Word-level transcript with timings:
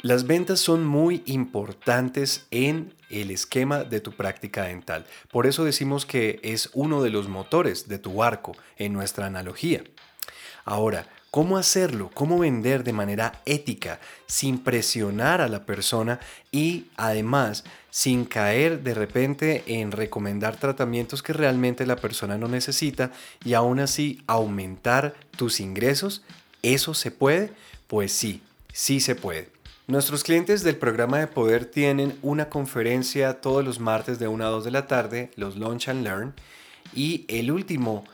Las 0.00 0.28
ventas 0.28 0.60
son 0.60 0.86
muy 0.86 1.22
importantes 1.26 2.46
en 2.52 2.94
el 3.10 3.32
esquema 3.32 3.82
de 3.82 4.00
tu 4.00 4.12
práctica 4.12 4.62
dental. 4.64 5.04
Por 5.32 5.48
eso 5.48 5.64
decimos 5.64 6.06
que 6.06 6.38
es 6.44 6.70
uno 6.72 7.02
de 7.02 7.10
los 7.10 7.28
motores 7.28 7.88
de 7.88 7.98
tu 7.98 8.14
barco 8.14 8.54
en 8.76 8.92
nuestra 8.92 9.26
analogía. 9.26 9.82
Ahora, 10.64 11.08
¿cómo 11.32 11.58
hacerlo? 11.58 12.12
¿Cómo 12.14 12.38
vender 12.38 12.84
de 12.84 12.92
manera 12.92 13.42
ética, 13.44 13.98
sin 14.26 14.60
presionar 14.60 15.40
a 15.40 15.48
la 15.48 15.66
persona 15.66 16.20
y 16.52 16.86
además 16.96 17.64
sin 17.90 18.24
caer 18.24 18.84
de 18.84 18.94
repente 18.94 19.64
en 19.66 19.90
recomendar 19.90 20.58
tratamientos 20.58 21.24
que 21.24 21.32
realmente 21.32 21.86
la 21.86 21.96
persona 21.96 22.38
no 22.38 22.46
necesita 22.46 23.10
y 23.44 23.54
aún 23.54 23.80
así 23.80 24.22
aumentar 24.28 25.16
tus 25.36 25.58
ingresos? 25.58 26.22
¿Eso 26.62 26.94
se 26.94 27.10
puede? 27.10 27.50
Pues 27.88 28.12
sí, 28.12 28.42
sí 28.72 29.00
se 29.00 29.16
puede. 29.16 29.57
Nuestros 29.88 30.22
clientes 30.22 30.62
del 30.64 30.76
programa 30.76 31.18
de 31.18 31.28
poder 31.28 31.64
tienen 31.64 32.18
una 32.20 32.50
conferencia 32.50 33.40
todos 33.40 33.64
los 33.64 33.80
martes 33.80 34.18
de 34.18 34.28
1 34.28 34.44
a 34.44 34.50
2 34.50 34.64
de 34.66 34.70
la 34.70 34.86
tarde, 34.86 35.30
los 35.34 35.56
Launch 35.56 35.88
and 35.88 36.04
Learn, 36.04 36.34
y 36.92 37.24
el 37.28 37.50
último 37.50 38.04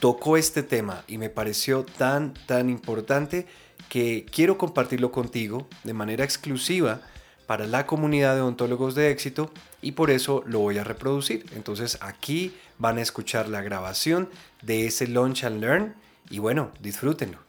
tocó 0.00 0.36
este 0.36 0.64
tema 0.64 1.04
y 1.06 1.18
me 1.18 1.30
pareció 1.30 1.84
tan, 1.84 2.34
tan 2.46 2.68
importante 2.68 3.46
que 3.88 4.26
quiero 4.32 4.58
compartirlo 4.58 5.12
contigo 5.12 5.68
de 5.84 5.92
manera 5.92 6.24
exclusiva 6.24 7.00
para 7.46 7.68
la 7.68 7.86
comunidad 7.86 8.34
de 8.34 8.40
odontólogos 8.40 8.96
de 8.96 9.12
éxito 9.12 9.52
y 9.80 9.92
por 9.92 10.10
eso 10.10 10.42
lo 10.44 10.58
voy 10.58 10.78
a 10.78 10.82
reproducir. 10.82 11.46
Entonces 11.54 11.98
aquí 12.00 12.52
van 12.78 12.98
a 12.98 13.02
escuchar 13.02 13.48
la 13.48 13.62
grabación 13.62 14.28
de 14.60 14.88
ese 14.88 15.06
Launch 15.06 15.44
and 15.44 15.60
Learn 15.60 15.94
y 16.30 16.40
bueno, 16.40 16.72
disfrútenlo. 16.80 17.45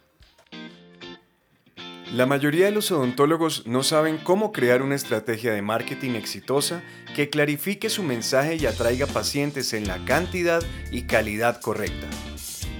La 2.13 2.25
mayoría 2.25 2.65
de 2.65 2.71
los 2.71 2.89
odontólogos 2.89 3.67
no 3.67 3.83
saben 3.83 4.17
cómo 4.17 4.53
crear 4.53 4.81
una 4.81 4.95
estrategia 4.95 5.51
de 5.51 5.61
marketing 5.61 6.11
exitosa 6.11 6.81
que 7.13 7.29
clarifique 7.29 7.89
su 7.89 8.01
mensaje 8.01 8.55
y 8.55 8.65
atraiga 8.65 9.07
pacientes 9.07 9.73
en 9.73 9.87
la 9.87 10.03
cantidad 10.05 10.63
y 10.89 11.01
calidad 11.01 11.59
correcta. 11.59 12.07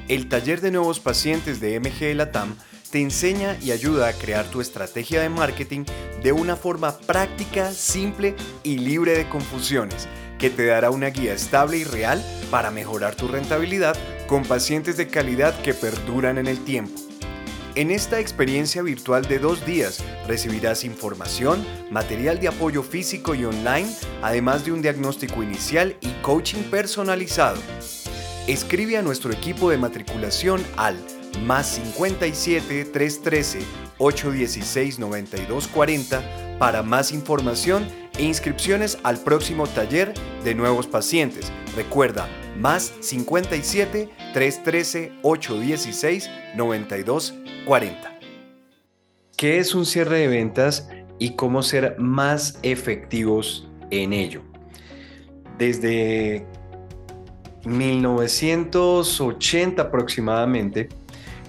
El 0.08 0.30
taller 0.30 0.61
de 0.61 0.72
nuevos 0.72 1.02
pacientes 1.02 1.59
de 1.59 1.78
MG 1.78 2.16
Latam 2.16 2.55
te 2.89 3.02
enseña 3.02 3.58
y 3.61 3.72
ayuda 3.72 4.08
a 4.08 4.14
crear 4.14 4.45
tu 4.45 4.61
estrategia 4.61 5.22
de 5.22 5.28
marketing 5.28 5.83
de 6.23 6.31
una 6.31 6.55
forma 6.55 6.98
práctica, 6.98 7.73
simple 7.73 8.33
y 8.64 8.78
libre 8.78 9.17
de 9.17 9.28
confusiones, 9.28 10.08
que 10.39 10.50
te 10.50 10.67
dará 10.67 10.89
una 10.89 11.09
guía 11.09 11.33
estable 11.33 11.78
y 11.78 11.83
real 11.83 12.23
para 12.50 12.72
mejorar 12.72 13.16
tu 13.16 13.28
rentabilidad 13.28 13.98
con 14.25 14.44
pacientes 14.44 14.95
de 14.95 15.09
calidad 15.09 15.61
que 15.64 15.73
perduran 15.73 16.38
en 16.38 16.48
el 16.48 16.64
tiempo. 16.64 17.06
En 17.78 17.92
esta 17.92 18.20
experiencia 18.20 18.81
virtual 18.81 19.28
de 19.28 19.38
dos 19.38 19.64
días 19.64 20.03
recibirás 20.28 20.83
información, 20.83 21.64
material 21.92 22.39
de 22.39 22.47
apoyo 22.47 22.81
físico 22.81 23.36
y 23.36 23.45
online, 23.45 23.88
además 24.23 24.66
de 24.66 24.72
un 24.72 24.81
diagnóstico 24.81 25.44
inicial 25.44 25.95
y 26.02 26.09
coaching 26.23 26.64
personalizado. 26.72 27.61
Escribe 28.48 28.98
a 28.98 29.03
nuestro 29.03 29.31
equipo 29.31 29.70
de 29.70 29.78
matriculación 29.78 30.66
al 30.75 30.98
más 31.45 31.75
57 31.75 32.86
313 32.86 33.59
816 34.00 34.98
9240 34.98 36.58
para 36.58 36.81
más 36.81 37.11
información 37.11 37.88
e 38.17 38.23
inscripciones 38.23 38.98
al 39.03 39.20
próximo 39.20 39.67
taller 39.67 40.16
de 40.44 40.55
nuevos 40.55 40.88
pacientes. 40.88 41.52
Recuerda, 41.75 42.28
más 42.58 42.94
57 43.00 44.09
313 44.33 45.11
816 45.22 46.30
9240. 46.55 48.19
¿Qué 49.36 49.59
es 49.59 49.75
un 49.75 49.86
cierre 49.86 50.19
de 50.19 50.27
ventas 50.27 50.89
y 51.19 51.36
cómo 51.36 51.61
ser 51.61 51.99
más 51.99 52.58
efectivos 52.64 53.67
en 53.91 54.14
ello? 54.14 54.41
Desde 55.58 56.45
1980 57.66 59.82
aproximadamente, 59.82 60.89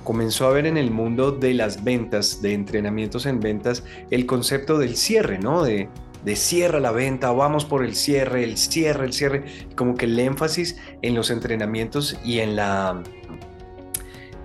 comenzó 0.05 0.47
a 0.47 0.53
ver 0.53 0.67
en 0.67 0.77
el 0.77 0.91
mundo 0.91 1.33
de 1.33 1.55
las 1.55 1.83
ventas, 1.85 2.43
de 2.43 2.55
entrenamientos 2.55 3.27
en 3.27 3.41
ventas, 3.41 3.85
el 4.11 4.27
concepto 4.27 4.79
del 4.79 4.97
cierre, 4.97 5.39
¿no? 5.39 5.63
De 5.63 5.89
de 6.25 6.37
cierra 6.37 6.81
la 6.81 6.93
venta, 6.93 7.31
vamos 7.33 7.65
por 7.65 7.85
el 7.85 7.95
cierre, 7.95 8.45
el 8.45 8.57
cierre, 8.57 9.07
el 9.07 9.13
cierre, 9.13 9.45
como 9.77 9.95
que 9.95 10.07
el 10.07 10.19
énfasis 10.19 10.77
en 11.03 11.15
los 11.15 11.31
entrenamientos 11.31 12.17
y 12.25 12.41
en 12.41 12.57
la 12.57 13.03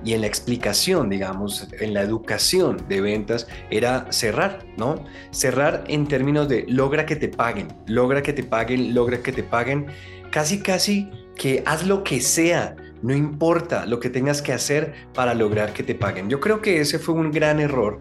y 0.06 0.14
en 0.14 0.22
la 0.22 0.28
explicación, 0.28 1.10
digamos, 1.10 1.68
en 1.80 1.94
la 1.94 2.02
educación 2.02 2.84
de 2.90 3.00
ventas 3.00 3.48
era 3.70 4.12
cerrar, 4.12 4.66
¿no? 4.78 5.04
Cerrar 5.32 5.86
en 5.88 6.08
términos 6.08 6.50
de 6.50 6.66
logra 6.68 7.06
que 7.06 7.16
te 7.16 7.30
paguen, 7.30 7.70
logra 7.88 8.22
que 8.22 8.34
te 8.34 8.44
paguen, 8.44 8.94
logra 8.94 9.20
que 9.20 9.32
te 9.32 9.44
paguen, 9.44 9.88
casi 10.30 10.60
casi 10.60 11.10
que 11.36 11.64
haz 11.66 11.86
lo 11.86 12.04
que 12.04 12.20
sea, 12.20 12.76
no 13.02 13.16
importa 13.16 13.86
lo 13.86 14.00
que 14.00 14.10
tengas 14.10 14.42
que 14.42 14.54
hacer 14.54 14.94
para 15.14 15.34
lograr 15.34 15.74
que 15.74 15.84
te 15.84 15.96
paguen. 15.96 16.30
Yo 16.30 16.40
creo 16.40 16.62
que 16.62 16.82
ese 16.82 17.00
fue 17.00 17.16
un 17.16 17.32
gran 17.32 17.60
error 17.60 18.00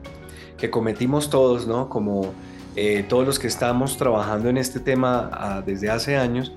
que 0.58 0.70
cometimos 0.70 1.30
todos, 1.30 1.66
¿no? 1.66 1.88
Como 1.88 2.34
eh, 2.76 3.04
todos 3.08 3.26
los 3.26 3.38
que 3.38 3.46
estamos 3.46 3.96
trabajando 3.96 4.48
en 4.48 4.56
este 4.56 4.80
tema 4.80 5.30
ah, 5.32 5.62
desde 5.64 5.90
hace 5.90 6.16
años, 6.16 6.52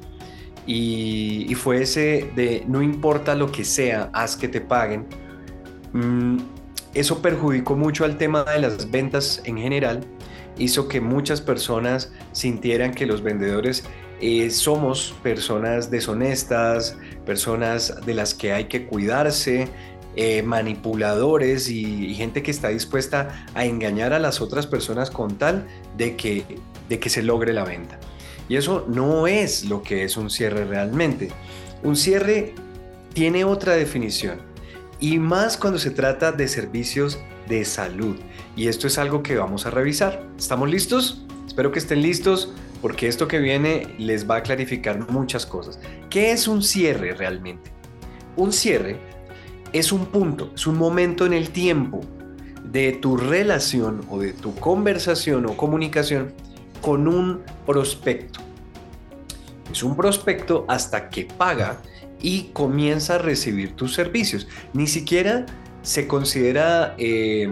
y, 0.68 1.54
fue 1.56 1.84
ese 1.84 2.32
de 2.36 2.64
no 2.68 2.82
importa 2.82 3.36
lo 3.36 3.52
que 3.52 3.64
sea, 3.64 4.10
haz 4.14 4.36
que 4.36 4.48
te 4.48 4.62
paguen. 4.62 5.06
Mm, 5.94 6.38
eso 6.94 7.22
perjudicó 7.22 7.76
mucho 7.76 8.06
al 8.06 8.18
tema 8.18 8.44
de 8.44 8.60
las 8.60 8.90
ventas 8.90 9.42
en 9.46 9.58
general, 9.58 10.02
hizo 10.58 10.88
que 10.88 11.02
muchas 11.02 11.42
personas 11.42 12.12
sintieran 12.32 12.94
que 12.94 13.06
los 13.06 13.22
vendedores 13.22 13.84
eh, 14.22 14.50
somos 14.50 15.14
personas 15.22 15.92
deshonestas, 15.92 16.98
personas 17.26 18.06
de 18.06 18.14
las 18.14 18.34
que 18.34 18.54
hay 18.54 18.66
que 18.66 18.86
cuidarse, 18.86 19.68
eh, 20.16 20.42
manipuladores 20.44 21.70
y, 21.70 22.14
gente 22.16 22.42
que 22.42 22.52
está 22.52 22.70
dispuesta 22.70 23.46
a 23.54 23.66
engañar 23.66 24.14
a 24.14 24.20
las 24.20 24.42
otras 24.42 24.68
personas 24.68 25.12
con 25.12 25.38
tal 25.38 25.68
de 25.98 26.16
que, 26.16 26.46
de 26.88 27.00
que 27.00 27.10
se 27.10 27.24
logre 27.24 27.54
la 27.54 27.66
venta. 27.66 28.00
Y 28.48 28.56
eso 28.56 28.86
no 28.88 29.28
es 29.28 29.66
lo 29.66 29.82
que 29.82 30.04
es 30.04 30.18
un 30.18 30.30
cierre 30.30 30.66
realmente. 30.66 31.30
Un 31.84 31.96
cierre 31.96 32.54
tiene 33.14 33.44
otra 33.44 33.74
definición 33.74 34.40
y 35.00 35.20
más 35.20 35.58
cuando 35.58 35.80
se 35.80 35.92
trata 35.92 36.32
de 36.32 36.48
servicios 36.48 37.20
de 37.48 37.66
salud. 37.66 38.18
Y 38.56 38.68
esto 38.68 38.88
es 38.88 38.98
algo 38.98 39.22
que 39.24 39.36
vamos 39.36 39.66
a 39.66 39.72
revisar. 39.72 40.26
¿Estamos 40.38 40.70
listos? 40.70 41.24
Espero 41.46 41.72
que 41.72 41.80
estén 41.80 42.02
listos 42.02 42.54
porque 42.82 43.08
esto 43.08 43.28
que 43.28 43.40
viene 43.40 43.96
les 43.98 44.30
va 44.30 44.38
a 44.38 44.44
clarificar 44.44 45.10
muchas 45.12 45.46
cosas. 45.46 45.80
¿Qué 46.10 46.32
es 46.32 46.48
un 46.48 46.62
cierre 46.62 47.14
realmente? 47.14 47.72
Un 48.36 48.54
cierre 48.54 49.00
es 49.80 49.92
un 49.92 50.06
punto, 50.06 50.52
es 50.56 50.68
un 50.68 50.78
momento 50.78 51.26
en 51.26 51.34
el 51.34 51.50
tiempo 51.50 52.00
de 52.64 52.94
tu 52.94 53.18
relación 53.18 54.06
o 54.10 54.20
de 54.20 54.32
tu 54.32 54.56
conversación 54.56 55.46
o 55.46 55.58
comunicación 55.58 56.34
con 56.82 57.10
un 57.10 57.42
prospecto. 57.66 58.40
Es 59.70 59.84
un 59.84 59.98
prospecto 59.98 60.64
hasta 60.70 61.10
que 61.10 61.26
paga 61.26 61.82
y 62.22 62.52
comienza 62.54 63.16
a 63.16 63.18
recibir 63.18 63.76
tus 63.76 63.94
servicios. 63.94 64.48
Ni 64.72 64.88
siquiera 64.88 65.46
se 65.82 66.08
considera 66.08 66.96
eh, 66.98 67.50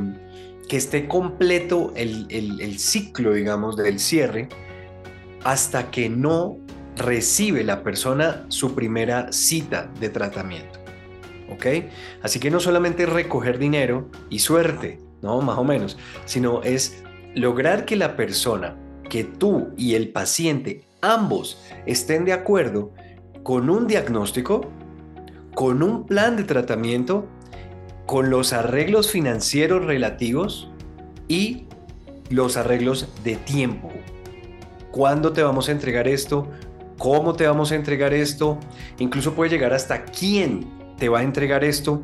que 0.69 0.78
esté 0.78 1.09
completo 1.09 1.91
el, 1.97 2.28
el 2.29 2.79
ciclo, 2.79 3.34
digamos, 3.34 3.75
del 3.75 4.00
cierre 4.00 4.47
hasta 5.44 5.91
que 5.91 6.07
no 6.07 6.57
recibe 6.95 7.66
la 7.66 7.84
persona 7.84 8.45
su 8.47 8.73
primera 8.75 9.34
cita 9.34 9.91
de 10.00 10.07
tratamiento. 10.07 10.82
¿Ok? 11.53 11.66
Así 12.22 12.40
que 12.40 12.52
no 12.52 12.59
solamente 12.59 13.06
recoger 13.06 13.58
dinero 13.58 14.09
y 14.30 14.40
suerte, 14.40 15.00
¿no? 15.22 15.41
Más 15.41 15.58
o 15.58 15.64
menos, 15.64 15.97
sino 16.25 16.62
es 16.64 17.03
lograr 17.36 17.86
que 17.86 17.96
la 17.96 18.16
persona, 18.16 18.76
que 19.09 19.23
tú 19.23 19.70
y 19.78 19.96
el 19.96 20.09
paciente, 20.09 20.85
ambos 21.02 21.61
estén 21.85 22.26
de 22.26 22.34
acuerdo 22.34 22.91
con 23.44 23.70
un 23.70 23.88
diagnóstico, 23.88 24.70
con 25.53 25.84
un 25.84 26.05
plan 26.05 26.35
de 26.35 26.44
tratamiento, 26.44 27.28
con 28.06 28.29
los 28.29 28.53
arreglos 28.53 29.11
financieros 29.11 29.85
relativos 29.85 30.70
y 31.28 31.67
los 32.29 32.58
arreglos 32.58 33.08
de 33.23 33.35
tiempo. 33.35 33.90
¿Cuándo 34.91 35.34
te 35.34 35.44
vamos 35.44 35.70
a 35.70 35.72
entregar 35.72 36.08
esto? 36.08 36.47
¿Cómo 36.97 37.34
te 37.34 37.47
vamos 37.47 37.72
a 37.72 37.76
entregar 37.76 38.14
esto? 38.14 38.59
Incluso 38.99 39.34
puede 39.34 39.52
llegar 39.52 39.73
hasta 39.73 40.06
quién 40.06 40.67
te 40.97 41.09
va 41.09 41.19
a 41.19 41.23
entregar 41.23 41.63
esto, 41.63 42.03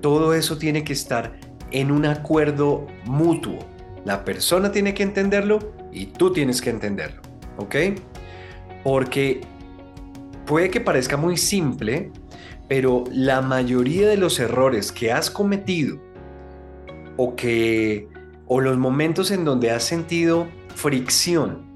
todo 0.00 0.34
eso 0.34 0.58
tiene 0.58 0.84
que 0.84 0.92
estar 0.92 1.38
en 1.70 1.90
un 1.90 2.06
acuerdo 2.06 2.86
mutuo. 3.04 3.58
La 4.04 4.24
persona 4.24 4.72
tiene 4.72 4.94
que 4.94 5.02
entenderlo 5.02 5.58
y 5.92 6.06
tú 6.06 6.32
tienes 6.32 6.60
que 6.60 6.70
entenderlo, 6.70 7.20
¿ok? 7.56 7.76
Porque 8.84 9.40
puede 10.46 10.70
que 10.70 10.80
parezca 10.80 11.16
muy 11.16 11.36
simple, 11.36 12.10
pero 12.68 13.04
la 13.12 13.42
mayoría 13.42 14.08
de 14.08 14.16
los 14.16 14.38
errores 14.38 14.92
que 14.92 15.12
has 15.12 15.30
cometido 15.30 15.98
o 17.16 17.34
que 17.34 18.08
o 18.46 18.60
los 18.60 18.78
momentos 18.78 19.30
en 19.30 19.44
donde 19.44 19.70
has 19.70 19.84
sentido 19.84 20.46
fricción, 20.74 21.66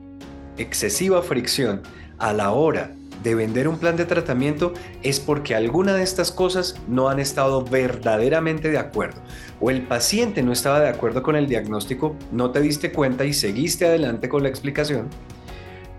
excesiva 0.56 1.22
fricción 1.22 1.82
a 2.18 2.32
la 2.32 2.52
hora 2.52 2.94
de 3.22 3.34
vender 3.34 3.68
un 3.68 3.78
plan 3.78 3.96
de 3.96 4.04
tratamiento 4.04 4.72
es 5.02 5.20
porque 5.20 5.54
alguna 5.54 5.94
de 5.94 6.02
estas 6.02 6.32
cosas 6.32 6.76
no 6.88 7.08
han 7.08 7.20
estado 7.20 7.64
verdaderamente 7.64 8.70
de 8.70 8.78
acuerdo. 8.78 9.20
O 9.60 9.70
el 9.70 9.82
paciente 9.82 10.42
no 10.42 10.52
estaba 10.52 10.80
de 10.80 10.88
acuerdo 10.88 11.22
con 11.22 11.36
el 11.36 11.46
diagnóstico, 11.46 12.16
no 12.30 12.50
te 12.50 12.60
diste 12.60 12.92
cuenta 12.92 13.24
y 13.24 13.32
seguiste 13.32 13.86
adelante 13.86 14.28
con 14.28 14.42
la 14.42 14.48
explicación. 14.48 15.08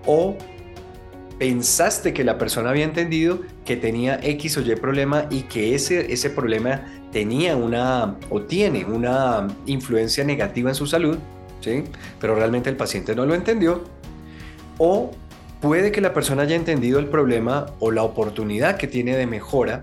O 0.05 0.37
pensaste 1.39 2.13
que 2.13 2.23
la 2.23 2.37
persona 2.37 2.69
había 2.69 2.85
entendido 2.85 3.41
que 3.65 3.75
tenía 3.75 4.19
X 4.21 4.57
o 4.57 4.61
Y 4.61 4.75
problema 4.75 5.25
y 5.29 5.41
que 5.43 5.75
ese, 5.75 6.11
ese 6.13 6.29
problema 6.29 6.85
tenía 7.11 7.55
una 7.55 8.17
o 8.29 8.41
tiene 8.41 8.85
una 8.85 9.47
influencia 9.65 10.23
negativa 10.23 10.69
en 10.69 10.75
su 10.75 10.87
salud, 10.87 11.17
¿sí? 11.61 11.83
pero 12.19 12.35
realmente 12.35 12.69
el 12.69 12.75
paciente 12.75 13.15
no 13.15 13.25
lo 13.25 13.35
entendió. 13.35 13.83
O 14.77 15.11
Puede 15.63 15.93
que 15.93 16.01
la 16.01 16.13
persona 16.13 16.41
haya 16.41 16.57
entendido 16.57 16.99
el 16.99 17.07
problema 17.07 17.67
o 17.79 17.89
la 17.89 18.03
oportunidad 18.03 18.75
que 18.75 18.85
tiene 18.85 19.15
de 19.15 19.25
mejora, 19.25 19.81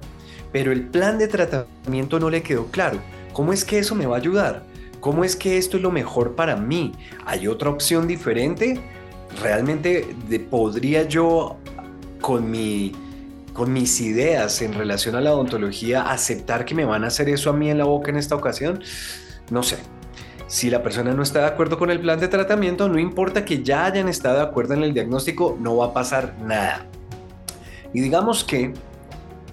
pero 0.52 0.72
el 0.72 0.82
plan 0.82 1.16
de 1.16 1.26
tratamiento 1.26 2.20
no 2.20 2.28
le 2.28 2.42
quedó 2.42 2.66
claro. 2.66 2.98
¿Cómo 3.32 3.54
es 3.54 3.64
que 3.64 3.78
eso 3.78 3.94
me 3.94 4.04
va 4.04 4.16
a 4.16 4.18
ayudar? 4.18 4.62
¿Cómo 5.00 5.24
es 5.24 5.36
que 5.36 5.56
esto 5.56 5.78
es 5.78 5.82
lo 5.82 5.90
mejor 5.90 6.36
para 6.36 6.54
mí? 6.54 6.92
¿Hay 7.24 7.48
otra 7.48 7.70
opción 7.70 8.06
diferente? 8.06 8.78
¿Realmente 9.40 10.14
podría 10.50 11.04
yo 11.04 11.56
con, 12.20 12.50
mi, 12.50 12.92
con 13.54 13.72
mis 13.72 14.02
ideas 14.02 14.60
en 14.60 14.74
relación 14.74 15.14
a 15.14 15.22
la 15.22 15.32
odontología 15.32 16.10
aceptar 16.10 16.66
que 16.66 16.74
me 16.74 16.84
van 16.84 17.04
a 17.04 17.06
hacer 17.06 17.30
eso 17.30 17.48
a 17.48 17.52
mí 17.54 17.70
en 17.70 17.78
la 17.78 17.84
boca 17.84 18.10
en 18.10 18.18
esta 18.18 18.34
ocasión? 18.34 18.82
No 19.50 19.62
sé, 19.62 19.78
si 20.50 20.68
la 20.68 20.82
persona 20.82 21.14
no 21.14 21.22
está 21.22 21.42
de 21.42 21.46
acuerdo 21.46 21.78
con 21.78 21.92
el 21.92 22.00
plan 22.00 22.18
de 22.18 22.26
tratamiento, 22.26 22.88
no 22.88 22.98
importa 22.98 23.44
que 23.44 23.62
ya 23.62 23.84
hayan 23.84 24.08
estado 24.08 24.38
de 24.38 24.42
acuerdo 24.42 24.74
en 24.74 24.82
el 24.82 24.92
diagnóstico, 24.92 25.56
no 25.60 25.76
va 25.76 25.86
a 25.86 25.94
pasar 25.94 26.34
nada. 26.42 26.86
Y 27.94 28.00
digamos 28.00 28.42
que 28.42 28.74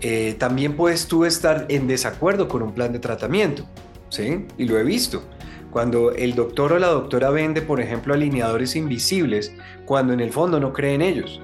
eh, 0.01 0.35
también 0.39 0.75
puedes 0.75 1.07
tú 1.07 1.23
estar 1.23 1.67
en 1.69 1.87
desacuerdo 1.87 2.47
con 2.47 2.63
un 2.63 2.73
plan 2.73 2.93
de 2.93 2.97
tratamiento, 2.97 3.63
¿sí? 4.09 4.47
Y 4.57 4.65
lo 4.65 4.79
he 4.79 4.83
visto. 4.83 5.21
Cuando 5.69 6.13
el 6.13 6.33
doctor 6.33 6.73
o 6.73 6.79
la 6.79 6.87
doctora 6.87 7.29
vende, 7.29 7.61
por 7.61 7.79
ejemplo, 7.79 8.15
alineadores 8.15 8.75
invisibles, 8.75 9.53
cuando 9.85 10.13
en 10.13 10.19
el 10.19 10.31
fondo 10.31 10.59
no 10.59 10.73
cree 10.73 10.95
en 10.95 11.03
ellos. 11.03 11.39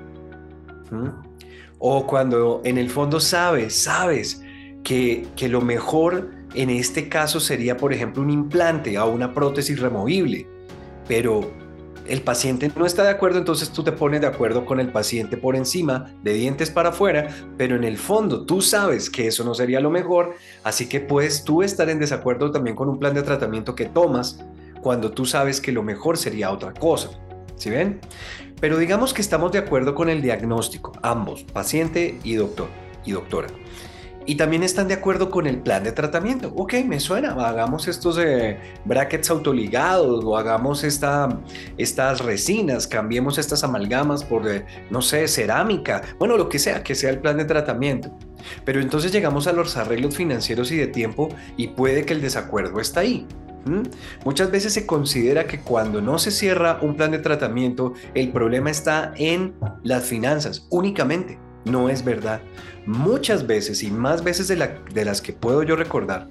O 1.77 2.07
cuando 2.07 2.61
en 2.63 2.79
el 2.79 2.89
fondo 2.89 3.19
sabes, 3.19 3.75
sabes 3.75 4.41
que, 4.83 5.27
que 5.35 5.47
lo 5.47 5.61
mejor 5.61 6.31
en 6.53 6.69
este 6.69 7.09
caso 7.09 7.39
sería, 7.39 7.77
por 7.77 7.93
ejemplo, 7.93 8.21
un 8.21 8.29
implante 8.29 8.97
o 8.97 9.09
una 9.09 9.33
prótesis 9.33 9.79
removible, 9.79 10.47
pero 11.07 11.51
el 12.07 12.21
paciente 12.21 12.69
no 12.75 12.85
está 12.85 13.03
de 13.03 13.09
acuerdo, 13.09 13.39
entonces 13.39 13.71
tú 13.71 13.83
te 13.83 13.91
pones 13.91 14.21
de 14.21 14.27
acuerdo 14.27 14.65
con 14.65 14.79
el 14.79 14.91
paciente 14.91 15.37
por 15.37 15.55
encima, 15.55 16.13
de 16.21 16.33
dientes 16.33 16.69
para 16.69 16.89
afuera, 16.89 17.29
pero 17.57 17.75
en 17.75 17.83
el 17.83 17.97
fondo 17.97 18.45
tú 18.45 18.61
sabes 18.61 19.09
que 19.09 19.27
eso 19.27 19.43
no 19.43 19.53
sería 19.53 19.79
lo 19.79 19.89
mejor, 19.89 20.35
así 20.63 20.87
que 20.87 20.99
puedes 20.99 21.43
tú 21.43 21.63
estar 21.63 21.89
en 21.89 21.99
desacuerdo 21.99 22.51
también 22.51 22.75
con 22.75 22.89
un 22.89 22.99
plan 22.99 23.13
de 23.13 23.23
tratamiento 23.23 23.73
que 23.73 23.85
tomas 23.85 24.43
cuando 24.81 25.11
tú 25.11 25.25
sabes 25.25 25.61
que 25.61 25.71
lo 25.71 25.81
mejor 25.81 26.17
sería 26.17 26.51
otra 26.51 26.73
cosa. 26.73 27.09
¿Sí 27.55 27.69
ven? 27.69 28.01
Pero 28.59 28.77
digamos 28.77 29.13
que 29.13 29.21
estamos 29.21 29.51
de 29.51 29.59
acuerdo 29.59 29.95
con 29.95 30.09
el 30.09 30.21
diagnóstico, 30.21 30.91
ambos, 31.01 31.43
paciente 31.43 32.19
y 32.23 32.35
doctor 32.35 32.67
y 33.05 33.11
doctora 33.11 33.47
y 34.25 34.35
también 34.35 34.63
están 34.63 34.87
de 34.87 34.95
acuerdo 34.95 35.29
con 35.29 35.47
el 35.47 35.59
plan 35.59 35.83
de 35.83 35.91
tratamiento. 35.91 36.53
Ok, 36.55 36.75
me 36.85 36.99
suena, 36.99 37.33
hagamos 37.33 37.87
estos 37.87 38.17
eh, 38.17 38.59
brackets 38.85 39.29
autoligados 39.29 40.23
o 40.23 40.37
hagamos 40.37 40.83
esta, 40.83 41.39
estas 41.77 42.21
resinas, 42.21 42.87
cambiemos 42.87 43.37
estas 43.37 43.63
amalgamas 43.63 44.23
por, 44.23 44.47
eh, 44.47 44.65
no 44.89 45.01
sé, 45.01 45.27
cerámica, 45.27 46.01
bueno, 46.19 46.37
lo 46.37 46.49
que 46.49 46.59
sea, 46.59 46.83
que 46.83 46.95
sea 46.95 47.09
el 47.09 47.19
plan 47.19 47.37
de 47.37 47.45
tratamiento. 47.45 48.15
Pero 48.65 48.81
entonces 48.81 49.11
llegamos 49.11 49.47
a 49.47 49.53
los 49.53 49.77
arreglos 49.77 50.17
financieros 50.17 50.71
y 50.71 50.77
de 50.77 50.87
tiempo 50.87 51.29
y 51.57 51.69
puede 51.69 52.05
que 52.05 52.13
el 52.13 52.21
desacuerdo 52.21 52.79
está 52.79 53.01
ahí. 53.01 53.25
Muchas 54.25 54.51
veces 54.51 54.73
se 54.73 54.85
considera 54.85 55.47
que 55.47 55.61
cuando 55.61 56.01
no 56.01 56.19
se 56.19 56.31
cierra 56.31 56.79
un 56.81 56.95
plan 56.95 57.11
de 57.11 57.19
tratamiento, 57.19 57.93
el 58.13 58.29
problema 58.31 58.69
está 58.69 59.13
en 59.15 59.53
las 59.83 60.03
finanzas 60.03 60.67
únicamente. 60.69 61.39
No 61.65 61.89
es 61.89 62.03
verdad. 62.03 62.41
Muchas 62.85 63.47
veces 63.47 63.83
y 63.83 63.91
más 63.91 64.23
veces 64.23 64.47
de, 64.47 64.55
las 65.05 65.21
que 65.21 65.33
puedo 65.33 65.63
yo 65.63 65.75
recordar, 65.75 66.27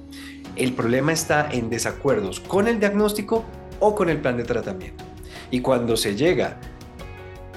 el 0.56 0.74
problema 0.74 1.12
está 1.12 1.50
en 1.50 1.70
desacuerdos 1.70 2.40
con 2.40 2.68
el 2.68 2.78
diagnóstico 2.78 3.44
o 3.80 3.94
con 3.94 4.10
el 4.10 4.18
plan 4.20 4.36
de 4.36 4.44
tratamiento. 4.44 5.04
Y 5.50 5.60
cuando 5.60 5.96
se 5.96 6.14
llega 6.14 6.58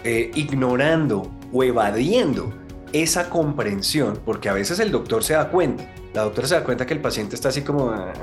eh, 0.04 0.32
ignorando 0.36 1.32
o 1.52 1.64
evadiendo 1.64 2.54
esa 2.94 3.30
comprensión, 3.30 4.20
porque 4.26 4.48
a 4.48 4.54
veces 4.54 4.80
el 4.80 4.92
doctor 4.92 5.24
se 5.24 5.34
da 5.34 5.50
cuenta, 5.50 5.86
la 6.14 6.24
doctora 6.24 6.48
se 6.48 6.56
da 6.56 6.64
cuenta 6.64 6.86
que 6.86 6.94
el 6.94 7.02
paciente 7.02 7.36
está 7.36 7.50
así 7.50 7.62
como, 7.62 7.90
ah, 7.90 8.14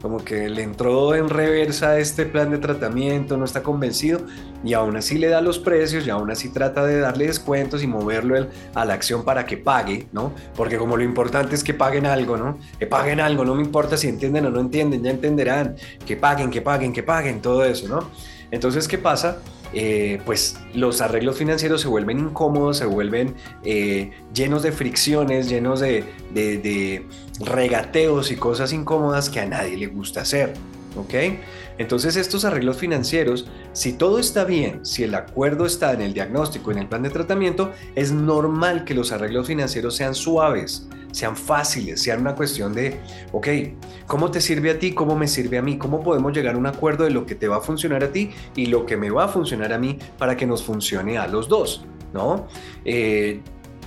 como 0.00 0.24
que 0.24 0.48
le 0.48 0.62
entró 0.62 1.14
en 1.14 1.28
reversa 1.28 1.98
este 1.98 2.26
plan 2.26 2.50
de 2.50 2.58
tratamiento, 2.58 3.36
no 3.36 3.44
está 3.44 3.62
convencido 3.62 4.20
y 4.64 4.74
aún 4.74 4.96
así 4.96 5.18
le 5.18 5.28
da 5.28 5.40
los 5.40 5.58
precios 5.58 6.06
y 6.06 6.10
aún 6.10 6.30
así 6.30 6.50
trata 6.50 6.84
de 6.84 7.00
darle 7.00 7.26
descuentos 7.26 7.82
y 7.82 7.86
moverlo 7.86 8.48
a 8.74 8.84
la 8.84 8.94
acción 8.94 9.24
para 9.24 9.46
que 9.46 9.56
pague, 9.56 10.06
¿no? 10.12 10.32
Porque 10.56 10.78
como 10.78 10.96
lo 10.96 11.02
importante 11.02 11.54
es 11.54 11.64
que 11.64 11.74
paguen 11.74 12.06
algo, 12.06 12.36
¿no? 12.36 12.58
Que 12.78 12.86
paguen 12.86 13.20
algo, 13.20 13.44
no 13.44 13.54
me 13.54 13.62
importa 13.62 13.96
si 13.96 14.08
entienden 14.08 14.46
o 14.46 14.50
no 14.50 14.60
entienden, 14.60 15.02
ya 15.02 15.10
entenderán, 15.10 15.76
que 16.06 16.16
paguen, 16.16 16.50
que 16.50 16.62
paguen, 16.62 16.92
que 16.92 17.02
paguen, 17.02 17.40
todo 17.40 17.64
eso, 17.64 17.88
¿no? 17.88 18.10
Entonces, 18.50 18.88
¿qué 18.88 18.98
pasa? 18.98 19.38
Eh, 19.72 20.20
pues 20.24 20.56
los 20.74 21.00
arreglos 21.00 21.36
financieros 21.36 21.82
se 21.82 21.88
vuelven 21.88 22.18
incómodos, 22.18 22.78
se 22.78 22.86
vuelven 22.86 23.34
eh, 23.64 24.12
llenos 24.32 24.62
de 24.62 24.72
fricciones, 24.72 25.48
llenos 25.48 25.80
de, 25.80 26.04
de, 26.32 27.06
regateos 27.40 28.30
y 28.30 28.36
cosas 28.36 28.72
incómodas 28.72 29.28
que 29.28 29.40
a 29.40 29.46
nadie 29.46 29.76
le 29.76 29.86
gusta 29.86 30.22
hacer. 30.22 30.54
¿Ok? 30.96 31.14
Entonces 31.76 32.16
estos 32.16 32.44
arreglos 32.44 32.78
financieros, 32.78 33.46
si 33.72 33.92
todo 33.92 34.18
está 34.18 34.44
bien, 34.44 34.84
si 34.84 35.04
el 35.04 35.14
acuerdo 35.14 35.64
está 35.64 35.92
en 35.92 36.00
el 36.00 36.12
diagnóstico, 36.12 36.72
en 36.72 36.78
el 36.78 36.88
plan 36.88 37.02
de 37.02 37.10
tratamiento, 37.10 37.72
es 37.94 38.10
normal 38.10 38.84
que 38.84 38.94
los 38.94 39.12
arreglos 39.12 39.46
financieros 39.46 39.94
sean 39.94 40.14
suaves, 40.14 40.88
sean 41.12 41.36
fáciles, 41.36 42.02
sean 42.02 42.20
una 42.20 42.34
cuestión 42.34 42.72
de, 42.72 43.00
ok, 43.32 43.48
¿cómo 44.06 44.30
te 44.30 44.40
sirve 44.40 44.70
a 44.70 44.78
ti? 44.78 44.92
¿Cómo 44.92 45.16
me 45.16 45.26
sirve 45.26 45.58
a 45.58 45.62
mí? 45.62 45.78
¿Cómo 45.78 46.02
podemos 46.02 46.32
llegar 46.32 46.54
a 46.54 46.58
un 46.58 46.66
acuerdo 46.66 47.04
de 47.04 47.10
lo 47.10 47.26
que 47.26 47.34
te 47.34 47.48
va 47.48 47.56
a 47.56 47.60
funcionar 47.60 48.04
a 48.04 48.12
ti 48.12 48.30
y 48.54 48.66
lo 48.66 48.86
que 48.86 48.96
me 48.96 49.10
va 49.10 49.24
a 49.24 49.28
funcionar 49.28 49.72
a 49.72 49.78
mí 49.78 49.98
para 50.18 50.36
que 50.36 50.46
nos 50.46 50.62
funcione 50.62 51.18
a 51.18 51.26
los 51.26 51.48
dos? 51.48 51.84
¿No? 52.12 52.48
Eh, 52.84 53.40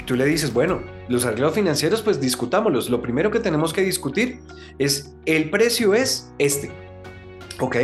tú 0.05 0.15
le 0.15 0.25
dices, 0.25 0.53
bueno, 0.53 0.81
los 1.10 1.25
arreglos 1.25 1.53
financieros, 1.53 2.01
pues 2.01 2.19
discutámoslos. 2.19 2.89
Lo 2.89 3.01
primero 3.01 3.31
que 3.31 3.39
tenemos 3.39 3.74
que 3.74 3.81
discutir 3.81 4.39
es, 4.77 5.13
el 5.25 5.50
precio 5.50 5.93
es 5.93 6.31
este. 6.38 6.72
Ok, 7.60 7.75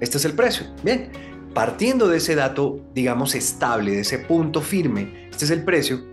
este 0.00 0.18
es 0.18 0.24
el 0.24 0.32
precio. 0.32 0.66
Bien, 0.82 1.10
partiendo 1.54 2.08
de 2.08 2.18
ese 2.18 2.34
dato, 2.34 2.80
digamos, 2.94 3.34
estable, 3.34 3.92
de 3.92 4.00
ese 4.00 4.18
punto 4.18 4.60
firme, 4.60 5.28
este 5.30 5.46
es 5.46 5.50
el 5.50 5.64
precio, 5.64 6.04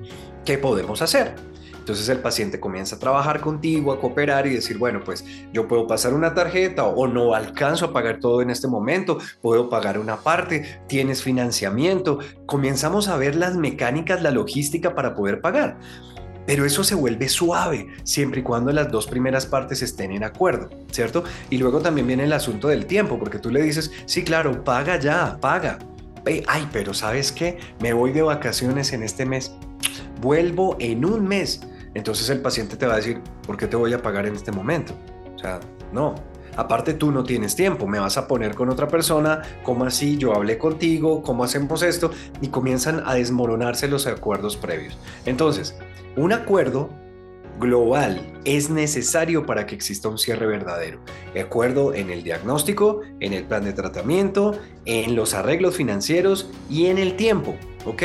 ¿qué 0.46 0.58
podemos 0.58 1.01
hacer? 1.01 1.36
Entonces 1.81 2.07
el 2.09 2.19
paciente 2.19 2.59
comienza 2.59 2.95
a 2.95 3.00
trabajar 3.00 3.41
contigo, 3.41 3.91
a 3.91 4.00
cooperar 4.00 4.45
y 4.45 4.53
decir, 4.53 4.77
bueno, 4.77 5.01
pues 5.03 5.25
yo 5.51 5.67
puedo 5.67 5.88
pasar 5.88 6.13
una 6.13 6.35
tarjeta 6.35 6.85
o, 6.85 7.07
no 7.07 7.33
alcanzo 7.33 7.85
a 7.85 7.93
pagar 7.93 8.19
todo 8.19 8.43
en 8.43 8.51
este 8.51 8.67
momento, 8.67 9.17
puedo 9.41 9.67
pagar 9.67 9.97
una 9.97 10.17
parte, 10.17 10.79
tienes 10.88 11.23
financiamiento. 11.23 12.19
Comenzamos 12.45 13.07
a 13.07 13.17
ver 13.17 13.35
las 13.35 13.55
mecánicas, 13.55 14.21
la 14.21 14.29
logística 14.29 14.93
para 14.93 15.15
poder 15.15 15.41
pagar. 15.41 15.79
Pero 16.45 16.65
eso 16.65 16.83
se 16.83 16.93
vuelve 16.93 17.27
suave 17.29 17.88
siempre 18.03 18.41
y 18.41 18.43
cuando 18.43 18.71
las 18.71 18.91
dos 18.91 19.07
primeras 19.07 19.47
partes 19.47 19.81
estén 19.81 20.11
en 20.11 20.23
acuerdo, 20.23 20.69
¿cierto? 20.91 21.23
Y 21.50 21.57
luego 21.57 21.79
también 21.79 22.05
viene 22.05 22.25
el 22.25 22.33
asunto 22.33 22.67
del 22.67 22.85
tiempo, 22.85 23.17
porque 23.17 23.39
tú 23.39 23.50
le 23.50 23.63
dices, 23.63 23.91
sí, 24.05 24.23
claro, 24.23 24.63
paga 24.63 25.00
ya, 25.00 25.39
paga. 25.41 25.79
Ay, 26.47 26.69
pero 26.71 26.93
¿sabes 26.93 27.31
qué? 27.31 27.57
Me 27.79 27.93
voy 27.93 28.11
de 28.11 28.21
vacaciones 28.21 28.93
en 28.93 29.01
este 29.01 29.25
mes. 29.25 29.51
Vuelvo 30.21 30.77
en 30.79 31.05
un 31.05 31.27
mes. 31.27 31.61
Entonces 31.93 32.29
el 32.29 32.41
paciente 32.41 32.77
te 32.77 32.86
va 32.86 32.93
a 32.93 32.98
decir, 32.98 33.21
¿por 33.45 33.57
qué 33.57 33.67
te 33.67 33.75
voy 33.75 33.93
a 33.93 34.01
pagar 34.01 34.25
en 34.25 34.36
este 34.36 34.51
momento? 34.51 34.93
O 35.36 35.39
sea, 35.39 35.60
no. 35.91 36.15
Aparte 36.57 36.93
tú 36.93 37.12
no 37.12 37.24
tienes 37.24 37.55
tiempo, 37.55 37.88
me 37.88 38.00
vas 38.00 38.17
a 38.17 38.27
poner 38.27 38.55
con 38.55 38.69
otra 38.69 38.88
persona, 38.88 39.41
¿cómo 39.63 39.86
así? 39.86 40.17
Yo 40.17 40.36
hablé 40.36 40.57
contigo, 40.57 41.24
¿cómo 41.24 41.45
hacemos 41.45 41.81
esto? 41.81 42.12
Y 42.41 42.50
comienzan 42.50 43.03
a 43.05 43.13
desmoronarse 43.13 43.88
los 43.88 44.05
acuerdos 44.05 44.57
previos. 44.57 44.98
Entonces, 45.25 45.77
un 46.17 46.33
acuerdo 46.33 46.89
global 47.60 48.19
es 48.43 48.69
necesario 48.69 49.45
para 49.45 49.65
que 49.65 49.75
exista 49.75 50.10
un 50.10 50.17
cierre 50.17 50.45
verdadero. 50.45 51.00
De 51.33 51.39
acuerdo 51.39 51.93
en 51.93 52.10
el 52.10 52.24
diagnóstico, 52.24 53.01
en 53.21 53.31
el 53.31 53.45
plan 53.45 53.63
de 53.63 53.71
tratamiento, 53.71 54.60
en 54.86 55.15
los 55.15 55.33
arreglos 55.33 55.75
financieros 55.75 56.50
y 56.69 56.88
en 56.88 56.98
el 56.98 57.15
tiempo, 57.15 57.55
¿ok? 57.86 58.03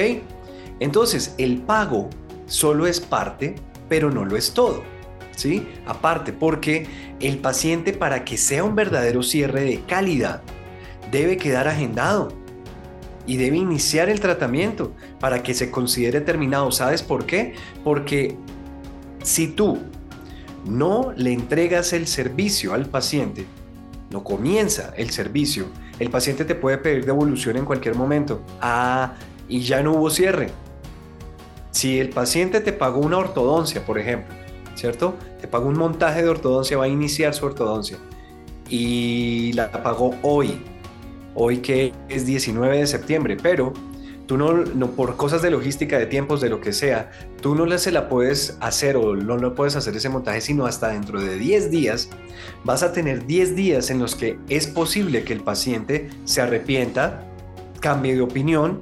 Entonces, 0.78 1.34
el 1.38 1.62
pago 1.62 2.10
solo 2.46 2.86
es 2.86 3.00
parte 3.00 3.56
pero 3.88 4.10
no 4.10 4.24
lo 4.24 4.36
es 4.36 4.52
todo. 4.52 4.82
¿Sí? 5.34 5.68
Aparte, 5.86 6.32
porque 6.32 6.86
el 7.20 7.38
paciente 7.38 7.92
para 7.92 8.24
que 8.24 8.38
sea 8.38 8.64
un 8.64 8.74
verdadero 8.74 9.22
cierre 9.22 9.62
de 9.62 9.80
calidad, 9.82 10.42
debe 11.10 11.36
quedar 11.36 11.68
agendado 11.68 12.32
y 13.26 13.36
debe 13.36 13.56
iniciar 13.56 14.08
el 14.08 14.20
tratamiento 14.20 14.92
para 15.20 15.42
que 15.42 15.52
se 15.52 15.70
considere 15.70 16.20
terminado. 16.20 16.70
¿Sabes 16.72 17.02
por 17.02 17.26
qué? 17.26 17.54
Porque 17.84 18.36
si 19.22 19.48
tú 19.48 19.78
no 20.64 21.12
le 21.16 21.32
entregas 21.32 21.92
el 21.92 22.06
servicio 22.06 22.72
al 22.72 22.86
paciente, 22.86 23.44
no 24.10 24.24
comienza 24.24 24.94
el 24.96 25.10
servicio, 25.10 25.66
el 25.98 26.10
paciente 26.10 26.44
te 26.44 26.54
puede 26.54 26.78
pedir 26.78 27.04
devolución 27.04 27.56
en 27.56 27.64
cualquier 27.64 27.94
momento. 27.94 28.42
Ah, 28.60 29.14
y 29.48 29.60
ya 29.60 29.82
no 29.82 29.92
hubo 29.94 30.10
cierre. 30.10 30.50
Si 31.76 32.00
el 32.00 32.08
paciente 32.08 32.62
te 32.62 32.72
pagó 32.72 33.00
una 33.00 33.18
ortodoncia, 33.18 33.84
por 33.84 33.98
ejemplo, 33.98 34.34
¿cierto? 34.76 35.14
Te 35.42 35.46
pagó 35.46 35.68
un 35.68 35.76
montaje 35.76 36.22
de 36.22 36.30
ortodoncia, 36.30 36.78
va 36.78 36.84
a 36.84 36.88
iniciar 36.88 37.34
su 37.34 37.44
ortodoncia 37.44 37.98
y 38.70 39.52
la 39.52 39.70
pagó 39.70 40.14
hoy, 40.22 40.58
hoy 41.34 41.58
que 41.58 41.92
es 42.08 42.24
19 42.24 42.78
de 42.78 42.86
septiembre, 42.86 43.36
pero 43.42 43.74
tú 44.24 44.38
no, 44.38 44.54
no, 44.54 44.92
por 44.92 45.18
cosas 45.18 45.42
de 45.42 45.50
logística, 45.50 45.98
de 45.98 46.06
tiempos, 46.06 46.40
de 46.40 46.48
lo 46.48 46.62
que 46.62 46.72
sea, 46.72 47.10
tú 47.42 47.54
no 47.54 47.76
se 47.76 47.92
la 47.92 48.08
puedes 48.08 48.56
hacer 48.60 48.96
o 48.96 49.14
no 49.14 49.36
lo 49.36 49.54
puedes 49.54 49.76
hacer 49.76 49.94
ese 49.94 50.08
montaje, 50.08 50.40
sino 50.40 50.64
hasta 50.64 50.88
dentro 50.88 51.20
de 51.20 51.36
10 51.36 51.70
días, 51.70 52.08
vas 52.64 52.82
a 52.84 52.94
tener 52.94 53.26
10 53.26 53.54
días 53.54 53.90
en 53.90 53.98
los 53.98 54.14
que 54.14 54.38
es 54.48 54.66
posible 54.66 55.24
que 55.24 55.34
el 55.34 55.40
paciente 55.40 56.08
se 56.24 56.40
arrepienta, 56.40 57.22
cambie 57.80 58.14
de 58.14 58.22
opinión, 58.22 58.80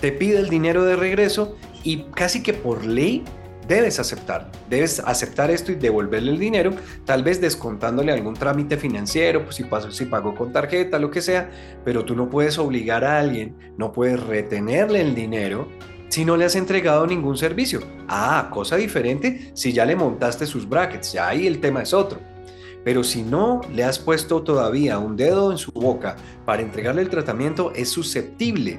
te 0.00 0.10
pida 0.10 0.40
el 0.40 0.48
dinero 0.48 0.84
de 0.84 0.96
regreso 0.96 1.56
y 1.88 2.04
casi 2.14 2.42
que 2.42 2.52
por 2.52 2.84
ley 2.84 3.24
debes 3.66 3.98
aceptarlo. 3.98 4.48
Debes 4.68 5.00
aceptar 5.00 5.50
esto 5.50 5.72
y 5.72 5.76
devolverle 5.76 6.32
el 6.32 6.38
dinero, 6.38 6.72
tal 7.06 7.22
vez 7.22 7.40
descontándole 7.40 8.12
algún 8.12 8.34
trámite 8.34 8.76
financiero, 8.76 9.42
pues 9.44 9.56
si, 9.56 9.64
pasó, 9.64 9.90
si 9.90 10.04
pagó 10.04 10.34
con 10.34 10.52
tarjeta, 10.52 10.98
lo 10.98 11.10
que 11.10 11.22
sea, 11.22 11.50
pero 11.86 12.04
tú 12.04 12.14
no 12.14 12.28
puedes 12.28 12.58
obligar 12.58 13.06
a 13.06 13.18
alguien, 13.18 13.56
no 13.78 13.90
puedes 13.90 14.22
retenerle 14.22 15.00
el 15.00 15.14
dinero 15.14 15.66
si 16.10 16.26
no 16.26 16.36
le 16.36 16.44
has 16.44 16.56
entregado 16.56 17.06
ningún 17.06 17.38
servicio. 17.38 17.80
Ah, 18.06 18.50
cosa 18.52 18.76
diferente 18.76 19.50
si 19.54 19.72
ya 19.72 19.86
le 19.86 19.96
montaste 19.96 20.44
sus 20.44 20.68
brackets, 20.68 21.14
ya 21.14 21.28
ahí 21.28 21.46
el 21.46 21.58
tema 21.58 21.80
es 21.84 21.94
otro. 21.94 22.20
Pero 22.84 23.02
si 23.02 23.22
no 23.22 23.62
le 23.72 23.84
has 23.84 23.98
puesto 23.98 24.42
todavía 24.42 24.98
un 24.98 25.16
dedo 25.16 25.52
en 25.52 25.58
su 25.58 25.72
boca 25.72 26.16
para 26.44 26.60
entregarle 26.60 27.00
el 27.00 27.08
tratamiento, 27.08 27.72
es 27.74 27.88
susceptible 27.88 28.78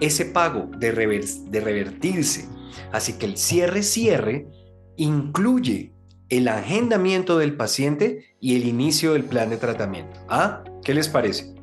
ese 0.00 0.26
pago 0.26 0.70
de, 0.78 0.90
revertirse 0.92 2.48
Así 2.92 3.14
que 3.14 3.26
el 3.26 3.36
cierre-cierre 3.36 4.48
incluye 4.96 5.92
el 6.28 6.48
agendamiento 6.48 7.38
del 7.38 7.56
paciente 7.56 8.36
y 8.40 8.56
el 8.56 8.66
inicio 8.66 9.12
del 9.12 9.24
plan 9.24 9.50
de 9.50 9.56
tratamiento. 9.56 10.18
¿Ah? 10.28 10.64
¿Qué 10.84 10.94
les 10.94 11.08
parece? 11.08 11.54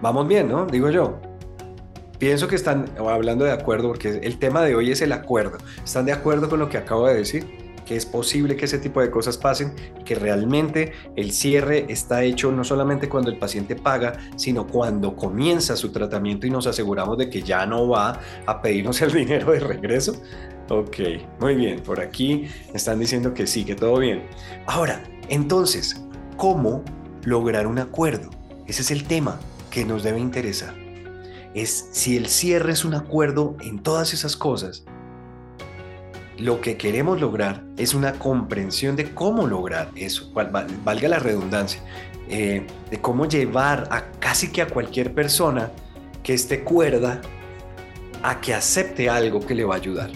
Vamos 0.00 0.28
bien, 0.28 0.48
¿no? 0.48 0.66
Digo 0.66 0.90
yo. 0.90 1.20
Pienso 2.18 2.48
que 2.48 2.56
están 2.56 2.86
hablando 2.98 3.44
de 3.44 3.52
acuerdo 3.52 3.88
porque 3.88 4.20
el 4.22 4.38
tema 4.38 4.62
de 4.62 4.74
hoy 4.74 4.90
es 4.90 5.02
el 5.02 5.12
acuerdo. 5.12 5.58
¿Están 5.84 6.06
de 6.06 6.12
acuerdo 6.12 6.48
con 6.48 6.58
lo 6.58 6.68
que 6.68 6.78
acabo 6.78 7.06
de 7.06 7.14
decir? 7.14 7.67
Que 7.88 7.96
es 7.96 8.04
posible 8.04 8.54
que 8.54 8.66
ese 8.66 8.78
tipo 8.78 9.00
de 9.00 9.10
cosas 9.10 9.38
pasen, 9.38 9.72
que 10.04 10.14
realmente 10.14 10.92
el 11.16 11.32
cierre 11.32 11.86
está 11.88 12.22
hecho 12.22 12.52
no 12.52 12.62
solamente 12.62 13.08
cuando 13.08 13.30
el 13.30 13.38
paciente 13.38 13.76
paga, 13.76 14.12
sino 14.36 14.66
cuando 14.66 15.16
comienza 15.16 15.74
su 15.74 15.90
tratamiento 15.90 16.46
y 16.46 16.50
nos 16.50 16.66
aseguramos 16.66 17.16
de 17.16 17.30
que 17.30 17.40
ya 17.40 17.64
no 17.64 17.88
va 17.88 18.20
a 18.44 18.60
pedirnos 18.60 19.00
el 19.00 19.12
dinero 19.12 19.52
de 19.52 19.60
regreso. 19.60 20.20
Ok, 20.68 20.98
muy 21.40 21.54
bien, 21.54 21.80
por 21.80 21.98
aquí 21.98 22.46
están 22.74 22.98
diciendo 22.98 23.32
que 23.32 23.46
sí, 23.46 23.64
que 23.64 23.74
todo 23.74 23.98
bien. 23.98 24.24
Ahora, 24.66 25.02
entonces, 25.30 26.04
¿cómo 26.36 26.84
lograr 27.24 27.66
un 27.66 27.78
acuerdo? 27.78 28.28
Ese 28.66 28.82
es 28.82 28.90
el 28.90 29.04
tema 29.04 29.40
que 29.70 29.86
nos 29.86 30.02
debe 30.02 30.18
interesar. 30.18 30.74
Es 31.54 31.88
si 31.92 32.18
el 32.18 32.26
cierre 32.26 32.72
es 32.72 32.84
un 32.84 32.92
acuerdo 32.92 33.56
en 33.62 33.82
todas 33.82 34.12
esas 34.12 34.36
cosas, 34.36 34.84
lo 36.38 36.60
que 36.60 36.76
queremos 36.76 37.20
lograr 37.20 37.64
es 37.76 37.94
una 37.94 38.12
comprensión 38.12 38.96
de 38.96 39.12
cómo 39.12 39.46
lograr 39.46 39.90
eso, 39.96 40.30
valga 40.32 41.08
la 41.08 41.18
redundancia, 41.18 41.82
eh, 42.28 42.66
de 42.90 43.00
cómo 43.00 43.26
llevar 43.26 43.88
a 43.90 44.10
casi 44.20 44.52
que 44.52 44.62
a 44.62 44.66
cualquier 44.68 45.14
persona 45.14 45.70
que 46.22 46.34
esté 46.34 46.62
cuerda 46.62 47.20
a 48.22 48.40
que 48.40 48.54
acepte 48.54 49.08
algo 49.08 49.40
que 49.40 49.54
le 49.54 49.64
va 49.64 49.74
a 49.74 49.78
ayudar. 49.78 50.10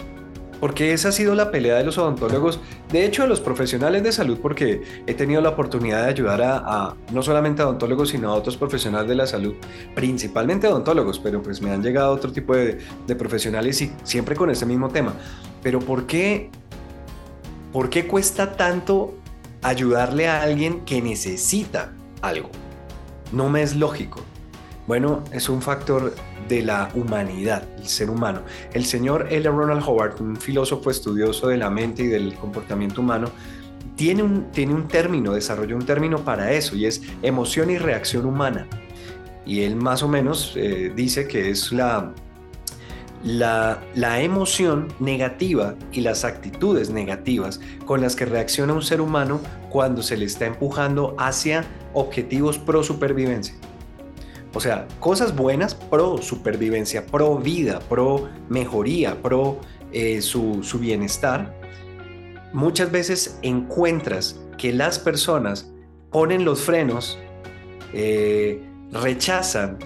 Porque 0.63 0.93
esa 0.93 1.09
ha 1.09 1.11
sido 1.11 1.35
la 1.35 1.51
pelea 1.51 1.75
de 1.75 1.83
los 1.83 1.97
odontólogos, 1.97 2.61
de 2.89 3.05
hecho 3.05 3.23
de 3.23 3.27
los 3.27 3.41
profesionales 3.41 4.01
de 4.01 4.13
salud, 4.13 4.39
porque 4.41 4.81
he 5.05 5.13
tenido 5.13 5.41
la 5.41 5.49
oportunidad 5.49 6.03
de 6.03 6.09
ayudar 6.09 6.41
a, 6.41 6.95
no 7.11 7.21
solamente 7.21 7.61
a 7.61 7.67
odontólogos, 7.67 8.11
sino 8.11 8.31
a 8.31 8.35
otros 8.35 8.55
profesionales 8.55 9.09
de 9.09 9.15
la 9.15 9.27
salud, 9.27 9.55
principalmente 9.93 10.65
odontólogos, 10.69 11.19
pero 11.19 11.43
pues 11.43 11.61
me 11.61 11.69
han 11.69 11.83
llegado 11.83 12.13
otro 12.13 12.31
tipo 12.31 12.55
de, 12.55 12.77
de 13.05 13.15
profesionales 13.17 13.81
y 13.81 13.91
siempre 14.03 14.37
con 14.37 14.49
ese 14.51 14.65
mismo 14.65 14.87
tema. 14.87 15.11
Pero 15.61 15.81
¿por 15.81 16.07
qué, 16.07 16.49
¿por 17.73 17.89
qué 17.89 18.07
cuesta 18.07 18.53
tanto 18.53 19.15
ayudarle 19.63 20.29
a 20.29 20.43
alguien 20.43 20.85
que 20.85 21.01
necesita 21.01 21.91
algo? 22.21 22.49
No 23.33 23.49
me 23.49 23.63
es 23.63 23.75
lógico. 23.75 24.21
Bueno, 24.87 25.25
es 25.33 25.49
un 25.49 25.61
factor 25.61 26.13
de 26.47 26.63
la 26.63 26.89
humanidad, 26.93 27.63
el 27.77 27.87
ser 27.87 28.09
humano. 28.09 28.41
El 28.73 28.85
señor 28.85 29.27
L. 29.29 29.49
Ronald 29.49 29.83
Howard, 29.85 30.21
un 30.21 30.35
filósofo 30.35 30.89
estudioso 30.89 31.47
de 31.47 31.57
la 31.57 31.69
mente 31.69 32.03
y 32.03 32.07
del 32.07 32.33
comportamiento 32.35 33.01
humano, 33.01 33.29
tiene 33.95 34.23
un, 34.23 34.51
tiene 34.51 34.73
un 34.73 34.87
término, 34.87 35.33
desarrolló 35.33 35.75
un 35.75 35.85
término 35.85 36.19
para 36.19 36.51
eso 36.51 36.75
y 36.75 36.85
es 36.85 37.01
emoción 37.21 37.69
y 37.69 37.77
reacción 37.77 38.25
humana. 38.25 38.67
Y 39.45 39.61
él 39.63 39.75
más 39.75 40.03
o 40.03 40.07
menos 40.07 40.53
eh, 40.55 40.91
dice 40.95 41.27
que 41.27 41.49
es 41.49 41.71
la, 41.71 42.13
la, 43.23 44.21
emoción 44.21 44.87
negativa 44.99 45.75
y 45.91 46.01
las 46.01 46.23
actitudes 46.23 46.89
negativas 46.89 47.59
con 47.85 48.01
las 48.01 48.15
que 48.15 48.25
reacciona 48.25 48.73
un 48.73 48.81
ser 48.81 49.01
humano 49.01 49.39
cuando 49.69 50.01
se 50.01 50.17
le 50.17 50.25
está 50.25 50.45
empujando 50.45 51.15
hacia 51.17 51.65
objetivos 51.93 52.57
pro 52.57 52.83
supervivencia. 52.83 53.55
O 54.53 54.59
sea, 54.59 54.87
cosas 54.99 55.35
buenas 55.35 55.73
pro 55.73 56.19
supervivencia, 56.19 57.05
pro 57.05 57.37
vida, 57.37 57.79
pro 57.89 58.29
mejoría, 58.49 59.19
pro 59.21 59.59
eh, 59.91 60.21
su, 60.21 60.61
bienestar. 60.79 61.59
Muchas 62.53 62.91
veces 62.91 63.39
encuentras 63.41 64.39
que 64.57 64.71
las 64.71 64.99
personas 64.99 65.71
ponen 66.11 66.45
los 66.45 66.61
frenos, 66.61 67.17
eh, 67.93 68.61
rechazan 68.91 69.79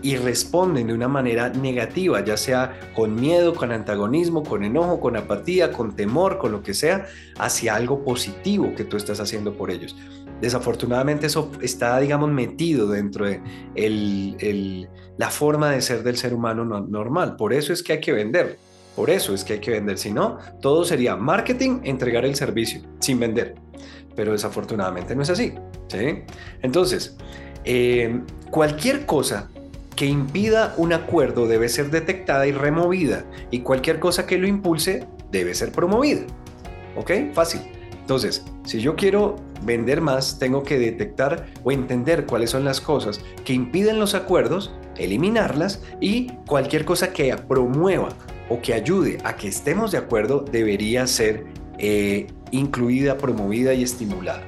y 0.00 0.16
responden 0.16 0.86
de 0.86 0.94
una 0.94 1.08
manera 1.08 1.50
negativa, 1.50 2.24
ya 2.24 2.36
sea 2.36 2.78
con 2.94 3.14
miedo, 3.14 3.54
con 3.54 3.72
antagonismo, 3.72 4.42
con 4.42 4.64
enojo, 4.64 5.00
con 5.00 5.16
apatía, 5.16 5.72
con 5.72 5.96
temor, 5.96 6.38
con 6.38 6.52
lo 6.52 6.62
que 6.62 6.72
sea, 6.72 7.06
hacia 7.38 7.74
algo 7.74 8.04
positivo 8.04 8.74
que 8.76 8.84
tú 8.84 8.96
estás 8.96 9.20
haciendo 9.20 9.54
por 9.54 9.70
ellos. 9.70 9.96
Desafortunadamente 10.40 11.26
eso 11.26 11.50
está, 11.60 11.98
digamos, 11.98 12.30
metido 12.30 12.88
dentro 12.88 13.26
de 13.26 13.40
la 15.16 15.30
forma 15.30 15.70
de 15.70 15.80
ser 15.80 16.02
del 16.02 16.16
ser 16.16 16.32
humano 16.32 16.64
normal. 16.64 17.36
Por 17.36 17.52
eso 17.52 17.72
es 17.72 17.82
que 17.82 17.94
hay 17.94 18.00
que 18.00 18.12
vender. 18.12 18.58
Por 18.94 19.10
eso 19.10 19.32
es 19.32 19.44
que 19.44 19.54
hay 19.54 19.58
que 19.60 19.70
vender. 19.70 19.96
Si 19.96 20.12
no, 20.12 20.38
todo 20.60 20.84
sería 20.84 21.14
marketing, 21.16 21.80
entregar 21.84 22.24
el 22.24 22.34
servicio, 22.34 22.80
sin 22.98 23.20
vender. 23.20 23.54
Pero 24.16 24.32
desafortunadamente 24.32 25.14
no 25.14 25.22
es 25.22 25.30
así. 25.30 25.54
¿sí? 25.86 26.22
Entonces, 26.62 27.16
eh, 27.64 28.20
cualquier 28.50 29.06
cosa 29.06 29.50
que 29.94 30.06
impida 30.06 30.74
un 30.76 30.92
acuerdo 30.92 31.46
debe 31.46 31.68
ser 31.68 31.90
detectada 31.90 32.46
y 32.46 32.52
removida 32.52 33.24
y 33.50 33.60
cualquier 33.60 33.98
cosa 33.98 34.26
que 34.26 34.38
lo 34.38 34.46
impulse 34.46 35.06
debe 35.30 35.54
ser 35.54 35.72
promovida. 35.72 36.22
¿Ok? 36.96 37.10
Fácil. 37.32 37.60
Entonces, 38.00 38.44
si 38.64 38.80
yo 38.80 38.96
quiero 38.96 39.36
vender 39.62 40.00
más, 40.00 40.38
tengo 40.38 40.62
que 40.62 40.78
detectar 40.78 41.46
o 41.64 41.72
entender 41.72 42.26
cuáles 42.26 42.50
son 42.50 42.64
las 42.64 42.80
cosas 42.80 43.20
que 43.44 43.52
impiden 43.52 43.98
los 43.98 44.14
acuerdos, 44.14 44.72
eliminarlas 44.96 45.82
y 46.00 46.28
cualquier 46.46 46.84
cosa 46.84 47.12
que 47.12 47.34
promueva 47.36 48.08
o 48.48 48.60
que 48.60 48.74
ayude 48.74 49.18
a 49.24 49.36
que 49.36 49.48
estemos 49.48 49.92
de 49.92 49.98
acuerdo 49.98 50.40
debería 50.40 51.06
ser 51.06 51.44
eh, 51.78 52.26
incluida, 52.50 53.18
promovida 53.18 53.74
y 53.74 53.82
estimulada. 53.82 54.42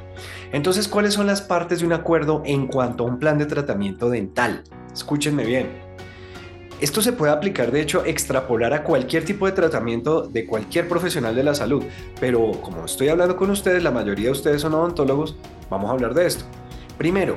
Entonces, 0.52 0.88
¿cuáles 0.88 1.14
son 1.14 1.26
las 1.26 1.42
partes 1.42 1.80
de 1.80 1.86
un 1.86 1.92
acuerdo 1.92 2.42
en 2.44 2.66
cuanto 2.66 3.04
a 3.04 3.06
un 3.06 3.18
plan 3.18 3.38
de 3.38 3.46
tratamiento 3.46 4.10
dental? 4.10 4.64
Escúchenme 4.92 5.44
bien. 5.44 5.89
Esto 6.80 7.02
se 7.02 7.12
puede 7.12 7.30
aplicar, 7.30 7.70
de 7.72 7.82
hecho, 7.82 8.06
extrapolar 8.06 8.72
a 8.72 8.84
cualquier 8.84 9.26
tipo 9.26 9.44
de 9.44 9.52
tratamiento 9.52 10.22
de 10.22 10.46
cualquier 10.46 10.88
profesional 10.88 11.34
de 11.34 11.44
la 11.44 11.54
salud. 11.54 11.84
Pero 12.18 12.52
como 12.62 12.86
estoy 12.86 13.08
hablando 13.08 13.36
con 13.36 13.50
ustedes, 13.50 13.82
la 13.82 13.90
mayoría 13.90 14.26
de 14.26 14.32
ustedes 14.32 14.62
son 14.62 14.72
odontólogos, 14.72 15.36
vamos 15.68 15.90
a 15.90 15.92
hablar 15.92 16.14
de 16.14 16.26
esto. 16.26 16.46
Primero, 16.96 17.36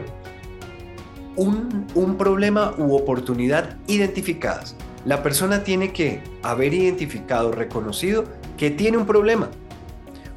un, 1.35 2.15
problema 2.17 2.73
u 2.77 2.95
oportunidad 2.95 3.77
identificadas. 3.87 4.77
La 5.05 5.21
persona 5.23 5.65
tiene 5.65 5.91
que 5.91 6.21
haber 6.41 6.73
identificado, 6.73 7.51
reconocido 7.51 8.23
que 8.57 8.71
tiene 8.71 8.97
un 8.97 9.05
problema 9.05 9.49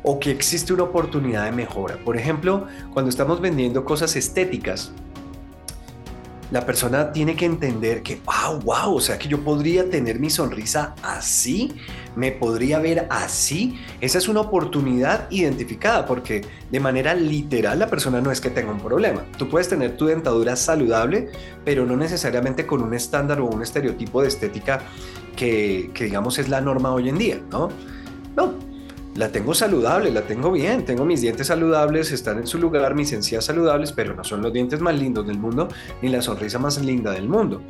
o 0.02 0.18
que 0.18 0.32
existe 0.32 0.72
una 0.72 0.84
oportunidad 0.84 1.44
de 1.44 1.52
mejora. 1.52 1.96
Por 2.04 2.16
ejemplo, 2.16 2.66
cuando 2.92 3.08
estamos 3.08 3.40
vendiendo 3.40 3.84
cosas 3.84 4.16
estéticas, 4.16 4.92
la 6.50 6.64
persona 6.64 7.12
tiene 7.12 7.34
que 7.34 7.44
entender 7.44 8.02
que, 8.02 8.20
wow, 8.24 8.60
wow, 8.60 8.96
o 8.96 9.00
sea 9.00 9.18
que 9.18 9.28
yo 9.28 9.42
podría 9.42 9.90
tener 9.90 10.20
mi 10.20 10.30
sonrisa 10.30 10.94
así, 11.02 11.72
me 12.14 12.32
podría 12.32 12.78
ver 12.78 13.06
así. 13.10 13.78
Esa 14.00 14.18
es 14.18 14.28
una 14.28 14.40
oportunidad 14.40 15.30
identificada 15.30 16.06
porque 16.06 16.44
de 16.70 16.80
manera 16.80 17.14
literal 17.14 17.78
la 17.78 17.88
persona 17.88 18.20
no 18.20 18.30
es 18.30 18.40
que 18.40 18.50
tenga 18.50 18.70
un 18.70 18.80
problema. 18.80 19.24
Tú 19.36 19.48
puedes 19.48 19.68
tener 19.68 19.96
tu 19.96 20.06
dentadura 20.06 20.56
saludable, 20.56 21.30
pero 21.64 21.84
no 21.84 21.96
necesariamente 21.96 22.66
con 22.66 22.82
un 22.82 22.94
estándar 22.94 23.40
o 23.40 23.46
un 23.46 23.62
estereotipo 23.62 24.22
de 24.22 24.28
estética 24.28 24.80
que, 25.34 25.90
que 25.92 26.04
digamos 26.04 26.38
es 26.38 26.48
la 26.48 26.60
norma 26.60 26.92
hoy 26.92 27.08
en 27.08 27.18
día, 27.18 27.40
¿no? 27.50 27.68
No, 28.36 28.54
la 29.16 29.30
tengo 29.30 29.54
saludable, 29.54 30.10
la 30.10 30.22
tengo 30.22 30.52
bien, 30.52 30.84
tengo 30.84 31.04
mis 31.04 31.20
dientes 31.20 31.46
saludables, 31.46 32.12
están 32.12 32.38
en 32.38 32.46
su 32.46 32.58
lugar, 32.58 32.94
mis 32.94 33.12
encías 33.12 33.44
saludables, 33.44 33.92
pero 33.92 34.14
no 34.14 34.22
son 34.24 34.42
los 34.42 34.52
dientes 34.52 34.80
más 34.80 34.94
lindos 34.94 35.26
del 35.26 35.38
mundo 35.38 35.68
ni 36.02 36.08
la 36.08 36.20
sonrisa 36.20 36.58
más 36.58 36.80
linda 36.82 37.12
del 37.12 37.28
mundo. 37.28 37.62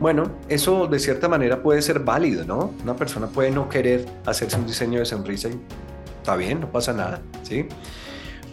Bueno, 0.00 0.30
eso 0.48 0.86
de 0.86 0.98
cierta 0.98 1.28
manera 1.28 1.62
puede 1.62 1.82
ser 1.82 2.00
válido, 2.00 2.44
¿no? 2.44 2.72
Una 2.82 2.96
persona 2.96 3.28
puede 3.28 3.50
no 3.50 3.68
querer 3.68 4.06
hacerse 4.26 4.56
un 4.56 4.66
diseño 4.66 4.98
de 4.98 5.04
sonrisa 5.04 5.48
y 5.48 5.58
está 6.18 6.36
bien, 6.36 6.60
no 6.60 6.70
pasa 6.70 6.92
nada, 6.92 7.20
¿sí? 7.42 7.66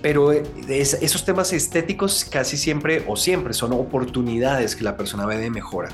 Pero 0.02 0.32
eh, 0.32 0.44
esos 0.68 1.26
temas 1.26 1.52
estéticos 1.52 2.26
casi 2.26 2.58
siempre 2.58 3.04
o 3.08 3.16
siempre 3.16 3.54
son 3.54 3.74
oportunidades 3.74 4.76
que 4.76 4.84
la 4.84 4.98
persona 4.98 5.26
ve 5.26 5.38
de 5.38 5.50
mejora 5.50 5.90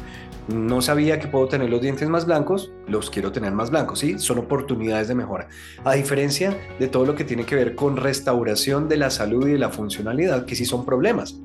no 0.53 0.81
sabía 0.81 1.19
que 1.19 1.27
puedo 1.27 1.47
tener 1.47 1.69
los 1.69 1.81
dientes 1.81 2.07
más 2.09 2.25
blancos, 2.25 2.71
los 2.87 3.09
quiero 3.09 3.31
tener 3.31 3.51
más 3.51 3.69
blancos, 3.69 3.99
¿sí? 3.99 4.19
Son 4.19 4.37
oportunidades 4.39 5.07
de 5.07 5.15
mejora. 5.15 5.47
A 5.83 5.93
diferencia 5.93 6.57
de 6.79 6.87
todo 6.87 7.05
lo 7.05 7.15
que 7.15 7.23
tiene 7.23 7.45
que 7.45 7.55
ver 7.55 7.75
con 7.75 7.97
restauración 7.97 8.87
de 8.87 8.97
la 8.97 9.09
salud 9.09 9.47
y 9.47 9.53
de 9.53 9.59
la 9.59 9.69
funcionalidad, 9.69 10.45
que 10.45 10.55
sí 10.55 10.65
son 10.65 10.85
problemas, 10.85 11.39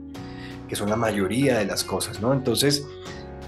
que 0.69 0.77
son 0.77 0.91
la 0.91 0.97
mayoría 0.97 1.59
de 1.59 1.67
las 1.67 1.85
cosas, 1.85 2.21
¿no? 2.21 2.33
Entonces, 2.33 2.87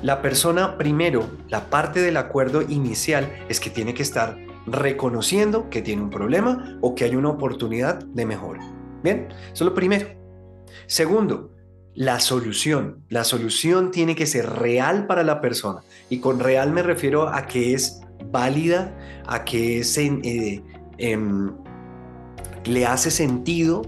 la 0.03 0.23
persona 0.23 0.79
primero, 0.79 1.29
la 1.49 1.71
parte 1.71 2.01
del 2.01 2.17
acuerdo 2.17 2.63
inicial 2.63 3.29
es 3.49 3.59
que 3.59 3.71
tiene 3.71 3.95
que 3.95 4.03
estar 4.03 4.39
reconociendo 4.67 5.71
que 5.71 5.83
tiene 5.83 6.03
un 6.03 6.11
problema 6.11 6.79
o 6.81 6.95
que 6.95 7.05
hay 7.05 7.17
una 7.17 7.31
oportunidad 7.31 8.05
de 8.05 8.27
mejora. 8.27 8.61
Bien, 9.03 9.29
eso 9.53 9.65
es 9.65 9.69
lo 9.71 9.75
primero. 9.75 10.07
Segundo, 10.87 11.51
la 11.99 12.21
solución. 12.21 13.03
La 13.09 13.25
solución 13.25 13.91
tiene 13.91 14.15
que 14.15 14.25
ser 14.25 14.49
real 14.49 15.09
para 15.09 15.25
la 15.25 15.41
persona. 15.41 15.81
Y 16.09 16.21
con 16.21 16.39
real 16.39 16.71
me 16.71 16.85
refiero 16.85 17.29
a 17.29 17.49
que 17.49 17.75
es 17.75 18.03
válida, 18.31 18.97
a 19.27 19.45
que 19.45 19.81
es 19.81 19.99
eh, 19.99 20.63
em, 20.99 21.51
le 22.67 22.87
hace 22.87 23.11
sentido, 23.11 23.83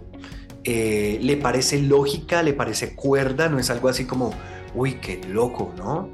eh, 0.64 1.20
le 1.22 1.36
parece 1.36 1.80
lógica, 1.80 2.42
le 2.42 2.52
parece 2.52 2.96
cuerda, 2.96 3.48
no 3.48 3.60
es 3.60 3.70
algo 3.70 3.88
así 3.88 4.06
como, 4.06 4.34
uy, 4.74 4.94
qué 4.94 5.20
loco, 5.28 5.72
¿no? 5.76 6.10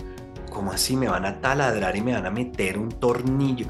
¿Cómo 0.56 0.72
así 0.72 0.96
me 0.96 1.06
van 1.06 1.26
a 1.26 1.38
taladrar 1.38 1.94
y 1.96 2.00
me 2.00 2.14
van 2.14 2.24
a 2.24 2.30
meter 2.30 2.78
un 2.78 2.88
tornillo? 2.88 3.66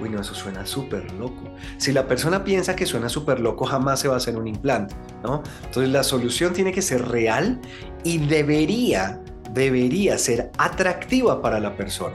Uy, 0.00 0.08
no, 0.08 0.20
eso 0.20 0.34
suena 0.34 0.64
súper 0.64 1.10
loco. 1.14 1.42
Si 1.78 1.90
la 1.90 2.06
persona 2.06 2.44
piensa 2.44 2.76
que 2.76 2.86
suena 2.86 3.08
súper 3.08 3.40
loco, 3.40 3.64
jamás 3.64 3.98
se 3.98 4.06
va 4.06 4.14
a 4.14 4.18
hacer 4.18 4.36
un 4.36 4.46
implante, 4.46 4.94
¿no? 5.24 5.42
Entonces 5.64 5.90
la 5.90 6.04
solución 6.04 6.52
tiene 6.52 6.70
que 6.70 6.80
ser 6.80 7.08
real 7.08 7.60
y 8.04 8.18
debería, 8.18 9.20
debería 9.52 10.16
ser 10.16 10.52
atractiva 10.58 11.42
para 11.42 11.58
la 11.58 11.76
persona. 11.76 12.14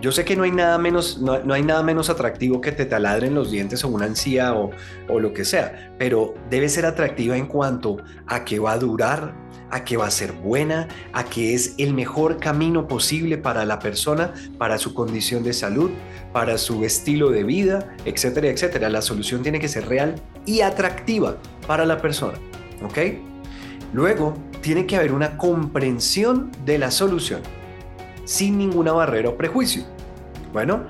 Yo 0.00 0.10
sé 0.10 0.24
que 0.24 0.34
no 0.34 0.44
hay 0.44 0.52
nada 0.52 0.78
menos, 0.78 1.20
no, 1.20 1.52
hay 1.52 1.62
nada 1.62 1.82
menos 1.82 2.08
atractivo 2.08 2.62
que 2.62 2.72
te 2.72 2.86
taladren 2.86 3.34
los 3.34 3.50
dientes 3.50 3.84
o 3.84 3.88
una 3.88 4.06
encía 4.06 4.54
o, 4.54 4.70
o 5.10 5.20
lo 5.20 5.34
que 5.34 5.44
sea, 5.44 5.92
pero 5.98 6.32
debe 6.48 6.70
ser 6.70 6.86
atractiva 6.86 7.36
en 7.36 7.46
cuanto 7.46 7.98
a 8.26 8.42
que 8.46 8.58
va 8.58 8.72
a 8.72 8.78
durar, 8.78 9.34
a 9.70 9.84
que 9.84 9.96
va 9.96 10.06
a 10.06 10.10
ser 10.10 10.32
buena, 10.32 10.88
a 11.12 11.24
que 11.24 11.54
es 11.54 11.74
el 11.78 11.94
mejor 11.94 12.38
camino 12.38 12.88
posible 12.88 13.38
para 13.38 13.64
la 13.64 13.78
persona, 13.78 14.32
para 14.58 14.78
su 14.78 14.94
condición 14.94 15.42
de 15.42 15.52
salud, 15.52 15.90
para 16.32 16.58
su 16.58 16.84
estilo 16.84 17.30
de 17.30 17.44
vida, 17.44 17.94
etcétera, 18.04 18.48
etcétera. 18.48 18.88
La 18.88 19.02
solución 19.02 19.42
tiene 19.42 19.60
que 19.60 19.68
ser 19.68 19.88
real 19.88 20.14
y 20.46 20.60
atractiva 20.60 21.36
para 21.66 21.84
la 21.84 22.00
persona, 22.00 22.38
¿ok? 22.82 22.98
Luego, 23.92 24.34
tiene 24.60 24.86
que 24.86 24.96
haber 24.96 25.12
una 25.12 25.36
comprensión 25.38 26.50
de 26.64 26.78
la 26.78 26.90
solución, 26.90 27.40
sin 28.24 28.58
ninguna 28.58 28.92
barrera 28.92 29.30
o 29.30 29.36
prejuicio. 29.36 29.84
Bueno, 30.52 30.84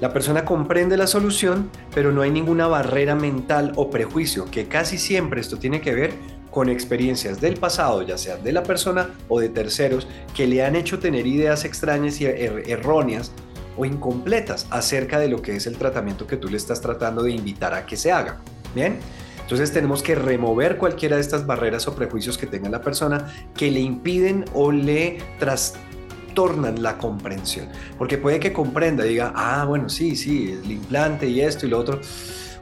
la 0.00 0.12
persona 0.12 0.44
comprende 0.44 0.96
la 0.96 1.06
solución, 1.06 1.70
pero 1.94 2.12
no 2.12 2.22
hay 2.22 2.30
ninguna 2.30 2.66
barrera 2.66 3.14
mental 3.14 3.72
o 3.76 3.90
prejuicio, 3.90 4.44
que 4.50 4.66
casi 4.66 4.98
siempre 4.98 5.40
esto 5.40 5.58
tiene 5.58 5.80
que 5.80 5.94
ver 5.94 6.12
con 6.54 6.68
experiencias 6.68 7.40
del 7.40 7.56
pasado, 7.56 8.02
ya 8.02 8.16
sea 8.16 8.36
de 8.36 8.52
la 8.52 8.62
persona 8.62 9.10
o 9.28 9.40
de 9.40 9.48
terceros, 9.48 10.06
que 10.36 10.46
le 10.46 10.64
han 10.64 10.76
hecho 10.76 11.00
tener 11.00 11.26
ideas 11.26 11.64
extrañas 11.64 12.20
y 12.20 12.26
er, 12.26 12.62
erróneas 12.66 13.32
o 13.76 13.84
incompletas 13.84 14.68
acerca 14.70 15.18
de 15.18 15.26
lo 15.26 15.42
que 15.42 15.56
es 15.56 15.66
el 15.66 15.76
tratamiento 15.76 16.28
que 16.28 16.36
tú 16.36 16.48
le 16.48 16.56
estás 16.56 16.80
tratando 16.80 17.24
de 17.24 17.32
invitar 17.32 17.74
a 17.74 17.84
que 17.84 17.96
se 17.96 18.12
haga. 18.12 18.38
Bien, 18.72 19.00
entonces 19.42 19.72
tenemos 19.72 20.00
que 20.00 20.14
remover 20.14 20.78
cualquiera 20.78 21.16
de 21.16 21.22
estas 21.22 21.44
barreras 21.44 21.88
o 21.88 21.94
prejuicios 21.96 22.38
que 22.38 22.46
tenga 22.46 22.68
la 22.68 22.80
persona 22.80 23.34
que 23.56 23.72
le 23.72 23.80
impiden 23.80 24.44
o 24.54 24.70
le 24.70 25.18
trastornan 25.40 26.84
la 26.84 26.98
comprensión. 26.98 27.68
Porque 27.98 28.16
puede 28.16 28.38
que 28.38 28.52
comprenda, 28.52 29.02
diga, 29.02 29.32
ah, 29.34 29.64
bueno, 29.64 29.88
sí, 29.88 30.14
sí, 30.14 30.56
el 30.62 30.70
implante 30.70 31.26
y 31.26 31.40
esto 31.40 31.66
y 31.66 31.70
lo 31.70 31.80
otro. 31.80 32.00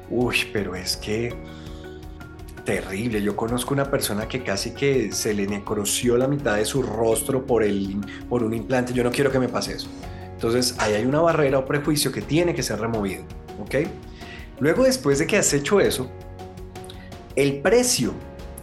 Uy, 0.08 0.36
pero 0.50 0.74
es 0.74 0.96
que 0.96 1.34
terrible. 2.64 3.22
Yo 3.22 3.36
conozco 3.36 3.74
una 3.74 3.90
persona 3.90 4.28
que 4.28 4.42
casi 4.42 4.72
que 4.72 5.12
se 5.12 5.34
le 5.34 5.46
necroció 5.46 6.16
la 6.16 6.28
mitad 6.28 6.56
de 6.56 6.64
su 6.64 6.82
rostro 6.82 7.44
por, 7.44 7.62
el, 7.62 7.96
por 8.28 8.42
un 8.42 8.54
implante. 8.54 8.92
Yo 8.92 9.04
no 9.04 9.10
quiero 9.10 9.30
que 9.30 9.38
me 9.38 9.48
pase 9.48 9.74
eso. 9.74 9.88
Entonces, 10.32 10.74
ahí 10.78 10.94
hay 10.94 11.04
una 11.04 11.20
barrera 11.20 11.58
o 11.58 11.64
prejuicio 11.64 12.10
que 12.12 12.22
tiene 12.22 12.54
que 12.54 12.62
ser 12.62 12.80
removido. 12.80 13.24
¿Ok? 13.60 13.86
Luego, 14.60 14.84
después 14.84 15.18
de 15.18 15.26
que 15.26 15.36
has 15.36 15.52
hecho 15.52 15.80
eso, 15.80 16.10
el 17.36 17.60
precio 17.60 18.12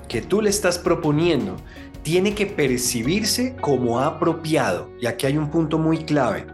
que 0.07 0.21
tú 0.21 0.41
le 0.41 0.49
estás 0.49 0.77
proponiendo 0.77 1.55
tiene 2.03 2.35
que 2.35 2.45
percibirse 2.45 3.55
como 3.61 3.99
apropiado. 3.99 4.89
Y 4.99 5.05
aquí 5.05 5.25
hay 5.25 5.37
un 5.37 5.49
punto 5.49 5.77
muy 5.77 5.99
clave. 6.05 6.47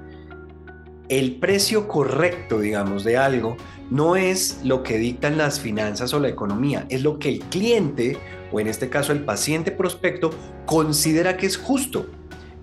El 1.08 1.36
precio 1.36 1.88
correcto, 1.88 2.60
digamos, 2.60 3.04
de 3.04 3.18
algo 3.18 3.56
no 3.90 4.16
es 4.16 4.60
lo 4.64 4.84
que 4.84 4.98
dictan 4.98 5.38
las 5.38 5.60
finanzas 5.60 6.14
o 6.14 6.20
la 6.20 6.30
economía, 6.30 6.86
es 6.90 7.04
lo 7.04 7.20
que 7.20 7.30
el 7.30 7.40
cliente, 7.40 8.18
o 8.52 8.60
en 8.60 8.68
este 8.68 8.90
caso 8.90 9.12
el 9.12 9.24
paciente 9.24 9.72
prospecto, 9.72 10.32
considera 10.66 11.38
que 11.38 11.46
es 11.46 11.58
justo 11.58 12.08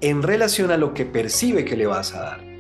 en 0.01 0.23
relación 0.23 0.71
a 0.71 0.77
lo 0.77 0.95
que 0.95 1.05
percibe 1.05 1.65
que 1.65 1.77
le 1.77 1.87
vas 1.87 2.15
a 2.15 2.23
dar. 2.23 2.53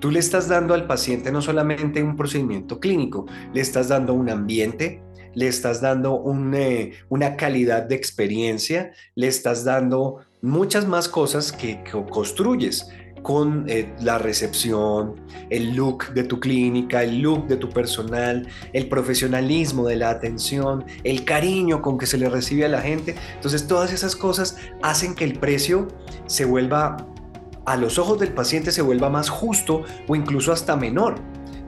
Tú 0.00 0.10
le 0.10 0.20
estás 0.20 0.48
dando 0.48 0.74
al 0.74 0.86
paciente 0.86 1.32
no 1.32 1.42
solamente 1.42 2.02
un 2.02 2.16
procedimiento 2.16 2.78
clínico, 2.78 3.26
le 3.52 3.60
estás 3.60 3.88
dando 3.88 4.14
un 4.14 4.30
ambiente, 4.30 5.02
le 5.34 5.48
estás 5.48 5.80
dando 5.80 6.22
eh, 6.54 6.92
una 7.08 7.36
calidad 7.36 7.82
de 7.82 7.96
experiencia, 7.96 8.92
le 9.16 9.26
estás 9.26 9.64
dando 9.64 10.20
muchas 10.40 10.86
más 10.86 11.08
cosas 11.08 11.52
que 11.52 11.82
construyes 12.10 12.88
con 13.28 13.66
eh, 13.68 13.94
la 14.00 14.16
recepción, 14.16 15.16
el 15.50 15.76
look 15.76 16.14
de 16.14 16.24
tu 16.24 16.40
clínica, 16.40 17.02
el 17.02 17.20
look 17.20 17.46
de 17.46 17.58
tu 17.58 17.68
personal, 17.68 18.48
el 18.72 18.88
profesionalismo 18.88 19.86
de 19.86 19.96
la 19.96 20.08
atención, 20.08 20.86
el 21.04 21.26
cariño 21.26 21.82
con 21.82 21.98
que 21.98 22.06
se 22.06 22.16
le 22.16 22.30
recibe 22.30 22.64
a 22.64 22.70
la 22.70 22.80
gente. 22.80 23.16
Entonces 23.34 23.66
todas 23.66 23.92
esas 23.92 24.16
cosas 24.16 24.56
hacen 24.80 25.14
que 25.14 25.24
el 25.24 25.38
precio 25.38 25.88
se 26.24 26.46
vuelva, 26.46 27.06
a 27.66 27.76
los 27.76 27.98
ojos 27.98 28.18
del 28.18 28.32
paciente, 28.32 28.72
se 28.72 28.80
vuelva 28.80 29.10
más 29.10 29.28
justo 29.28 29.82
o 30.06 30.16
incluso 30.16 30.50
hasta 30.50 30.74
menor. 30.74 31.16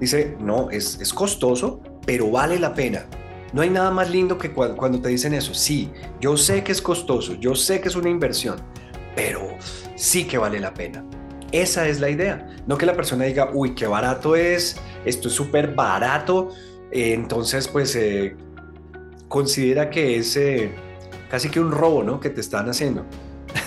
Dice, 0.01 0.38
no, 0.40 0.70
es, 0.70 0.99
es 0.99 1.12
costoso, 1.12 1.83
pero 2.07 2.31
vale 2.31 2.59
la 2.59 2.73
pena. 2.73 3.05
No 3.53 3.61
hay 3.61 3.68
nada 3.68 3.90
más 3.90 4.09
lindo 4.09 4.38
que 4.38 4.51
cuando 4.51 4.99
te 4.99 5.11
dicen 5.11 5.35
eso. 5.35 5.53
Sí, 5.53 5.92
yo 6.23 6.38
sé 6.38 6.64
que 6.64 6.73
es 6.73 6.81
costoso, 6.81 7.35
yo 7.35 7.55
sé 7.55 7.83
que 7.83 7.88
es 7.88 7.96
una 7.96 8.09
inversión, 8.09 8.57
pero 9.14 9.46
sí 9.94 10.25
que 10.25 10.38
vale 10.38 10.59
la 10.59 10.73
pena. 10.73 11.05
Esa 11.53 11.89
es 11.89 12.01
la 12.01 12.11
idea. 12.11 12.47
No 12.67 12.79
que 12.79 12.87
la 12.87 12.95
persona 12.95 13.25
diga, 13.25 13.51
uy, 13.53 13.75
qué 13.75 13.87
barato 13.87 14.37
es, 14.37 14.77
esto 15.05 15.29
es 15.29 15.35
súper 15.35 15.75
barato. 15.75 16.51
Eh, 16.93 17.13
entonces, 17.15 17.69
pues, 17.69 17.95
eh, 17.97 18.37
considera 19.29 19.91
que 19.91 20.17
es 20.17 20.37
eh, 20.37 20.73
casi 21.31 21.49
que 21.49 21.61
un 21.61 21.73
robo, 21.73 22.03
¿no? 22.03 22.21
Que 22.21 22.31
te 22.31 22.41
están 22.41 22.69
haciendo. 22.69 23.05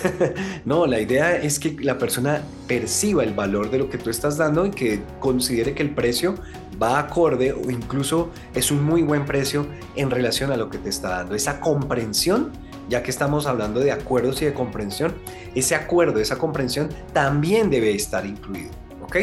no, 0.65 0.86
la 0.86 1.00
idea 1.00 1.36
es 1.36 1.60
que 1.60 1.76
la 1.82 1.98
persona 1.98 2.41
perciba 2.67 3.24
el 3.24 3.34
valor 3.34 3.69
de 3.69 3.80
lo 3.80 3.89
que 3.89 3.98
tú 3.98 4.10
estás 4.10 4.38
dando 4.38 4.65
y 4.65 4.72
que 4.72 5.02
considere 5.19 5.74
que 5.74 5.84
el 5.84 5.93
precio 5.93 6.36
va 6.82 7.00
acorde 7.00 7.52
o 7.52 7.69
incluso 7.69 8.30
es 8.54 8.72
un 8.72 8.84
muy 8.84 9.02
buen 9.02 9.26
precio 9.26 9.67
en 9.96 10.10
relación 10.10 10.52
a 10.52 10.58
lo 10.58 10.69
que 10.69 10.78
te 10.78 10.89
está 10.89 11.10
dando. 11.10 11.36
Esa 11.36 11.60
comprensión 11.60 12.52
ya 12.89 13.04
que 13.04 13.12
estamos 13.12 13.48
hablando 13.48 13.80
de 13.80 13.91
acuerdos 13.91 14.41
y 14.41 14.46
de 14.46 14.54
comprensión, 14.54 15.15
ese 15.56 15.76
acuerdo, 15.76 16.19
esa 16.19 16.38
comprensión 16.38 16.89
también 17.13 17.69
debe 17.69 17.93
estar 17.93 18.26
incluido. 18.26 18.72
¿Ok? 19.02 19.17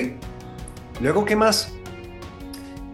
Luego, 1.00 1.24
¿qué 1.24 1.36
más? 1.36 1.72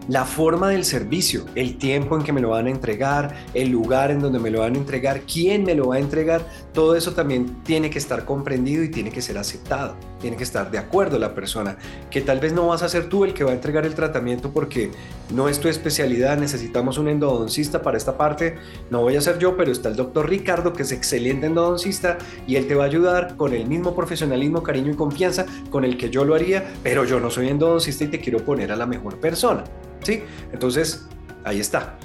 la 0.07 0.23
forma 0.23 0.69
del 0.69 0.85
servicio, 0.85 1.45
el 1.55 1.77
tiempo 1.77 2.15
en 2.15 2.23
que 2.23 2.31
me 2.31 2.41
lo 2.41 2.49
van 2.49 2.67
a 2.67 2.69
entregar, 2.69 3.35
el 3.53 3.69
lugar 3.69 4.11
en 4.11 4.19
donde 4.19 4.39
me 4.39 4.49
lo 4.49 4.61
van 4.61 4.75
a 4.75 4.77
entregar, 4.77 5.21
quién 5.21 5.63
me 5.63 5.75
lo 5.75 5.87
va 5.89 5.95
a 5.95 5.99
entregar, 5.99 6.47
todo 6.77 6.95
eso 6.95 7.13
también 7.13 7.63
tiene 7.63 7.89
que 7.89 7.97
estar 7.97 8.23
comprendido 8.23 8.83
y 8.83 8.89
tiene 8.89 9.09
que 9.09 9.19
ser 9.19 9.39
aceptado, 9.39 9.95
tiene 10.21 10.37
que 10.37 10.43
estar 10.43 10.69
de 10.69 10.77
acuerdo 10.77 11.17
la 11.17 11.33
persona, 11.33 11.75
que 12.11 12.21
tal 12.21 12.39
vez 12.39 12.53
no 12.53 12.67
vas 12.67 12.83
a 12.83 12.87
ser 12.87 13.09
tú 13.09 13.25
el 13.25 13.33
que 13.33 13.43
va 13.43 13.49
a 13.49 13.55
entregar 13.55 13.83
el 13.83 13.95
tratamiento 13.95 14.51
porque 14.51 14.91
no 15.33 15.49
es 15.49 15.59
tu 15.59 15.69
especialidad, 15.69 16.37
necesitamos 16.37 16.99
un 16.99 17.07
endodoncista 17.07 17.81
para 17.81 17.97
esta 17.97 18.15
parte, 18.15 18.57
no 18.91 19.01
voy 19.01 19.15
a 19.15 19.21
ser 19.21 19.39
yo, 19.39 19.57
pero 19.57 19.71
está 19.71 19.89
el 19.89 19.95
doctor 19.95 20.29
Ricardo 20.29 20.71
que 20.73 20.83
es 20.83 20.91
excelente 20.91 21.47
endodoncista 21.47 22.19
y 22.45 22.57
él 22.57 22.67
te 22.67 22.75
va 22.75 22.83
a 22.83 22.85
ayudar 22.85 23.37
con 23.37 23.55
el 23.55 23.65
mismo 23.65 23.95
profesionalismo, 23.95 24.61
cariño 24.61 24.91
y 24.91 24.95
confianza 24.95 25.47
con 25.71 25.83
el 25.83 25.97
que 25.97 26.11
yo 26.11 26.25
lo 26.25 26.35
haría, 26.35 26.75
pero 26.83 27.05
yo 27.05 27.19
no 27.19 27.31
soy 27.31 27.47
endodoncista 27.47 28.03
y 28.03 28.09
te 28.09 28.21
quiero 28.21 28.45
poner 28.45 28.71
a 28.71 28.75
la 28.75 28.85
mejor 28.85 29.19
persona. 29.19 29.63
¿Sí? 30.03 30.21
Entonces, 30.53 31.07
ahí 31.43 31.59
está. 31.59 31.97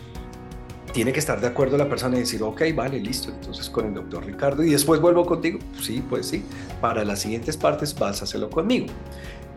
Tiene 0.93 1.13
que 1.13 1.21
estar 1.21 1.41
de 1.41 1.47
acuerdo 1.47 1.79
la 1.79 1.89
persona 1.89 2.17
y 2.17 2.21
decir, 2.21 2.43
ok, 2.43 2.63
vale, 2.75 3.01
listo, 3.01 3.31
entonces 3.31 3.71
con 3.71 3.87
el 3.87 3.95
doctor 3.95 4.27
Ricardo 4.27 4.63
y 4.63 4.71
después 4.71 5.01
vuelvo 5.01 5.25
contigo. 5.25 5.59
Sí, 5.81 6.05
pues 6.09 6.27
sí, 6.27 6.45
para 6.81 7.05
las 7.05 7.21
siguientes 7.21 7.57
partes 7.57 7.99
vas 7.99 8.21
a 8.21 8.25
hacerlo 8.25 8.51
conmigo, 8.51 8.87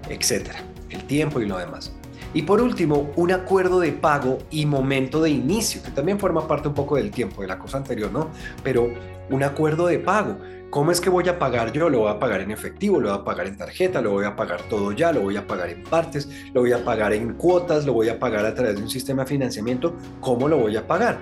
etcétera. 0.10 0.64
El 0.90 1.04
tiempo 1.06 1.42
y 1.42 1.46
lo 1.46 1.58
demás. 1.58 1.92
Y 2.36 2.42
por 2.42 2.62
último, 2.62 3.14
un 3.16 3.32
acuerdo 3.32 3.80
de 3.80 3.94
pago 3.94 4.40
y 4.52 4.66
momento 4.66 5.22
de 5.22 5.30
inicio, 5.30 5.82
que 5.82 5.92
también 5.92 6.20
forma 6.20 6.46
parte 6.46 6.68
un 6.68 6.74
poco 6.74 6.98
del 6.98 7.10
tiempo 7.10 7.42
de 7.42 7.48
la 7.48 7.58
cosa 7.58 7.78
anterior, 7.78 8.12
¿no? 8.12 8.30
Pero 8.62 8.90
un 9.30 9.42
acuerdo 9.42 9.88
de 9.88 10.00
pago. 10.00 10.38
¿Cómo 10.70 10.92
es 10.92 11.00
que 11.00 11.10
voy 11.10 11.30
a 11.30 11.40
pagar 11.40 11.72
yo? 11.72 11.90
Lo 11.90 12.00
voy 12.00 12.12
a 12.12 12.20
pagar 12.20 12.42
en 12.42 12.52
efectivo, 12.52 13.00
lo 13.00 13.08
voy 13.08 13.20
a 13.20 13.24
pagar 13.24 13.48
en 13.48 13.56
tarjeta, 13.56 14.02
lo 14.02 14.12
voy 14.12 14.26
a 14.26 14.36
pagar 14.36 14.62
todo 14.64 14.92
ya, 14.92 15.14
lo 15.14 15.22
voy 15.22 15.38
a 15.38 15.48
pagar 15.48 15.70
en 15.70 15.82
partes, 15.84 16.28
lo 16.54 16.60
voy 16.60 16.74
a 16.74 16.84
pagar 16.84 17.14
en 17.14 17.36
cuotas, 17.36 17.86
lo 17.86 17.94
voy 17.94 18.10
a 18.10 18.20
pagar 18.20 18.46
a 18.46 18.54
través 18.54 18.76
de 18.76 18.82
un 18.82 18.90
sistema 18.90 19.24
de 19.24 19.30
financiamiento. 19.30 19.96
¿Cómo 20.20 20.50
lo 20.50 20.58
voy 20.58 20.76
a 20.76 20.86
pagar? 20.86 21.20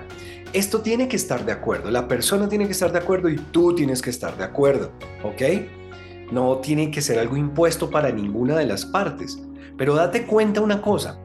Esto 0.52 0.80
tiene 0.80 1.06
que 1.06 1.14
estar 1.14 1.44
de 1.44 1.52
acuerdo, 1.52 1.92
la 1.92 2.08
persona 2.08 2.48
tiene 2.48 2.66
que 2.66 2.72
estar 2.72 2.90
de 2.90 2.98
acuerdo 2.98 3.28
y 3.28 3.36
tú 3.36 3.72
tienes 3.72 4.02
que 4.02 4.10
estar 4.10 4.36
de 4.36 4.42
acuerdo, 4.42 4.90
¿ok? 5.22 5.42
No 6.32 6.56
tiene 6.58 6.90
que 6.90 7.00
ser 7.00 7.20
algo 7.20 7.36
impuesto 7.36 7.88
para 7.88 8.10
ninguna 8.10 8.56
de 8.56 8.66
las 8.66 8.84
partes. 8.84 9.38
Pero 9.76 9.94
date 9.94 10.26
cuenta 10.26 10.60
una 10.60 10.80
cosa, 10.80 11.18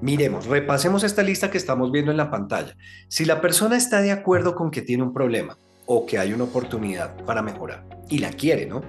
Miremos, 0.00 0.46
repasemos 0.46 1.04
esta 1.04 1.22
lista 1.22 1.48
que 1.48 1.58
estamos 1.58 1.92
viendo 1.92 2.10
en 2.10 2.16
la 2.16 2.28
pantalla. 2.28 2.74
Si 3.06 3.24
la 3.24 3.40
persona 3.40 3.76
está 3.76 4.00
de 4.00 4.10
acuerdo 4.10 4.56
con 4.56 4.72
que 4.72 4.82
tiene 4.82 5.04
un 5.04 5.14
problema, 5.14 5.56
o 5.86 6.06
que 6.06 6.18
hay 6.18 6.32
una 6.32 6.44
oportunidad 6.44 7.14
para 7.24 7.42
mejorar 7.42 7.84
y 8.08 8.18
la 8.18 8.30
quiere, 8.30 8.66
¿no? 8.66 8.82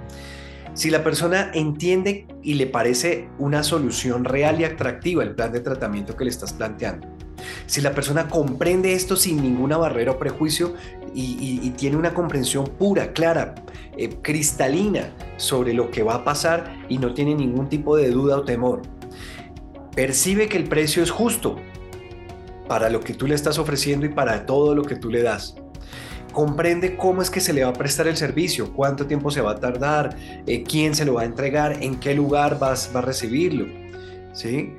Si 0.74 0.90
la 0.90 1.04
persona 1.04 1.52
entiende 1.54 2.28
y 2.42 2.56
le 2.56 2.66
parece 2.66 3.30
una 3.38 3.62
solución 3.62 4.26
real 4.26 4.60
y 4.60 4.64
atractiva 4.64 5.22
el 5.22 5.36
plan 5.36 5.52
de 5.52 5.60
tratamiento 5.60 6.16
que 6.16 6.24
le 6.24 6.32
estás 6.32 6.54
planteando, 6.54 7.08
si 7.68 7.82
la 7.82 7.94
persona 7.94 8.28
comprende 8.28 8.94
esto 8.94 9.16
sin 9.16 9.42
ninguna 9.42 9.78
barrera 9.78 10.12
o 10.14 10.18
prejuicio 10.18 10.74
y, 11.14 11.70
tiene 11.78 11.98
una 11.98 12.14
comprensión 12.14 12.66
pura, 12.66 13.14
clara, 13.14 13.54
eh, 13.98 14.18
cristalina 14.22 15.12
sobre 15.38 15.74
lo 15.74 15.92
que 15.92 16.02
va 16.02 16.16
a 16.16 16.24
pasar 16.24 16.76
y 16.90 16.98
no 16.98 17.14
tiene 17.14 17.36
ningún 17.36 17.70
tipo 17.70 17.96
de 17.96 18.10
duda 18.10 18.38
o 18.38 18.44
temor, 18.44 18.82
percibe 19.96 20.48
que 20.48 20.58
el 20.58 20.66
precio 20.66 21.04
es 21.04 21.12
justo 21.12 21.58
para 22.68 22.90
lo 22.90 23.00
que 23.00 23.14
tú 23.14 23.28
le 23.28 23.36
estás 23.36 23.58
ofreciendo 23.58 24.06
y 24.06 24.10
para 24.10 24.46
todo 24.46 24.74
lo 24.76 24.84
que 24.84 24.96
tú 24.96 25.10
le 25.10 25.22
das 25.22 25.56
comprende 26.34 26.98
cómo 26.98 27.22
es 27.22 27.30
que 27.30 27.40
se 27.40 27.54
le 27.54 27.64
va 27.64 27.70
a 27.70 27.74
prestar 27.74 28.08
el 28.08 28.18
servicio, 28.18 28.74
cuánto 28.74 29.06
tiempo 29.06 29.32
se 29.32 29.40
va 29.40 29.52
a 29.52 29.60
tardar, 29.60 30.18
eh, 30.46 30.64
quién 30.64 30.96
se 30.96 31.06
lo 31.06 31.14
va 31.14 31.22
a 31.22 31.26
entregar, 31.26 31.82
en 31.82 32.00
qué 32.00 32.14
lugar 32.14 32.60
vas, 32.60 32.92
va 32.94 33.00
a 33.00 33.04
recibirlo. 33.04 33.68
¿sí? 34.34 34.74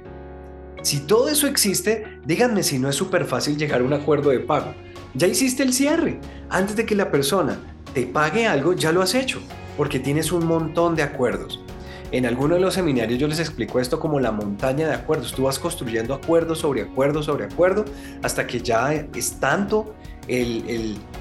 Si 0.83 1.00
todo 1.00 1.29
eso 1.29 1.46
existe, 1.46 2.18
díganme 2.27 2.62
si 2.62 2.79
no 2.79 2.90
es 2.90 2.96
súper 2.96 3.24
fácil 3.24 3.57
llegar 3.57 3.81
a 3.81 3.85
un 3.85 3.94
acuerdo 3.94 4.31
de 4.31 4.40
pago. 4.40 4.74
Ya 5.14 5.29
hiciste 5.29 5.62
el 5.62 5.72
cierre. 5.72 6.18
Antes 6.50 6.77
de 6.77 6.85
que 6.85 6.96
la 6.96 7.11
persona 7.11 7.59
te 7.94 8.05
pague 8.05 8.46
algo, 8.46 8.72
ya 8.72 8.92
lo 8.92 9.00
has 9.00 9.14
hecho, 9.14 9.40
porque 9.77 10.00
tienes 10.00 10.33
un 10.33 10.44
montón 10.44 10.96
de 10.96 11.05
acuerdos. 11.05 11.62
En 12.12 12.27
algunos 12.27 12.59
de 12.59 12.61
los 12.61 12.75
seminarios 12.75 13.19
yo 13.19 13.27
les 13.27 13.40
explico 13.40 13.81
esto 13.81 13.99
como 13.99 14.21
la 14.21 14.31
montaña 14.31 14.87
de 14.87 14.95
acuerdos. 14.95 15.33
Tú 15.33 15.45
vas 15.45 15.59
construyendo 15.59 16.14
acuerdo 16.14 16.55
sobre 16.55 16.83
acuerdo 16.83 17.23
sobre 17.23 17.47
acuerdo 17.47 17.85
hasta 18.23 18.47
que 18.47 18.61
ya 18.61 18.93
es 18.93 19.40
tanto 19.40 19.95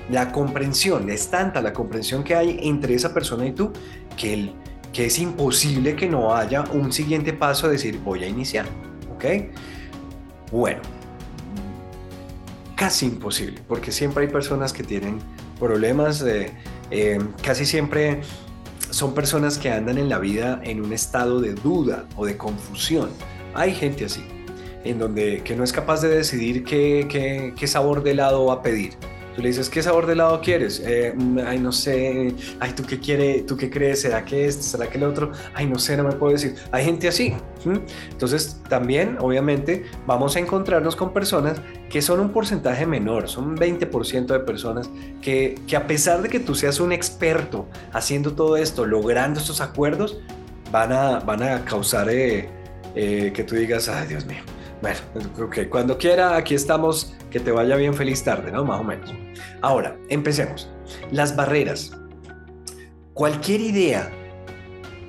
la 0.10 0.32
comprensión, 0.32 1.10
es 1.10 1.30
tanta 1.30 1.62
la 1.62 1.74
comprensión 1.74 2.24
que 2.24 2.36
hay 2.36 2.60
entre 2.62 2.94
esa 2.94 3.14
persona 3.14 3.46
y 3.46 3.52
tú 3.52 3.72
que 4.18 4.54
es 4.94 5.20
imposible 5.20 5.96
que 5.96 6.08
no 6.08 6.36
haya 6.36 6.64
un 6.72 6.94
siguiente 6.94 7.34
paso 7.34 7.68
a 7.68 7.70
decir 7.70 8.00
voy 8.00 8.24
a 8.24 8.28
iniciar. 8.28 8.66
¿Ok? 9.16 9.26
Bueno, 10.52 10.82
casi 12.76 13.08
imposible, 13.08 13.62
porque 13.68 13.92
siempre 13.92 14.26
hay 14.26 14.32
personas 14.32 14.72
que 14.74 14.84
tienen 14.84 15.20
problemas, 15.60 16.20
de, 16.20 16.52
eh, 16.92 17.20
casi 17.42 17.66
siempre 17.66 18.22
son 18.94 19.16
personas 19.16 19.58
que 19.58 19.72
andan 19.72 19.98
en 19.98 20.08
la 20.08 20.20
vida 20.20 20.62
en 20.64 20.80
un 20.80 20.94
estado 20.94 21.42
de 21.42 21.56
duda 21.56 22.06
o 22.16 22.28
de 22.28 22.38
confusión. 22.38 23.10
Hay 23.56 23.74
gente 23.74 24.06
así 24.06 24.24
en 24.84 25.00
donde 25.00 25.42
que 25.44 25.56
no 25.56 25.64
es 25.64 25.74
capaz 25.74 26.02
de 26.02 26.10
decidir 26.10 26.64
qué, 26.64 27.54
qué, 27.58 27.68
sabor 27.68 28.04
de 28.04 28.12
helado 28.12 28.46
va 28.46 28.56
a 28.56 28.62
pedir. 28.62 28.94
Tú 29.36 29.42
le 29.42 29.48
dices, 29.48 29.70
¿qué 29.70 29.82
sabor 29.82 30.06
de 30.06 30.14
helado 30.14 30.42
quieres? 30.42 30.82
Eh, 30.86 31.14
mm, 31.16 31.40
ay, 31.46 31.60
no 31.60 31.72
sé. 31.72 32.36
Ay, 32.60 32.74
¿tú 32.76 32.84
qué 32.84 33.00
quieres? 33.00 33.46
¿Tú 33.46 33.58
qué 33.58 33.70
crees? 33.70 34.02
¿Será 34.02 34.24
que 34.24 34.46
este? 34.46 34.62
¿Será 34.62 34.88
que 34.88 34.98
el 34.98 35.06
otro? 35.06 35.32
Ay, 35.56 35.66
no 35.66 35.80
sé, 35.80 35.98
no 35.98 36.04
me 36.04 36.12
puedo 36.12 36.34
decir. 36.34 36.56
Hay 36.72 36.86
gente 36.86 37.08
así. 37.08 37.34
Entonces, 38.12 38.62
también, 38.70 39.18
obviamente, 39.20 39.86
vamos 40.06 40.36
a 40.36 40.40
encontrarnos 40.40 40.96
con 40.96 41.14
personas 41.14 41.62
que 41.90 42.02
son 42.02 42.20
un 42.20 42.30
porcentaje 42.30 42.86
menor, 42.86 43.30
son 43.30 43.46
un 43.50 43.58
20% 43.58 44.26
de 44.26 44.40
personas 44.40 44.90
que, 45.22 45.56
que 45.68 45.76
a 45.76 45.88
pesar 45.88 46.22
de 46.22 46.30
que 46.30 46.40
tú 46.40 46.56
seas 46.56 46.80
un 46.80 46.92
experto 46.92 47.68
haciendo 47.94 48.34
todo 48.34 48.58
esto, 48.58 48.86
logrando 48.86 49.40
estos 49.40 49.62
acuerdos, 49.62 50.20
van 50.72 50.92
a, 50.92 51.20
van 51.20 51.42
a 51.42 51.64
causar 51.64 52.10
eh, 52.10 52.50
eh, 52.96 53.32
que 53.34 53.44
tú 53.44 53.56
digas, 53.56 53.88
ay, 53.88 54.08
Dios 54.08 54.26
mío 54.26 54.44
bueno, 54.84 55.50
que 55.50 55.70
cuando 55.70 55.98
quiera, 55.98 56.36
aquí 56.36 56.56
estamos, 56.56 57.16
que 57.32 57.40
te 57.40 57.52
vaya 57.52 57.78
bien, 57.78 57.94
feliz 57.94 58.24
tarde, 58.24 58.52
¿no? 58.52 58.66
Más 58.66 58.82
o 58.82 58.84
menos. 58.84 59.14
Ahora, 59.62 59.98
empecemos. 60.10 60.70
Las 61.10 61.36
barreras. 61.36 61.98
Cualquier 63.14 63.62
idea, 63.62 64.12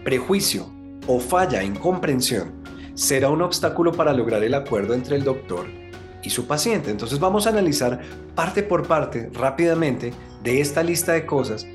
prejuicio 0.05 0.71
o 1.07 1.19
falla 1.19 1.63
en 1.63 1.75
comprensión 1.75 2.53
será 2.95 3.31
un 3.31 3.43
obstáculo 3.43 3.93
para 3.93 4.13
lograr 4.13 4.45
el 4.45 4.55
acuerdo 4.55 4.95
entre 4.95 5.17
el 5.17 5.25
doctor 5.25 5.67
y 6.23 6.31
su 6.31 6.47
paciente. 6.47 6.91
Entonces 6.91 7.19
vamos 7.19 7.47
a 7.47 7.51
analizar 7.51 8.01
parte 8.35 8.63
por 8.63 8.87
parte 8.87 9.31
rápidamente 9.35 10.13
de 10.43 10.61
esta 10.61 10.83
lista 10.83 11.13
de 11.13 11.27
cosas, 11.27 11.67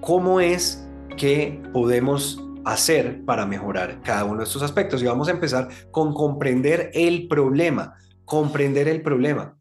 cómo 0.00 0.40
es 0.40 0.84
que 1.16 1.62
podemos 1.72 2.42
hacer 2.66 3.24
para 3.24 3.46
mejorar 3.46 4.00
cada 4.02 4.24
uno 4.24 4.38
de 4.38 4.44
estos 4.44 4.62
aspectos. 4.62 5.00
Y 5.02 5.06
vamos 5.06 5.28
a 5.28 5.30
empezar 5.30 5.68
con 5.90 6.12
comprender 6.12 6.90
el 6.94 7.28
problema, 7.28 7.94
comprender 8.24 8.88
el 8.88 9.02
problema. 9.02 9.56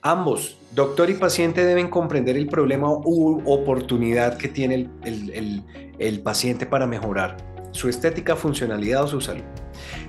Ambos, 0.00 0.56
doctor 0.74 1.10
y 1.10 1.14
paciente, 1.14 1.64
deben 1.64 1.88
comprender 1.88 2.36
el 2.36 2.48
problema 2.48 2.90
u 2.90 3.42
oportunidad 3.44 4.36
que 4.36 4.48
tiene 4.48 4.88
el, 5.04 5.62
el 5.98 6.22
paciente 6.22 6.66
para 6.66 6.86
mejorar 6.86 7.36
su 7.70 7.88
estética, 7.88 8.34
funcionalidad 8.34 9.04
o 9.04 9.08
su 9.08 9.20
salud. 9.20 9.44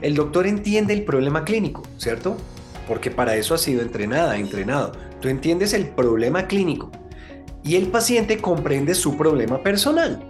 El 0.01 0.15
doctor 0.15 0.47
entiende 0.47 0.93
el 0.93 1.03
problema 1.03 1.43
clínico, 1.43 1.83
¿cierto? 1.97 2.37
Porque 2.87 3.11
para 3.11 3.35
eso 3.35 3.53
ha 3.53 3.57
sido 3.57 3.81
entrenada, 3.81 4.37
entrenado. 4.37 4.93
Tú 5.21 5.27
entiendes 5.27 5.73
el 5.73 5.89
problema 5.89 6.47
clínico 6.47 6.89
y 7.63 7.75
el 7.75 7.87
paciente 7.87 8.37
comprende 8.37 8.95
su 8.95 9.17
problema 9.17 9.61
personal. 9.61 10.21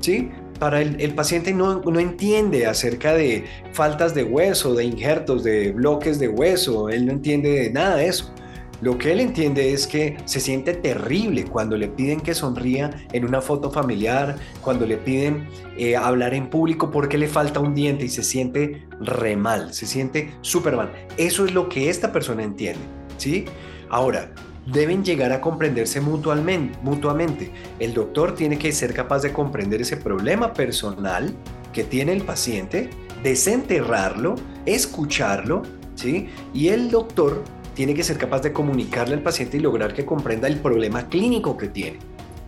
¿Sí? 0.00 0.30
Para 0.58 0.80
el, 0.80 1.14
paciente 1.14 1.52
no, 1.52 1.80
no, 1.80 2.00
entiende 2.00 2.66
acerca 2.66 3.14
de 3.14 3.44
faltas 3.72 4.14
de 4.14 4.24
hueso, 4.24 4.74
de 4.74 4.84
injertos, 4.84 5.44
de 5.44 5.72
bloques 5.72 6.18
de 6.18 6.28
hueso, 6.28 6.88
él 6.88 7.06
no 7.06 7.12
entiende 7.12 7.50
de 7.50 7.70
nada 7.70 7.96
de 7.96 8.08
eso. 8.08 8.32
Lo 8.80 8.98
que 8.98 9.12
él 9.12 9.20
entiende 9.20 9.72
es 9.72 9.86
que 9.86 10.16
se 10.26 10.40
siente 10.40 10.74
terrible 10.74 11.44
cuando 11.44 11.76
le 11.76 11.88
piden 11.88 12.20
que 12.20 12.34
sonría 12.34 12.90
en 13.12 13.24
una 13.24 13.40
foto 13.40 13.70
familiar, 13.70 14.36
cuando 14.60 14.84
le 14.84 14.96
piden 14.96 15.48
eh, 15.78 15.96
hablar 15.96 16.34
en 16.34 16.50
público 16.50 16.90
porque 16.90 17.16
le 17.16 17.28
falta 17.28 17.60
un 17.60 17.74
diente 17.74 18.04
y 18.04 18.08
se 18.08 18.22
siente 18.22 18.86
re 19.00 19.36
mal, 19.36 19.72
se 19.72 19.86
siente 19.86 20.34
súper 20.42 20.76
mal. 20.76 20.92
Eso 21.16 21.46
es 21.46 21.54
lo 21.54 21.68
que 21.68 21.88
esta 21.88 22.12
persona 22.12 22.42
entiende, 22.42 22.82
¿sí? 23.16 23.46
Ahora, 23.88 24.32
deben 24.66 25.04
llegar 25.04 25.32
a 25.32 25.40
comprenderse 25.40 26.00
mutuamente. 26.00 27.50
El 27.78 27.94
doctor 27.94 28.34
tiene 28.34 28.58
que 28.58 28.72
ser 28.72 28.94
capaz 28.94 29.22
de 29.22 29.32
comprender 29.32 29.82
ese 29.82 29.96
problema 29.96 30.52
personal 30.52 31.34
que 31.72 31.84
tiene 31.84 32.12
el 32.12 32.22
paciente, 32.22 32.90
desenterrarlo, 33.22 34.36
escucharlo, 34.64 35.62
¿sí? 35.94 36.28
Y 36.52 36.68
el 36.68 36.90
doctor 36.90 37.42
tiene 37.74 37.94
que 37.94 38.04
ser 38.04 38.16
capaz 38.18 38.40
de 38.42 38.52
comunicarle 38.52 39.14
al 39.14 39.22
paciente 39.22 39.56
y 39.56 39.60
lograr 39.60 39.92
que 39.92 40.06
comprenda 40.06 40.46
el 40.46 40.58
problema 40.58 41.08
clínico 41.08 41.56
que 41.56 41.68
tiene. 41.68 41.98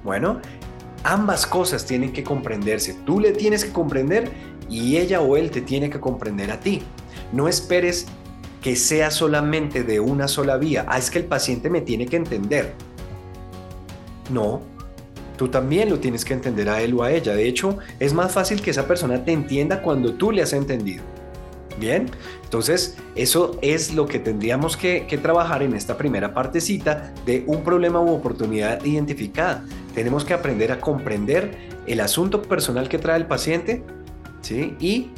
Bueno, 0.04 0.40
ambas 1.02 1.46
cosas 1.46 1.84
tienen 1.84 2.12
que 2.12 2.22
comprenderse. 2.22 2.94
Tú 3.04 3.18
le 3.18 3.32
tienes 3.32 3.64
que 3.64 3.72
comprender 3.72 4.30
y 4.70 4.96
ella 4.96 5.20
o 5.20 5.36
él 5.36 5.50
te 5.50 5.60
tiene 5.60 5.90
que 5.90 5.98
comprender 5.98 6.52
a 6.52 6.60
ti. 6.60 6.82
No 7.32 7.48
esperes 7.48 8.06
que 8.66 8.74
sea 8.74 9.12
solamente 9.12 9.84
de 9.84 10.00
una 10.00 10.26
sola 10.26 10.56
vía. 10.56 10.86
Ah, 10.88 10.98
es 10.98 11.08
que 11.08 11.18
el 11.18 11.26
paciente 11.26 11.70
me 11.70 11.82
tiene 11.82 12.06
que 12.06 12.16
entender. 12.16 12.72
No, 14.28 14.60
tú 15.36 15.46
también 15.46 15.88
lo 15.88 16.00
tienes 16.00 16.24
que 16.24 16.34
entender 16.34 16.68
a 16.68 16.80
él 16.82 16.92
o 16.94 17.04
a 17.04 17.12
ella. 17.12 17.36
De 17.36 17.46
hecho, 17.46 17.78
es 18.00 18.12
más 18.12 18.32
fácil 18.32 18.60
que 18.60 18.72
esa 18.72 18.88
persona 18.88 19.24
te 19.24 19.30
entienda 19.30 19.82
cuando 19.82 20.14
tú 20.14 20.32
le 20.32 20.42
has 20.42 20.52
entendido. 20.52 21.04
Bien, 21.78 22.10
entonces 22.42 22.96
eso 23.14 23.56
es 23.62 23.94
lo 23.94 24.06
que 24.06 24.18
tendríamos 24.18 24.76
que, 24.76 25.06
trabajar 25.22 25.62
en 25.62 25.72
esta 25.72 25.96
primera 25.96 26.34
partecita 26.34 27.14
de 27.24 27.44
un 27.46 27.62
problema 27.62 28.00
u 28.00 28.08
oportunidad 28.08 28.84
identificada. 28.84 29.64
Tenemos 29.94 30.24
que 30.24 30.34
aprender 30.34 30.72
a 30.72 30.80
comprender 30.80 31.56
el 31.86 32.00
asunto 32.00 32.42
personal 32.42 32.88
que 32.88 32.98
trae 32.98 33.16
el 33.16 33.26
paciente 33.26 33.84
¿sí? 34.42 34.74
y 34.80 35.10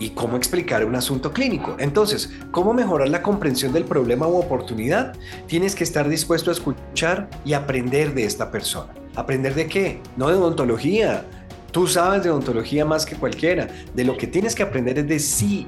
y 0.00 0.10
cómo 0.10 0.36
explicar 0.36 0.84
un 0.84 0.96
asunto 0.96 1.30
clínico. 1.30 1.76
Entonces, 1.78 2.32
¿cómo 2.50 2.72
mejorar 2.72 3.10
la 3.10 3.22
comprensión 3.22 3.72
del 3.72 3.84
problema 3.84 4.26
u 4.26 4.36
oportunidad? 4.36 5.14
Tienes 5.46 5.76
que 5.76 5.84
estar 5.84 6.08
dispuesto 6.08 6.50
a 6.50 6.54
escuchar 6.54 7.28
y 7.44 7.52
aprender 7.52 8.14
de 8.14 8.24
esta 8.24 8.50
persona. 8.50 8.92
¿Aprender 9.14 9.54
de 9.54 9.66
qué? 9.66 10.00
No 10.16 10.28
de 10.28 10.34
odontología. 10.34 11.24
Tú 11.70 11.86
sabes 11.86 12.24
de 12.24 12.30
odontología 12.30 12.84
más 12.84 13.04
que 13.04 13.14
cualquiera. 13.14 13.68
De 13.94 14.04
lo 14.04 14.16
que 14.16 14.26
tienes 14.26 14.54
que 14.54 14.62
aprender 14.62 14.98
es 14.98 15.06
de 15.06 15.18
si 15.18 15.66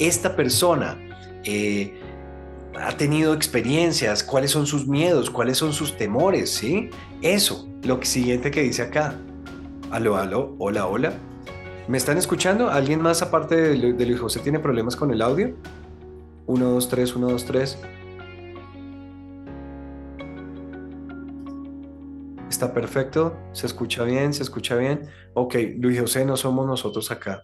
esta 0.00 0.34
persona 0.34 0.98
eh, 1.44 1.94
ha 2.76 2.96
tenido 2.96 3.32
experiencias, 3.32 4.24
cuáles 4.24 4.50
son 4.50 4.66
sus 4.66 4.88
miedos, 4.88 5.30
cuáles 5.30 5.56
son 5.56 5.72
sus 5.72 5.96
temores, 5.96 6.50
¿sí? 6.50 6.90
Eso, 7.22 7.68
lo 7.82 8.02
siguiente 8.02 8.50
que 8.50 8.62
dice 8.62 8.82
acá. 8.82 9.14
Aló, 9.90 10.16
aló, 10.16 10.56
hola, 10.58 10.86
hola. 10.86 11.12
¿Me 11.88 11.96
están 11.96 12.18
escuchando? 12.18 12.68
¿Alguien 12.68 13.00
más 13.00 13.22
aparte 13.22 13.56
de, 13.56 14.06
Luis 14.06 14.20
José 14.20 14.40
tiene 14.40 14.58
problemas 14.58 14.94
con 14.94 15.10
el 15.10 15.22
audio? 15.22 15.54
1, 16.46 16.64
2, 16.70 16.88
3, 16.90 17.16
1, 17.16 17.28
2, 17.30 17.44
3. 17.46 17.78
Está 22.50 22.74
perfecto, 22.74 23.34
se 23.52 23.66
escucha 23.66 24.04
bien, 24.04 24.34
se 24.34 24.42
escucha 24.42 24.76
bien. 24.76 25.08
Ok, 25.32 25.54
Luis 25.78 25.98
José, 25.98 26.26
no 26.26 26.36
somos 26.36 26.66
nosotros 26.66 27.10
acá. 27.10 27.42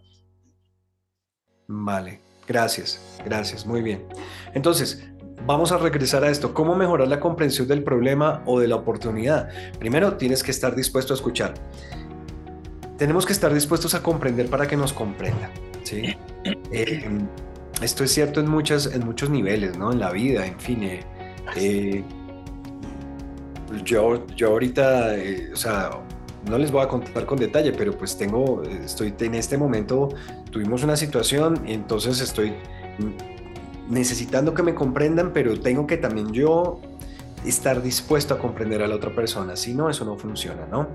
Vale, 1.66 2.20
gracias, 2.46 3.18
gracias, 3.24 3.64
muy 3.64 3.80
bien. 3.80 4.06
Entonces, 4.52 5.08
vamos 5.46 5.72
a 5.72 5.78
regresar 5.78 6.22
a 6.22 6.28
esto. 6.28 6.52
¿Cómo 6.52 6.74
mejorar 6.74 7.08
la 7.08 7.18
comprensión 7.18 7.66
del 7.66 7.82
problema 7.82 8.42
o 8.44 8.60
de 8.60 8.68
la 8.68 8.76
oportunidad? 8.76 9.48
Primero, 9.78 10.18
tienes 10.18 10.42
que 10.42 10.50
estar 10.50 10.76
dispuesto 10.76 11.14
a 11.14 11.16
escuchar 11.16 11.54
tenemos 12.96 13.26
que 13.26 13.32
estar 13.32 13.52
dispuestos 13.52 13.94
a 13.94 14.02
comprender 14.02 14.48
para 14.48 14.66
que 14.66 14.76
nos 14.76 14.92
comprendan. 14.92 15.50
¿sí? 15.82 16.16
Eh, 16.70 17.08
esto 17.80 18.04
es 18.04 18.12
cierto 18.12 18.38
en, 18.40 18.48
muchas, 18.50 18.84
en 18.86 19.06
muchos 19.06 19.30
niveles, 19.30 19.78
¿no? 19.78 19.92
En 19.92 19.98
la 19.98 20.10
vida, 20.10 20.44
en 20.46 20.60
fin. 20.60 20.82
Eh, 20.82 21.00
eh, 21.56 22.04
yo, 23.82 24.26
yo 24.36 24.48
ahorita, 24.48 25.14
o 25.54 25.56
sea, 25.56 25.90
no 26.46 26.58
les 26.58 26.70
voy 26.70 26.82
a 26.82 26.88
contar 26.88 27.24
con 27.24 27.38
detalle, 27.38 27.72
pero 27.72 27.96
pues 27.96 28.18
tengo, 28.18 28.62
estoy 28.62 29.14
en 29.18 29.34
este 29.36 29.56
momento, 29.56 30.10
tuvimos 30.50 30.84
una 30.84 30.96
situación, 30.96 31.62
entonces 31.64 32.20
estoy 32.20 32.52
necesitando 33.88 34.52
que 34.52 34.62
me 34.62 34.74
comprendan, 34.74 35.32
pero 35.32 35.58
tengo 35.58 35.86
que 35.86 35.96
también 35.96 36.30
yo 36.32 36.80
estar 37.44 37.82
dispuesto 37.82 38.34
a 38.34 38.38
comprender 38.38 38.82
a 38.82 38.88
la 38.88 38.94
otra 38.94 39.14
persona. 39.14 39.56
Si 39.56 39.74
no, 39.74 39.90
eso 39.90 40.04
no 40.04 40.16
funciona, 40.16 40.66
¿no? 40.70 40.88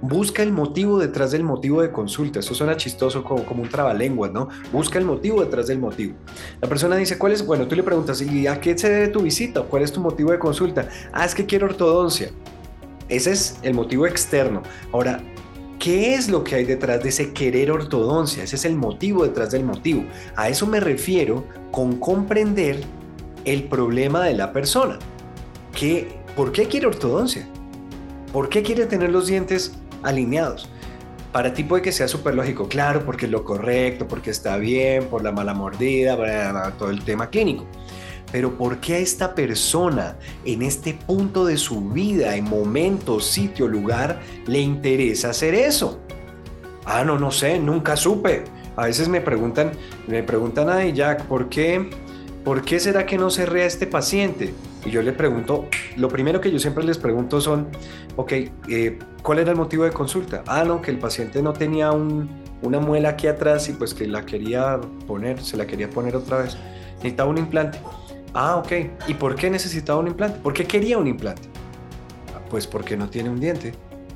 Busca 0.00 0.42
el 0.42 0.52
motivo 0.52 0.98
detrás 0.98 1.32
del 1.32 1.44
motivo 1.44 1.82
de 1.82 1.90
consulta. 1.90 2.40
Eso 2.40 2.54
suena 2.54 2.76
chistoso 2.76 3.24
como, 3.24 3.44
como 3.44 3.62
un 3.62 3.68
trabalenguas, 3.68 4.32
¿no? 4.32 4.48
Busca 4.72 4.98
el 4.98 5.04
motivo 5.04 5.42
detrás 5.42 5.66
del 5.66 5.78
motivo. 5.78 6.14
La 6.60 6.68
persona 6.68 6.96
dice, 6.96 7.18
¿cuál 7.18 7.32
es? 7.32 7.44
Bueno, 7.44 7.66
tú 7.66 7.74
le 7.74 7.82
preguntas, 7.82 8.22
¿y 8.22 8.46
a 8.46 8.60
qué 8.60 8.76
se 8.76 8.88
debe 8.88 9.08
tu 9.08 9.22
visita? 9.22 9.62
¿Cuál 9.62 9.82
es 9.82 9.92
tu 9.92 10.00
motivo 10.00 10.30
de 10.30 10.38
consulta? 10.38 10.88
Ah, 11.12 11.24
es 11.24 11.34
que 11.34 11.46
quiero 11.46 11.66
ortodoncia. 11.66 12.30
Ese 13.08 13.32
es 13.32 13.58
el 13.62 13.74
motivo 13.74 14.06
externo. 14.06 14.62
Ahora, 14.92 15.20
¿Qué 15.78 16.14
es 16.14 16.28
lo 16.28 16.42
que 16.42 16.56
hay 16.56 16.64
detrás 16.64 17.04
de 17.04 17.10
ese 17.10 17.32
querer 17.32 17.70
ortodoncia? 17.70 18.42
Ese 18.42 18.56
es 18.56 18.64
el 18.64 18.74
motivo 18.74 19.22
detrás 19.22 19.52
del 19.52 19.62
motivo. 19.62 20.04
A 20.34 20.48
eso 20.48 20.66
me 20.66 20.80
refiero 20.80 21.44
con 21.70 22.00
comprender 22.00 22.80
el 23.44 23.62
problema 23.68 24.24
de 24.24 24.34
la 24.34 24.52
persona. 24.52 24.98
¿Por 26.34 26.50
qué 26.50 26.66
quiere 26.66 26.86
ortodoncia? 26.86 27.46
¿Por 28.32 28.48
qué 28.48 28.62
quiere 28.62 28.86
tener 28.86 29.10
los 29.10 29.28
dientes 29.28 29.72
alineados? 30.02 30.68
Para 31.32 31.52
ti 31.52 31.62
puede 31.62 31.82
que 31.82 31.92
sea 31.92 32.08
súper 32.08 32.34
lógico, 32.34 32.68
claro, 32.68 33.04
porque 33.04 33.26
es 33.26 33.32
lo 33.32 33.44
correcto, 33.44 34.08
porque 34.08 34.30
está 34.30 34.56
bien, 34.56 35.04
por 35.04 35.22
la 35.22 35.30
mala 35.30 35.54
mordida, 35.54 36.72
todo 36.78 36.90
el 36.90 37.04
tema 37.04 37.30
clínico. 37.30 37.64
Pero 38.32 38.58
¿por 38.58 38.78
qué 38.78 38.96
a 38.96 38.98
esta 38.98 39.34
persona 39.34 40.16
en 40.44 40.62
este 40.62 40.94
punto 40.94 41.46
de 41.46 41.56
su 41.56 41.80
vida, 41.90 42.34
en 42.34 42.44
momento, 42.44 43.20
sitio, 43.20 43.68
lugar, 43.68 44.20
le 44.46 44.58
interesa 44.58 45.30
hacer 45.30 45.54
eso? 45.54 46.00
Ah, 46.84 47.04
no, 47.04 47.18
no 47.18 47.30
sé, 47.30 47.58
nunca 47.58 47.96
supe. 47.96 48.44
A 48.76 48.86
veces 48.86 49.08
me 49.08 49.20
preguntan, 49.20 49.72
me 50.06 50.22
preguntan, 50.22 50.68
ay 50.70 50.92
Jack, 50.92 51.24
¿por 51.24 51.48
qué, 51.48 51.88
¿por 52.44 52.62
qué 52.62 52.80
será 52.80 53.06
que 53.06 53.16
no 53.16 53.30
se 53.30 53.46
rea 53.46 53.66
este 53.66 53.86
paciente? 53.86 54.54
Y 54.88 54.90
yo 54.90 55.02
le 55.02 55.12
pregunto, 55.12 55.68
lo 55.96 56.08
primero 56.08 56.40
que 56.40 56.50
yo 56.50 56.58
siempre 56.58 56.82
les 56.82 56.96
pregunto 56.96 57.42
son, 57.42 57.68
ok, 58.16 58.32
eh, 58.68 58.98
¿cuál 59.22 59.38
era 59.38 59.50
el 59.50 59.56
motivo 59.58 59.84
de 59.84 59.90
consulta? 59.90 60.42
Ah, 60.46 60.64
no, 60.64 60.80
que 60.80 60.90
el 60.90 60.98
paciente 60.98 61.42
no 61.42 61.52
tenía 61.52 61.92
una 61.92 62.80
muela 62.80 63.10
aquí 63.10 63.26
atrás 63.26 63.68
y 63.68 63.74
pues 63.74 63.92
que 63.92 64.06
la 64.06 64.24
quería 64.24 64.80
poner, 65.06 65.42
se 65.42 65.58
la 65.58 65.66
quería 65.66 65.90
poner 65.90 66.16
otra 66.16 66.38
vez. 66.38 66.56
Necesitaba 66.96 67.28
un 67.28 67.36
implante. 67.36 67.78
Ah, 68.32 68.56
ok. 68.56 68.72
¿Y 69.08 69.14
por 69.14 69.34
qué 69.34 69.50
necesitaba 69.50 70.00
un 70.00 70.08
implante? 70.08 70.40
¿Por 70.40 70.54
qué 70.54 70.64
quería 70.64 70.96
un 70.96 71.06
implante? 71.06 71.42
Ah, 72.34 72.40
pues 72.48 72.66
porque 72.66 72.96
no 72.96 73.10
tiene 73.10 73.28
un 73.28 73.40
diente. 73.40 73.74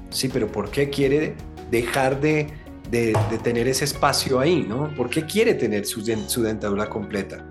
Sí, 0.08 0.30
pero 0.32 0.46
¿por 0.50 0.70
qué 0.70 0.88
quiere 0.88 1.34
dejar 1.70 2.18
de, 2.18 2.48
tener 3.42 3.68
ese 3.68 3.84
espacio 3.84 4.40
ahí, 4.40 4.64
no? 4.66 4.88
¿Por 4.94 5.10
qué 5.10 5.26
quiere 5.26 5.52
tener 5.52 5.84
su 5.84 6.02
dentadura 6.02 6.88
completa? 6.88 7.44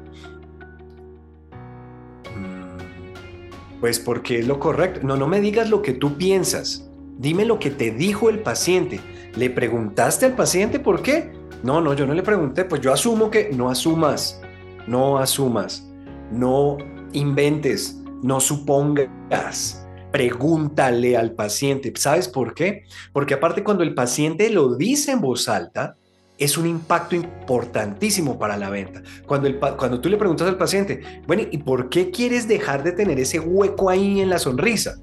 Pues 3.81 3.99
porque 3.99 4.39
es 4.39 4.47
lo 4.47 4.59
correcto. 4.59 5.01
No, 5.03 5.17
no 5.17 5.27
me 5.27 5.41
digas 5.41 5.69
lo 5.69 5.81
que 5.81 5.93
tú 5.93 6.15
piensas. 6.15 6.87
Dime 7.17 7.45
lo 7.45 7.57
que 7.57 7.71
te 7.71 7.89
dijo 7.89 8.29
el 8.29 8.39
paciente. 8.39 8.99
¿Le 9.35 9.49
preguntaste 9.49 10.27
al 10.27 10.35
paciente 10.35 10.79
por 10.79 11.01
qué? 11.01 11.31
No, 11.63 11.81
no, 11.81 11.95
yo 11.95 12.05
no 12.05 12.13
le 12.13 12.21
pregunté. 12.21 12.63
Pues 12.63 12.79
yo 12.81 12.93
asumo 12.93 13.31
que 13.31 13.49
no 13.51 13.71
asumas. 13.71 14.39
No 14.85 15.17
asumas. 15.17 15.91
No 16.31 16.77
inventes. 17.13 17.99
No 18.21 18.39
supongas. 18.39 19.87
Pregúntale 20.11 21.17
al 21.17 21.33
paciente. 21.33 21.91
¿Sabes 21.95 22.27
por 22.27 22.53
qué? 22.53 22.83
Porque 23.11 23.33
aparte 23.33 23.63
cuando 23.63 23.81
el 23.83 23.95
paciente 23.95 24.51
lo 24.51 24.75
dice 24.75 25.13
en 25.13 25.21
voz 25.21 25.49
alta, 25.49 25.97
es 26.41 26.57
un 26.57 26.65
impacto 26.65 27.15
importantísimo 27.15 28.39
para 28.39 28.57
la 28.57 28.71
venta. 28.71 29.03
Cuando, 29.27 29.47
el, 29.47 29.59
cuando 29.59 30.01
tú 30.01 30.09
le 30.09 30.17
preguntas 30.17 30.47
al 30.47 30.57
paciente, 30.57 31.21
bueno, 31.27 31.43
¿y 31.51 31.59
por 31.59 31.89
qué 31.89 32.09
quieres 32.09 32.47
dejar 32.47 32.83
de 32.83 32.93
tener 32.93 33.19
ese 33.19 33.39
hueco 33.39 33.91
ahí 33.91 34.21
en 34.21 34.29
la 34.31 34.39
sonrisa? 34.39 34.95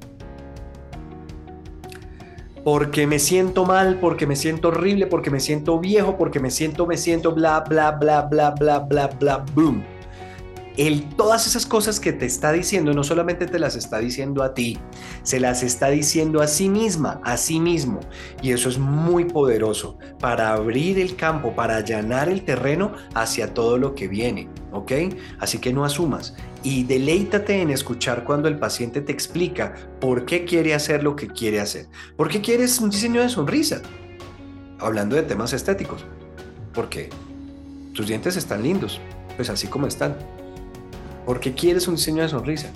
Porque 2.65 3.07
me 3.07 3.21
siento 3.21 3.65
mal, 3.65 4.01
porque 4.01 4.27
me 4.27 4.35
siento 4.35 4.69
horrible, 4.69 5.07
porque 5.07 5.31
me 5.31 5.39
siento 5.39 5.79
viejo, 5.79 6.19
porque 6.19 6.41
me 6.41 6.51
siento, 6.51 6.89
me 6.89 6.97
siento, 6.97 7.33
bla, 7.33 7.61
bla, 7.61 7.93
bla, 7.93 8.23
bla, 8.23 8.51
bla, 8.51 8.81
bla, 8.81 9.07
bla, 9.07 9.45
boom 9.55 9.98
todas 11.17 11.47
esas 11.47 11.67
cosas 11.67 11.99
que 11.99 12.13
te 12.13 12.25
está 12.25 12.53
diciendo, 12.53 12.93
no 12.93 13.03
solamente 13.03 13.47
te 13.47 13.59
las 13.59 13.75
está 13.75 13.99
diciendo 13.99 14.45
a 14.45 14.55
ti, 14.55 14.79
se 15.25 15.41
las 15.41 15.65
está 15.65 15.89
diciendo 15.89 16.41
a 16.41 16.47
sí 16.47 16.69
misma, 16.69 17.21
a 17.25 17.37
sí 17.37 17.59
mismo. 17.59 17.99
Y 18.43 18.53
eso 18.53 18.69
es 18.69 18.79
muy 18.79 19.25
poderoso 19.25 19.99
para 20.21 20.53
abrir 20.53 20.99
el 21.01 21.17
campo, 21.17 21.55
para 21.55 21.77
allanar 21.77 22.29
el 22.29 22.45
terreno 22.45 22.93
hacia 23.15 23.55
todo 23.55 23.77
lo 23.77 23.95
que 23.95 24.07
viene. 24.07 24.49
¿Ok? 24.71 24.93
Así 25.41 25.59
que 25.59 25.73
no 25.73 25.85
asumas 25.85 26.35
y 26.63 26.85
deleítate 26.85 27.61
en 27.61 27.71
escuchar 27.71 28.25
cuando 28.25 28.49
el 28.49 28.59
paciente 28.59 29.01
te 29.01 29.13
explica 29.13 29.75
por 30.01 30.27
qué 30.27 30.45
quiere 30.45 30.75
hacer 30.75 31.03
lo 31.03 31.17
que 31.17 31.27
quiere 31.27 31.61
hacer. 31.61 31.87
¿Por 32.17 32.29
qué 32.29 32.41
quieres 32.41 32.79
un 32.79 32.91
diseño 32.91 33.21
de 33.21 33.29
sonrisa? 33.29 33.83
Hablando 34.79 35.17
de 35.17 35.23
temas 35.23 35.53
estéticos. 35.53 36.05
Porque 36.73 37.11
tus 37.95 38.07
dientes 38.07 38.37
están 38.37 38.63
lindos, 38.63 39.01
pues 39.37 39.51
así 39.51 39.67
como 39.67 39.87
están. 39.87 40.17
¿Por 41.29 41.41
qué 41.41 41.53
quieres 41.53 41.87
un 41.87 41.97
diseño 41.97 42.23
de 42.23 42.31
sonrisa? 42.31 42.71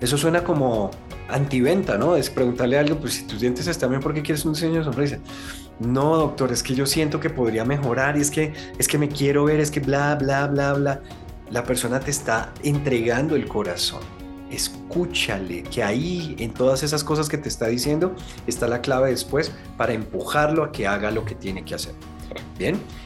Eso 0.00 0.16
suena 0.16 0.44
como 0.44 0.92
antiventa, 1.28 1.98
¿no? 1.98 2.14
Es 2.14 2.30
preguntarle 2.30 2.78
algo, 2.78 3.00
pues 3.00 3.14
si 3.14 3.26
tus 3.26 3.40
dientes 3.40 3.66
están 3.66 3.90
bien, 3.90 4.00
¿por 4.00 4.14
qué 4.14 4.22
quieres 4.22 4.44
un 4.44 4.52
diseño 4.52 4.78
de 4.78 4.84
sonrisa? 4.84 5.18
No, 5.80 6.16
doctor, 6.16 6.52
es 6.52 6.62
que 6.62 6.76
yo 6.76 6.86
siento 6.86 7.18
que 7.18 7.28
podría 7.28 7.64
mejorar 7.64 8.16
y 8.16 8.20
es 8.20 8.30
que, 8.30 8.52
es 8.78 8.86
que 8.86 8.98
me 8.98 9.08
quiero 9.08 9.46
ver, 9.46 9.58
es 9.58 9.72
que 9.72 9.80
bla, 9.80 10.14
bla, 10.14 10.46
bla, 10.46 10.74
bla. 10.74 11.02
La 11.50 11.64
persona 11.64 11.98
te 11.98 12.12
está 12.12 12.52
entregando 12.62 13.34
el 13.34 13.48
corazón. 13.48 14.02
Escúchale, 14.48 15.64
que 15.64 15.82
ahí, 15.82 16.36
en 16.38 16.54
todas 16.54 16.84
esas 16.84 17.02
cosas 17.02 17.28
que 17.28 17.36
te 17.36 17.48
está 17.48 17.66
diciendo, 17.66 18.14
está 18.46 18.68
la 18.68 18.80
clave 18.80 19.10
después 19.10 19.50
para 19.76 19.92
empujarlo 19.92 20.62
a 20.62 20.70
que 20.70 20.86
haga 20.86 21.10
lo 21.10 21.24
que 21.24 21.34
tiene 21.34 21.64
que 21.64 21.74
hacer. 21.74 21.94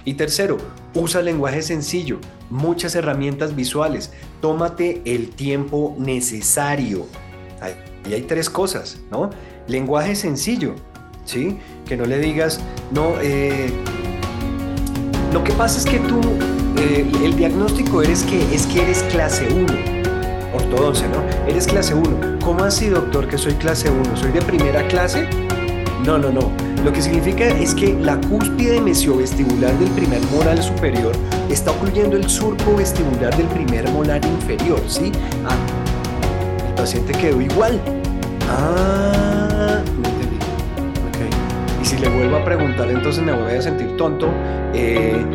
Y 0.04 0.14
tercero, 0.14 0.58
usa 0.94 1.22
lenguaje 1.22 1.62
sencillo, 1.62 2.18
muchas 2.50 2.94
herramientas 2.94 3.54
visuales. 3.54 4.12
Tómate 4.40 5.02
el 5.04 5.30
tiempo 5.30 5.94
necesario. 5.98 7.06
Ahí 7.60 7.74
hay 8.12 8.22
tres 8.22 8.50
cosas, 8.50 8.98
¿no? 9.10 9.30
Lenguaje 9.66 10.14
sencillo, 10.14 10.74
¿sí? 11.24 11.58
Que 11.86 11.96
no 11.96 12.06
le 12.06 12.18
digas, 12.18 12.60
no, 12.92 13.14
eh, 13.20 13.70
lo 15.32 15.42
que 15.42 15.52
pasa 15.52 15.78
es 15.78 15.86
que 15.86 15.98
tú, 15.98 16.20
eh, 16.78 17.04
el 17.24 17.36
diagnóstico 17.36 18.02
eres 18.02 18.22
que, 18.22 18.54
es 18.54 18.66
que 18.66 18.82
eres 18.82 19.02
clase 19.04 19.48
1, 19.52 19.66
ortodoncia, 20.54 21.08
¿no? 21.08 21.22
Eres 21.48 21.66
clase 21.66 21.94
1. 21.94 22.38
¿Cómo 22.44 22.64
así, 22.64 22.88
doctor, 22.88 23.28
que 23.28 23.38
soy 23.38 23.54
clase 23.54 23.90
1? 23.90 24.16
¿Soy 24.16 24.30
de 24.30 24.42
primera 24.42 24.86
clase? 24.88 25.28
No, 26.04 26.16
no, 26.16 26.30
no. 26.30 26.65
Lo 26.86 26.92
que 26.92 27.02
significa 27.02 27.48
es 27.48 27.74
que 27.74 27.94
la 27.94 28.16
cúspide 28.20 28.80
mesiovestibular 28.80 29.76
del 29.76 29.90
primer 29.90 30.20
molar 30.26 30.62
superior 30.62 31.16
está 31.50 31.72
ocluyendo 31.72 32.16
el 32.16 32.28
surco 32.28 32.76
vestibular 32.76 33.36
del 33.36 33.48
primer 33.48 33.90
molar 33.90 34.24
inferior, 34.24 34.80
¿sí? 34.86 35.10
Ah, 35.44 35.56
el 36.64 36.74
paciente 36.74 37.12
quedó 37.14 37.40
igual. 37.40 37.80
Ah, 38.48 39.82
no 39.84 40.08
entendí. 40.08 40.36
Ok. 41.08 41.82
Y 41.82 41.84
si 41.84 41.98
le 41.98 42.08
vuelvo 42.08 42.36
a 42.36 42.44
preguntar, 42.44 42.88
entonces 42.88 43.20
me 43.20 43.32
voy 43.32 43.54
a 43.54 43.60
sentir 43.60 43.96
tonto. 43.96 44.28
Eh, 44.72 45.26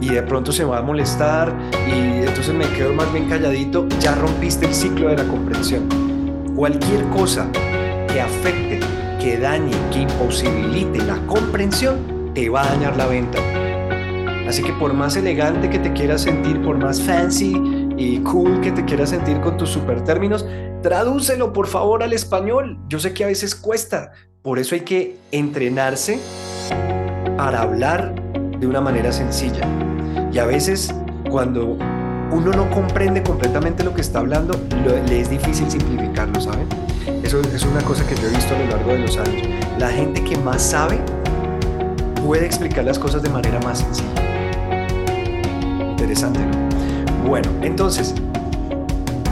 y 0.00 0.08
de 0.08 0.22
pronto 0.22 0.52
se 0.52 0.64
va 0.64 0.78
a 0.78 0.82
molestar 0.82 1.54
y 1.86 2.26
entonces 2.26 2.54
me 2.54 2.66
quedo 2.70 2.94
más 2.94 3.12
bien 3.12 3.28
calladito, 3.28 3.86
ya 4.00 4.14
rompiste 4.14 4.64
el 4.64 4.74
ciclo 4.74 5.10
de 5.10 5.18
la 5.18 5.24
comprensión. 5.24 5.86
Cualquier 6.56 7.04
cosa 7.10 7.46
que 8.08 8.22
afecte 8.22 8.80
que 9.22 9.38
dañe, 9.38 9.70
que 9.92 10.00
imposibilite 10.00 10.98
la 11.04 11.16
comprensión, 11.26 12.32
te 12.34 12.48
va 12.48 12.62
a 12.62 12.70
dañar 12.70 12.96
la 12.96 13.06
venta. 13.06 13.38
Así 14.48 14.64
que 14.64 14.72
por 14.72 14.92
más 14.94 15.14
elegante 15.14 15.70
que 15.70 15.78
te 15.78 15.92
quieras 15.92 16.22
sentir, 16.22 16.60
por 16.60 16.76
más 16.76 17.00
fancy 17.00 17.54
y 17.96 18.18
cool 18.20 18.60
que 18.60 18.72
te 18.72 18.84
quieras 18.84 19.10
sentir 19.10 19.40
con 19.40 19.56
tus 19.56 19.70
super 19.70 20.02
términos, 20.02 20.44
tradúcelo 20.82 21.52
por 21.52 21.68
favor 21.68 22.02
al 22.02 22.12
español. 22.12 22.78
Yo 22.88 22.98
sé 22.98 23.14
que 23.14 23.22
a 23.22 23.28
veces 23.28 23.54
cuesta, 23.54 24.10
por 24.42 24.58
eso 24.58 24.74
hay 24.74 24.80
que 24.80 25.16
entrenarse 25.30 26.18
para 27.36 27.62
hablar 27.62 28.12
de 28.58 28.66
una 28.66 28.80
manera 28.80 29.12
sencilla. 29.12 29.68
Y 30.32 30.38
a 30.38 30.46
veces 30.46 30.92
cuando 31.30 31.78
uno 32.32 32.50
no 32.50 32.70
comprende 32.70 33.22
completamente 33.22 33.84
lo 33.84 33.94
que 33.94 34.00
está 34.00 34.20
hablando, 34.20 34.58
le 35.06 35.20
es 35.20 35.28
difícil 35.28 35.70
simplificarlo, 35.70 36.40
¿saben? 36.40 36.66
Eso 37.22 37.40
es 37.40 37.62
una 37.64 37.82
cosa 37.82 38.06
que 38.06 38.14
yo 38.16 38.26
he 38.26 38.30
visto 38.30 38.54
a 38.54 38.58
lo 38.58 38.66
largo 38.66 38.92
de 38.92 38.98
los 39.00 39.16
años. 39.18 39.46
La 39.78 39.90
gente 39.90 40.24
que 40.24 40.36
más 40.38 40.62
sabe 40.62 40.98
puede 42.24 42.46
explicar 42.46 42.84
las 42.84 42.98
cosas 42.98 43.22
de 43.22 43.28
manera 43.28 43.60
más 43.60 43.80
sencilla. 43.80 44.08
Interesante, 45.90 46.40
¿no? 46.40 47.28
Bueno, 47.28 47.50
entonces, 47.60 48.14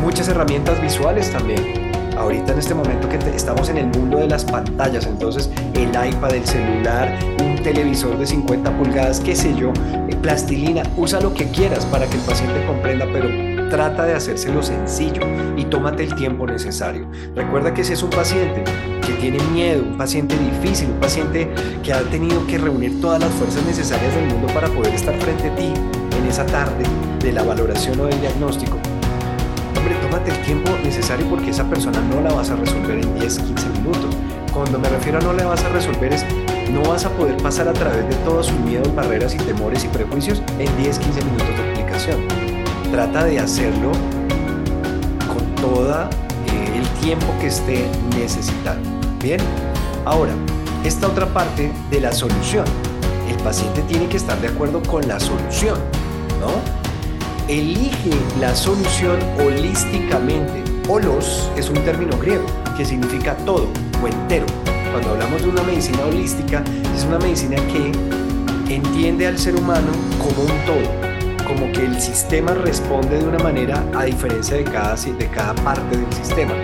muchas 0.02 0.28
herramientas 0.28 0.80
visuales 0.80 1.30
también. 1.30 1.79
Ahorita 2.20 2.52
en 2.52 2.58
este 2.58 2.74
momento 2.74 3.08
que 3.08 3.16
estamos 3.34 3.70
en 3.70 3.78
el 3.78 3.86
mundo 3.86 4.18
de 4.18 4.28
las 4.28 4.44
pantallas, 4.44 5.06
entonces 5.06 5.50
el 5.72 5.88
iPad, 5.88 6.34
el 6.34 6.46
celular, 6.46 7.18
un 7.42 7.56
televisor 7.62 8.18
de 8.18 8.26
50 8.26 8.76
pulgadas, 8.76 9.20
qué 9.20 9.34
sé 9.34 9.54
yo, 9.56 9.72
eh, 10.06 10.14
plastilina, 10.20 10.82
usa 10.98 11.18
lo 11.22 11.32
que 11.32 11.46
quieras 11.46 11.86
para 11.86 12.06
que 12.06 12.16
el 12.16 12.22
paciente 12.24 12.62
comprenda, 12.66 13.06
pero 13.10 13.70
trata 13.70 14.04
de 14.04 14.12
hacérselo 14.12 14.62
sencillo 14.62 15.22
y 15.56 15.64
tómate 15.64 16.04
el 16.04 16.14
tiempo 16.14 16.46
necesario. 16.46 17.08
Recuerda 17.34 17.72
que 17.72 17.84
si 17.84 17.94
es 17.94 18.02
un 18.02 18.10
paciente 18.10 18.64
que 19.06 19.14
tiene 19.14 19.38
miedo, 19.44 19.82
un 19.82 19.96
paciente 19.96 20.36
difícil, 20.36 20.90
un 20.90 21.00
paciente 21.00 21.48
que 21.82 21.94
ha 21.94 22.02
tenido 22.02 22.46
que 22.46 22.58
reunir 22.58 23.00
todas 23.00 23.18
las 23.18 23.30
fuerzas 23.30 23.64
necesarias 23.64 24.14
del 24.14 24.26
mundo 24.26 24.46
para 24.52 24.68
poder 24.68 24.92
estar 24.92 25.14
frente 25.20 25.48
a 25.48 25.54
ti 25.54 25.72
en 26.18 26.26
esa 26.26 26.44
tarde 26.44 26.84
de 27.20 27.32
la 27.32 27.42
valoración 27.44 27.98
o 27.98 28.04
del 28.04 28.20
diagnóstico, 28.20 28.76
hombre, 29.76 29.94
tómate 30.02 30.30
el 30.30 30.42
tiempo 30.42 30.70
necesario 30.82 31.26
porque 31.28 31.50
esa 31.50 31.64
persona 31.64 32.00
no 32.00 32.20
la 32.20 32.32
vas 32.32 32.50
a 32.50 32.56
resolver 32.56 32.98
en 32.98 33.18
10, 33.18 33.38
15 33.38 33.68
minutos. 33.70 34.16
Cuando 34.52 34.78
me 34.78 34.88
refiero 34.88 35.18
a 35.18 35.20
no 35.20 35.32
la 35.32 35.46
vas 35.46 35.64
a 35.64 35.68
resolver 35.68 36.12
es 36.12 36.24
no 36.72 36.82
vas 36.82 37.04
a 37.04 37.10
poder 37.10 37.36
pasar 37.38 37.68
a 37.68 37.72
través 37.72 38.08
de 38.08 38.14
todos 38.24 38.46
sus 38.46 38.58
miedos, 38.60 38.94
barreras 38.94 39.34
y 39.34 39.38
temores 39.38 39.84
y 39.84 39.88
prejuicios 39.88 40.42
en 40.58 40.76
10, 40.76 40.98
15 40.98 41.24
minutos 41.24 41.48
de 41.48 41.70
explicación 41.70 42.50
trata 42.90 43.24
de 43.24 43.38
hacerlo 43.38 43.92
con 45.28 45.54
todo 45.56 46.08
eh, 46.46 46.72
el 46.76 46.88
tiempo 47.00 47.26
que 47.40 47.46
esté 47.46 47.88
necesitando. 48.16 48.88
Bien, 49.22 49.40
ahora, 50.04 50.32
esta 50.84 51.06
otra 51.06 51.26
parte 51.26 51.72
de 51.90 52.00
la 52.00 52.12
solución. 52.12 52.64
El 53.28 53.36
paciente 53.36 53.82
tiene 53.82 54.06
que 54.06 54.16
estar 54.16 54.40
de 54.40 54.48
acuerdo 54.48 54.82
con 54.82 55.06
la 55.06 55.20
solución, 55.20 55.78
¿no? 56.40 56.79
Elige 57.50 58.12
la 58.40 58.54
solución 58.54 59.18
holísticamente. 59.44 60.62
Holos 60.88 61.50
es 61.56 61.68
un 61.68 61.74
término 61.84 62.16
griego 62.16 62.46
que 62.76 62.84
significa 62.84 63.36
todo 63.38 63.66
o 64.00 64.06
entero. 64.06 64.46
Cuando 64.92 65.10
hablamos 65.10 65.42
de 65.42 65.48
una 65.48 65.62
medicina 65.64 65.98
holística, 66.04 66.62
es 66.96 67.04
una 67.06 67.18
medicina 67.18 67.56
que 67.56 68.72
entiende 68.72 69.26
al 69.26 69.36
ser 69.36 69.56
humano 69.56 69.88
como 70.18 70.42
un 70.42 70.64
todo, 70.64 71.44
como 71.44 71.72
que 71.72 71.86
el 71.86 72.00
sistema 72.00 72.54
responde 72.54 73.18
de 73.18 73.26
una 73.26 73.40
manera 73.40 73.84
a 73.96 74.04
diferencia 74.04 74.56
de 74.56 74.62
cada, 74.62 74.94
de 74.94 75.28
cada 75.30 75.52
parte 75.56 75.96
del 75.96 76.12
sistema. 76.12 76.54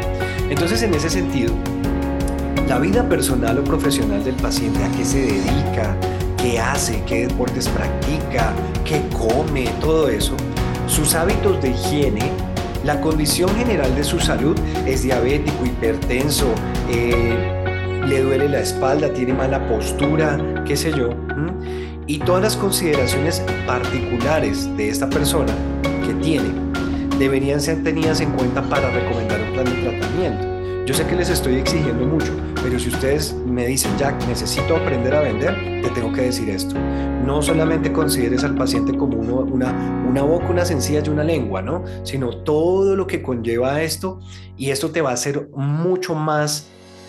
Entonces, 0.49 0.85
en 0.85 0.95
ese 0.95 1.11
sentido, 1.11 1.53
la 2.69 2.79
vida 2.79 3.09
personal 3.09 3.59
o 3.59 3.65
profesional 3.65 4.23
del 4.23 4.37
paciente, 4.37 4.85
a 4.85 4.93
qué 4.93 5.05
se 5.05 5.19
dedica, 5.19 5.97
qué 6.37 6.61
hace, 6.61 7.03
qué 7.09 7.27
deportes 7.27 7.69
practica, 7.71 8.53
qué 8.85 9.03
come, 9.13 9.65
todo 9.81 10.09
eso, 10.09 10.37
sus 10.87 11.15
hábitos 11.15 11.61
de 11.63 11.71
higiene, 11.71 12.31
la 12.85 13.01
condición 13.01 13.51
general 13.57 13.95
de 13.95 14.05
su 14.05 14.21
salud, 14.21 14.57
es 14.87 15.03
diabético, 15.03 15.65
hipertenso, 15.65 16.47
eh, 16.91 17.37
le 18.07 18.21
duele 18.23 18.49
la 18.49 18.61
espalda, 18.61 19.13
tiene 19.13 19.33
mala 19.33 19.67
postura, 19.69 20.39
qué 20.65 20.77
sé 20.77 20.93
yo 20.93 21.11
y 22.07 22.19
todas 22.19 22.43
las 22.43 22.57
consideraciones 22.57 23.43
particulares 23.67 24.75
de 24.77 24.89
esta 24.89 25.11
persona 25.11 25.53
que 26.07 26.15
tiene 26.15 26.49
deberían 27.19 27.61
ser 27.61 27.83
tenidas 27.83 28.21
en 28.21 28.31
cuenta 28.33 28.63
para 28.63 28.91
recomendar 28.91 29.41
un 29.41 29.53
plan 29.53 29.65
de 29.65 29.73
tratamiento. 29.73 30.56
Yo 30.87 30.95
sé 30.95 31.05
que 31.05 31.17
les 31.17 31.29
estoy 31.31 31.57
exigiendo 31.57 32.07
mucho, 32.07 32.33
pero 32.63 32.79
si 32.79 32.91
ustedes 32.91 33.35
me 33.45 33.67
dicen, 33.67 33.91
Jack, 33.99 34.25
necesito 34.29 34.77
aprender 34.77 35.17
a 35.17 35.21
vender, 35.21 35.83
te 35.83 35.91
tengo 35.91 36.13
que 36.13 36.23
decir 36.23 36.49
esto. 36.49 36.77
No 37.25 37.43
solamente 37.43 37.93
consideres 37.93 38.45
al 38.45 38.55
paciente 38.55 38.97
como 38.97 39.19
una, 39.19 39.73
una 40.09 40.23
boca, 40.23 40.47
una 40.47 40.65
sencilla 40.65 41.03
y 41.05 41.09
una 41.09 41.25
lengua, 41.25 41.61
¿no? 41.61 41.83
Sino 42.05 42.37
todo 42.45 42.95
lo 42.95 43.09
que 43.09 43.21
conlleva 43.21 43.83
esto 43.83 44.21
y 44.57 44.71
esto 44.71 44.93
te 44.93 45.03
va 45.03 45.11
a 45.11 45.15
hacer 45.15 45.49
mucho 45.57 46.15
más 46.15 46.69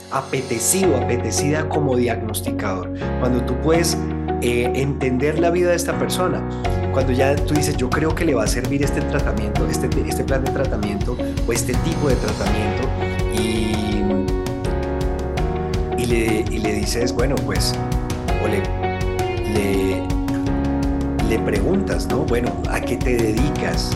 apetecido, 0.10 0.98
apetecida 0.98 1.70
como 1.70 1.96
diagnosticador. 1.96 2.92
Cuando 3.20 3.44
tú 3.46 3.62
puedes 3.62 3.96
eh, 4.42 4.72
entender 4.74 5.38
la 5.38 5.52
vida 5.52 5.70
de 5.70 5.76
esta 5.76 5.98
persona. 6.00 6.42
Cuando 6.94 7.12
ya 7.12 7.36
tú 7.36 7.54
dices, 7.54 7.78
yo 7.78 7.92
creo 7.92 8.16
que 8.16 8.26
le 8.26 8.34
va 8.34 8.46
a 8.46 8.48
servir 8.48 8.84
este 8.84 9.02
tratamiento, 9.02 9.68
este, 9.68 9.88
este 10.08 10.24
plan 10.24 10.44
de 10.44 10.52
tratamiento 10.52 11.16
o 11.48 11.54
este 11.54 11.76
tipo 11.76 12.10
de 12.10 12.16
tratamiento 12.16 13.07
y, 13.40 14.04
y, 15.98 16.06
le, 16.06 16.46
y 16.50 16.58
le 16.60 16.74
dices, 16.74 17.14
bueno, 17.14 17.36
pues, 17.46 17.74
o 18.44 18.48
le, 18.48 18.62
le, 19.54 20.04
le 21.30 21.40
preguntas, 21.40 22.08
¿no? 22.08 22.20
Bueno, 22.20 22.52
¿a 22.70 22.80
qué 22.80 22.98
te 22.98 23.16
dedicas? 23.16 23.92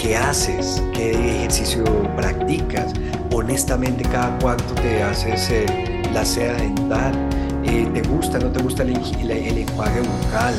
¿Qué 0.00 0.16
haces? 0.16 0.82
¿Qué 0.92 1.12
ejercicio 1.12 1.84
practicas? 2.16 2.92
Honestamente, 3.32 4.02
¿cada 4.04 4.36
cuánto 4.40 4.74
te 4.74 5.02
haces 5.02 5.48
eh, 5.50 6.02
la 6.12 6.24
seda 6.24 6.54
dental? 6.54 7.12
Eh, 7.64 7.88
¿Te 7.94 8.02
gusta, 8.02 8.38
no 8.38 8.50
te 8.50 8.62
gusta 8.62 8.82
el, 8.82 8.90
enjuague 8.90 10.00
bucal? 10.00 10.54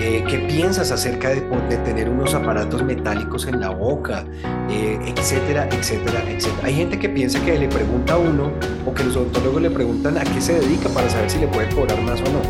Eh, 0.00 0.22
¿Qué 0.28 0.38
piensas 0.38 0.92
acerca 0.92 1.30
de, 1.30 1.40
tener 1.84 2.08
unos 2.08 2.32
aparatos 2.32 2.84
metálicos 2.84 3.48
en 3.48 3.58
la 3.58 3.70
boca? 3.70 4.24
Eh, 4.70 4.96
etcétera, 5.06 5.68
etcétera, 5.72 6.22
etcétera. 6.30 6.68
Hay 6.68 6.74
gente 6.74 7.00
que 7.00 7.08
piensa 7.08 7.44
que 7.44 7.58
le 7.58 7.66
pregunta 7.66 8.12
a 8.12 8.18
uno 8.18 8.52
o 8.86 8.94
que 8.94 9.02
los 9.02 9.16
odontólogos 9.16 9.60
le 9.60 9.70
preguntan 9.70 10.16
a 10.16 10.22
qué 10.22 10.40
se 10.40 10.52
dedica 10.54 10.88
para 10.90 11.10
saber 11.10 11.28
si 11.28 11.38
le 11.40 11.48
puede 11.48 11.68
cobrar 11.70 12.00
más 12.02 12.20
o 12.20 12.24
no. 12.24 12.40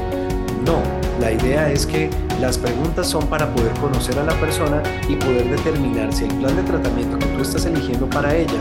No, 0.67 0.83
la 1.21 1.33
idea 1.33 1.73
es 1.73 1.87
que 1.87 2.11
las 2.39 2.59
preguntas 2.59 3.07
son 3.07 3.27
para 3.29 3.49
poder 3.55 3.73
conocer 3.81 4.19
a 4.19 4.25
la 4.25 4.35
persona 4.35 4.83
y 5.09 5.17
poder 5.17 5.49
determinar 5.49 6.13
si 6.13 6.25
el 6.25 6.35
plan 6.35 6.55
de 6.55 6.63
tratamiento 6.65 7.19
que 7.19 7.27
tú 7.27 7.41
estás 7.41 7.65
eligiendo 7.65 8.11
para 8.11 8.37
ella, 8.37 8.61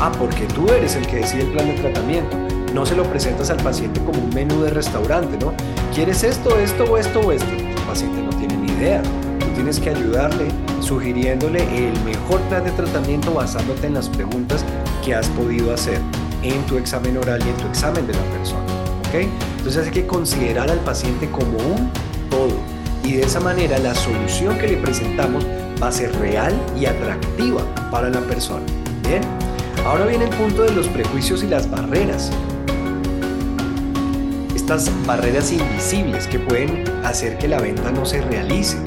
ah, 0.00 0.12
porque 0.18 0.44
tú 0.54 0.68
eres 0.68 0.94
el 0.96 1.06
que 1.06 1.16
decide 1.16 1.44
el 1.44 1.52
plan 1.52 1.68
de 1.68 1.74
tratamiento, 1.80 2.36
no 2.74 2.84
se 2.84 2.96
lo 2.96 3.04
presentas 3.04 3.48
al 3.48 3.62
paciente 3.62 3.98
como 4.04 4.22
un 4.22 4.34
menú 4.34 4.60
de 4.60 4.70
restaurante, 4.70 5.38
¿no? 5.42 5.54
¿Quieres 5.94 6.22
esto, 6.22 6.58
esto 6.58 6.84
o 6.84 6.98
esto 6.98 7.20
o 7.20 7.32
esto? 7.32 7.63
Paciente 7.94 8.22
no 8.22 8.30
tiene 8.30 8.56
ni 8.56 8.72
idea. 8.72 9.00
Tú 9.38 9.46
tienes 9.54 9.78
que 9.78 9.90
ayudarle 9.90 10.48
sugiriéndole 10.80 11.62
el 11.62 11.92
mejor 12.02 12.40
plan 12.48 12.64
de 12.64 12.72
tratamiento 12.72 13.32
basándote 13.32 13.86
en 13.86 13.94
las 13.94 14.08
preguntas 14.08 14.64
que 15.04 15.14
has 15.14 15.28
podido 15.28 15.72
hacer 15.72 16.00
en 16.42 16.60
tu 16.66 16.76
examen 16.76 17.16
oral 17.16 17.40
y 17.46 17.50
en 17.50 17.56
tu 17.56 17.68
examen 17.68 18.04
de 18.04 18.14
la 18.14 18.22
persona. 18.36 18.64
¿ok? 18.98 19.30
Entonces 19.58 19.86
hay 19.86 19.92
que 19.92 20.08
considerar 20.08 20.72
al 20.72 20.80
paciente 20.80 21.30
como 21.30 21.56
un 21.56 21.88
todo 22.30 22.56
y 23.04 23.12
de 23.12 23.22
esa 23.22 23.38
manera 23.38 23.78
la 23.78 23.94
solución 23.94 24.58
que 24.58 24.66
le 24.66 24.76
presentamos 24.78 25.46
va 25.80 25.86
a 25.86 25.92
ser 25.92 26.12
real 26.18 26.52
y 26.76 26.86
atractiva 26.86 27.62
para 27.92 28.10
la 28.10 28.22
persona. 28.22 28.66
Bien, 29.06 29.22
ahora 29.86 30.06
viene 30.06 30.24
el 30.24 30.30
punto 30.30 30.64
de 30.64 30.72
los 30.72 30.88
prejuicios 30.88 31.44
y 31.44 31.46
las 31.46 31.70
barreras. 31.70 32.32
Estas 34.64 34.90
barreras 35.06 35.52
invisibles 35.52 36.26
que 36.26 36.38
pueden 36.38 36.88
hacer 37.04 37.36
que 37.36 37.48
la 37.48 37.60
venta 37.60 37.90
no 37.90 38.06
se 38.06 38.22
realice. 38.22 38.78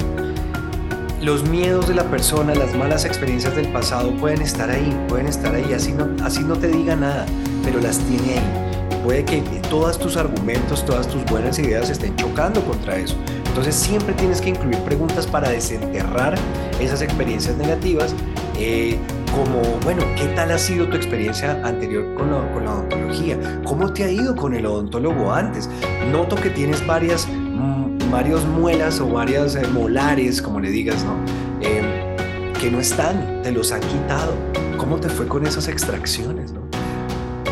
Los 1.20 1.48
miedos 1.48 1.86
de 1.86 1.94
la 1.94 2.02
persona, 2.02 2.52
las 2.52 2.74
malas 2.74 3.04
experiencias 3.04 3.54
del 3.54 3.68
pasado 3.68 4.10
pueden 4.16 4.42
estar 4.42 4.70
ahí, 4.70 4.92
pueden 5.08 5.28
estar 5.28 5.54
ahí, 5.54 5.72
así 5.72 5.92
no, 5.92 6.08
así 6.24 6.42
no 6.42 6.56
te 6.56 6.66
diga 6.66 6.96
nada, 6.96 7.26
pero 7.62 7.78
las 7.78 7.98
tiene 7.98 8.40
ahí. 8.40 9.00
Puede 9.04 9.24
que 9.24 9.40
todos 9.70 10.00
tus 10.00 10.16
argumentos, 10.16 10.84
todas 10.84 11.06
tus 11.06 11.24
buenas 11.26 11.60
ideas 11.60 11.88
estén 11.90 12.16
chocando 12.16 12.60
contra 12.64 12.96
eso. 12.96 13.14
Entonces 13.46 13.76
siempre 13.76 14.14
tienes 14.14 14.40
que 14.40 14.48
incluir 14.48 14.78
preguntas 14.78 15.28
para 15.28 15.48
desenterrar 15.48 16.34
esas 16.80 17.02
experiencias 17.02 17.56
negativas, 17.56 18.16
eh, 18.58 18.98
como, 19.30 19.62
bueno, 19.84 20.02
¿qué 20.16 20.26
tal 20.34 20.50
ha 20.50 20.58
sido 20.58 20.88
tu 20.88 20.96
experiencia 20.96 21.60
anterior 21.64 22.14
con 22.14 22.30
la, 22.30 22.52
con 22.52 22.64
la 22.64 22.74
odontología? 22.74 23.60
¿Cómo 23.64 23.92
te 23.92 24.04
ha 24.04 24.10
ido 24.10 24.34
con 24.34 24.54
el 24.54 24.66
odontólogo 24.66 25.32
antes? 25.32 25.68
Noto 26.10 26.36
que 26.36 26.50
tienes 26.50 26.86
varias, 26.86 27.26
mm, 27.28 28.10
varios 28.10 28.44
muelas 28.44 29.00
o 29.00 29.08
varias 29.08 29.54
eh, 29.54 29.66
molares, 29.72 30.42
como 30.42 30.60
le 30.60 30.70
digas, 30.70 31.04
¿no? 31.04 31.14
Eh, 31.60 32.16
que 32.60 32.70
no 32.70 32.80
están, 32.80 33.42
te 33.42 33.52
los 33.52 33.72
han 33.72 33.80
quitado. 33.80 34.34
¿Cómo 34.76 34.98
te 34.98 35.08
fue 35.08 35.26
con 35.26 35.46
esas 35.46 35.68
extracciones? 35.68 36.52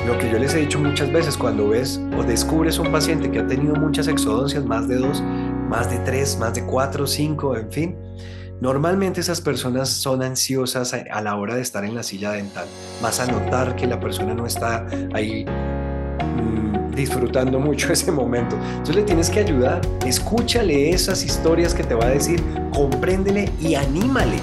Lo 0.06 0.16
que 0.18 0.30
yo 0.30 0.38
les 0.38 0.54
he 0.54 0.60
dicho 0.60 0.78
muchas 0.78 1.12
veces, 1.12 1.36
cuando 1.36 1.68
ves 1.68 2.00
o 2.16 2.22
descubres 2.22 2.78
un 2.78 2.92
paciente 2.92 3.30
que 3.30 3.40
ha 3.40 3.46
tenido 3.46 3.74
muchas 3.74 4.06
exodoncias, 4.06 4.64
más 4.64 4.86
de 4.86 4.96
dos, 4.96 5.22
más 5.68 5.90
de 5.90 5.98
tres, 5.98 6.38
más 6.38 6.54
de 6.54 6.64
cuatro, 6.64 7.08
cinco, 7.08 7.56
en 7.56 7.70
fin, 7.72 7.96
Normalmente 8.60 9.20
esas 9.20 9.42
personas 9.42 9.90
son 9.90 10.22
ansiosas 10.22 10.94
a 10.94 11.20
la 11.20 11.36
hora 11.36 11.56
de 11.56 11.60
estar 11.60 11.84
en 11.84 11.94
la 11.94 12.02
silla 12.02 12.32
dental. 12.32 12.64
Vas 13.02 13.20
a 13.20 13.26
notar 13.26 13.76
que 13.76 13.86
la 13.86 14.00
persona 14.00 14.32
no 14.32 14.46
está 14.46 14.86
ahí 15.12 15.44
mm, 15.44 16.94
disfrutando 16.94 17.60
mucho 17.60 17.92
ese 17.92 18.10
momento. 18.10 18.56
Entonces 18.70 18.96
le 18.96 19.02
tienes 19.02 19.28
que 19.28 19.40
ayudar, 19.40 19.82
escúchale 20.06 20.90
esas 20.90 21.22
historias 21.22 21.74
que 21.74 21.84
te 21.84 21.94
va 21.94 22.06
a 22.06 22.10
decir, 22.10 22.42
compréndele 22.72 23.52
y 23.60 23.74
anímale. 23.74 24.38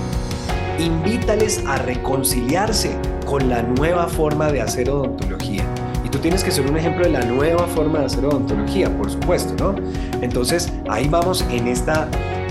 Invítales 0.77 1.63
a 1.65 1.77
reconciliarse 1.77 2.95
con 3.25 3.49
la 3.49 3.63
nueva 3.63 4.07
forma 4.07 4.51
de 4.51 4.61
hacer 4.61 4.91
odontología. 4.91 5.63
Y 6.05 6.09
tú 6.09 6.19
tienes 6.19 6.43
que 6.43 6.51
ser 6.51 6.67
un 6.67 6.77
ejemplo 6.77 7.05
de 7.05 7.13
la 7.13 7.25
nueva 7.25 7.65
forma 7.67 7.99
de 7.99 8.05
hacer 8.05 8.25
odontología, 8.25 8.95
por 8.95 9.09
supuesto, 9.09 9.55
¿no? 9.57 9.75
Entonces 10.21 10.71
ahí 10.87 11.07
vamos 11.07 11.43
en 11.49 11.67
esta... 11.67 12.07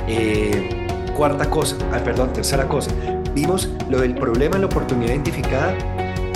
Eh, 0.09 0.82
Cuarta 1.17 1.49
cosa, 1.49 1.77
ah, 1.93 1.99
perdón, 2.03 2.33
tercera 2.33 2.67
cosa, 2.67 2.91
vimos 3.35 3.69
lo 3.89 4.01
del 4.01 4.15
problema 4.15 4.57
y 4.57 4.61
la 4.61 4.67
oportunidad 4.67 5.13
identificada, 5.13 5.75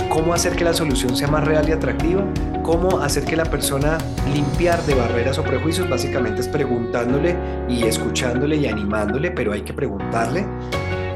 cómo 0.09 0.33
hacer 0.33 0.55
que 0.55 0.63
la 0.63 0.73
solución 0.73 1.15
sea 1.15 1.27
más 1.27 1.45
real 1.45 1.67
y 1.67 1.71
atractiva, 1.71 2.23
cómo 2.63 2.99
hacer 2.99 3.25
que 3.25 3.35
la 3.35 3.45
persona 3.45 3.97
limpiar 4.33 4.81
de 4.83 4.93
barreras 4.93 5.37
o 5.37 5.43
prejuicios, 5.43 5.89
básicamente 5.89 6.41
es 6.41 6.47
preguntándole 6.47 7.35
y 7.67 7.83
escuchándole 7.83 8.57
y 8.57 8.67
animándole, 8.67 9.31
pero 9.31 9.53
hay 9.53 9.61
que 9.61 9.73
preguntarle. 9.73 10.45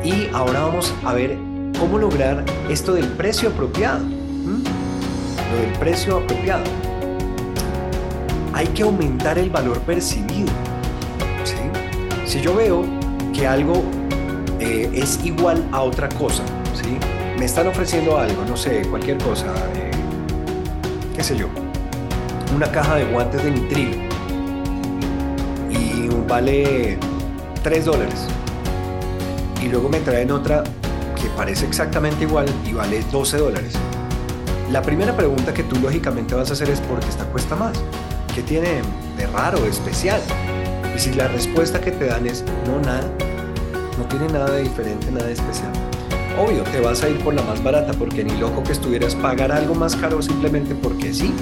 Y 0.03 0.28
ahora 0.34 0.62
vamos 0.62 0.93
a 1.03 1.14
ver 1.14 1.38
cómo 1.80 1.97
lograr 1.97 2.43
esto 2.70 2.93
del 2.93 3.07
precio 3.07 3.49
apropiado. 3.49 3.99
Lo 3.99 5.62
del 5.62 5.72
precio 5.80 6.18
apropiado. 6.18 6.64
Hay 8.53 8.68
que 8.68 8.84
aumentar 8.84 9.38
el 9.38 9.49
valor 9.49 9.80
percibido. 9.82 10.51
Si 12.26 12.39
yo 12.39 12.55
veo 12.55 12.86
que 13.34 13.48
algo 13.48 13.84
eh, 14.60 14.90
es 14.94 15.20
igual 15.24 15.68
a 15.72 15.82
otra 15.82 16.10
cosa, 16.10 16.44
¿sí? 16.74 16.98
Me 17.38 17.46
están 17.46 17.68
ofreciendo 17.68 18.18
algo, 18.18 18.44
no 18.46 18.56
sé, 18.56 18.84
cualquier 18.90 19.18
cosa, 19.18 19.48
eh, 19.76 19.92
qué 21.16 21.24
sé 21.24 21.36
yo, 21.36 21.48
una 22.56 22.72
caja 22.72 22.96
de 22.96 23.06
guantes 23.06 23.44
de 23.44 23.52
nitrilo 23.52 23.98
y 25.70 26.08
vale 26.28 26.98
3 27.64 27.86
dólares. 27.86 28.28
Y 29.62 29.68
luego 29.68 29.90
me 29.90 30.00
traen 30.00 30.32
otra 30.32 30.64
que 31.20 31.28
parece 31.38 31.66
exactamente 31.66 32.24
igual 32.24 32.48
y 32.66 32.74
vale 32.74 33.04
12 33.12 33.38
dólares. 33.38 33.74
La 34.72 34.82
primera 34.82 35.16
pregunta 35.16 35.54
que 35.54 35.64
tú 35.64 35.76
lógicamente 35.78 36.34
vas 36.34 36.50
a 36.50 36.54
hacer 36.54 36.70
es 36.70 36.80
¿por 36.82 37.00
qué 37.00 37.10
esta 37.10 37.26
cuesta 37.26 37.56
más? 37.56 37.78
¿Qué 38.34 38.42
tiene 38.42 38.82
de 39.18 39.28
raro, 39.28 39.60
de 39.60 39.70
especial? 39.70 40.22
Si 41.02 41.12
la 41.14 41.28
respuesta 41.28 41.82
que 41.82 41.89
te 41.89 42.06
dan 42.06 42.28
es 42.28 42.45
no 42.68 42.80
nada, 42.80 43.02
no 43.97 44.06
tiene 44.06 44.28
nada 44.28 44.52
de 44.52 44.62
diferente, 44.62 45.10
nada 45.10 45.26
de 45.26 45.34
especial. 45.34 45.72
Obvio, 46.38 46.62
te 46.62 46.80
vas 46.80 47.02
a 47.02 47.10
ir 47.10 47.18
por 47.24 47.34
la 47.34 47.41
más 47.41 47.64
barata 47.64 47.91
porque 47.93 48.24
ni 48.24 48.38
loco 48.38 48.62
que 48.62 48.72
estuvieras 48.72 49.16
pagar 49.16 49.52
algo 49.52 49.74
más 49.74 49.95
caro 49.95 50.22
simplemente 50.22 50.76
porque 50.76 51.12
sí, 51.12 51.34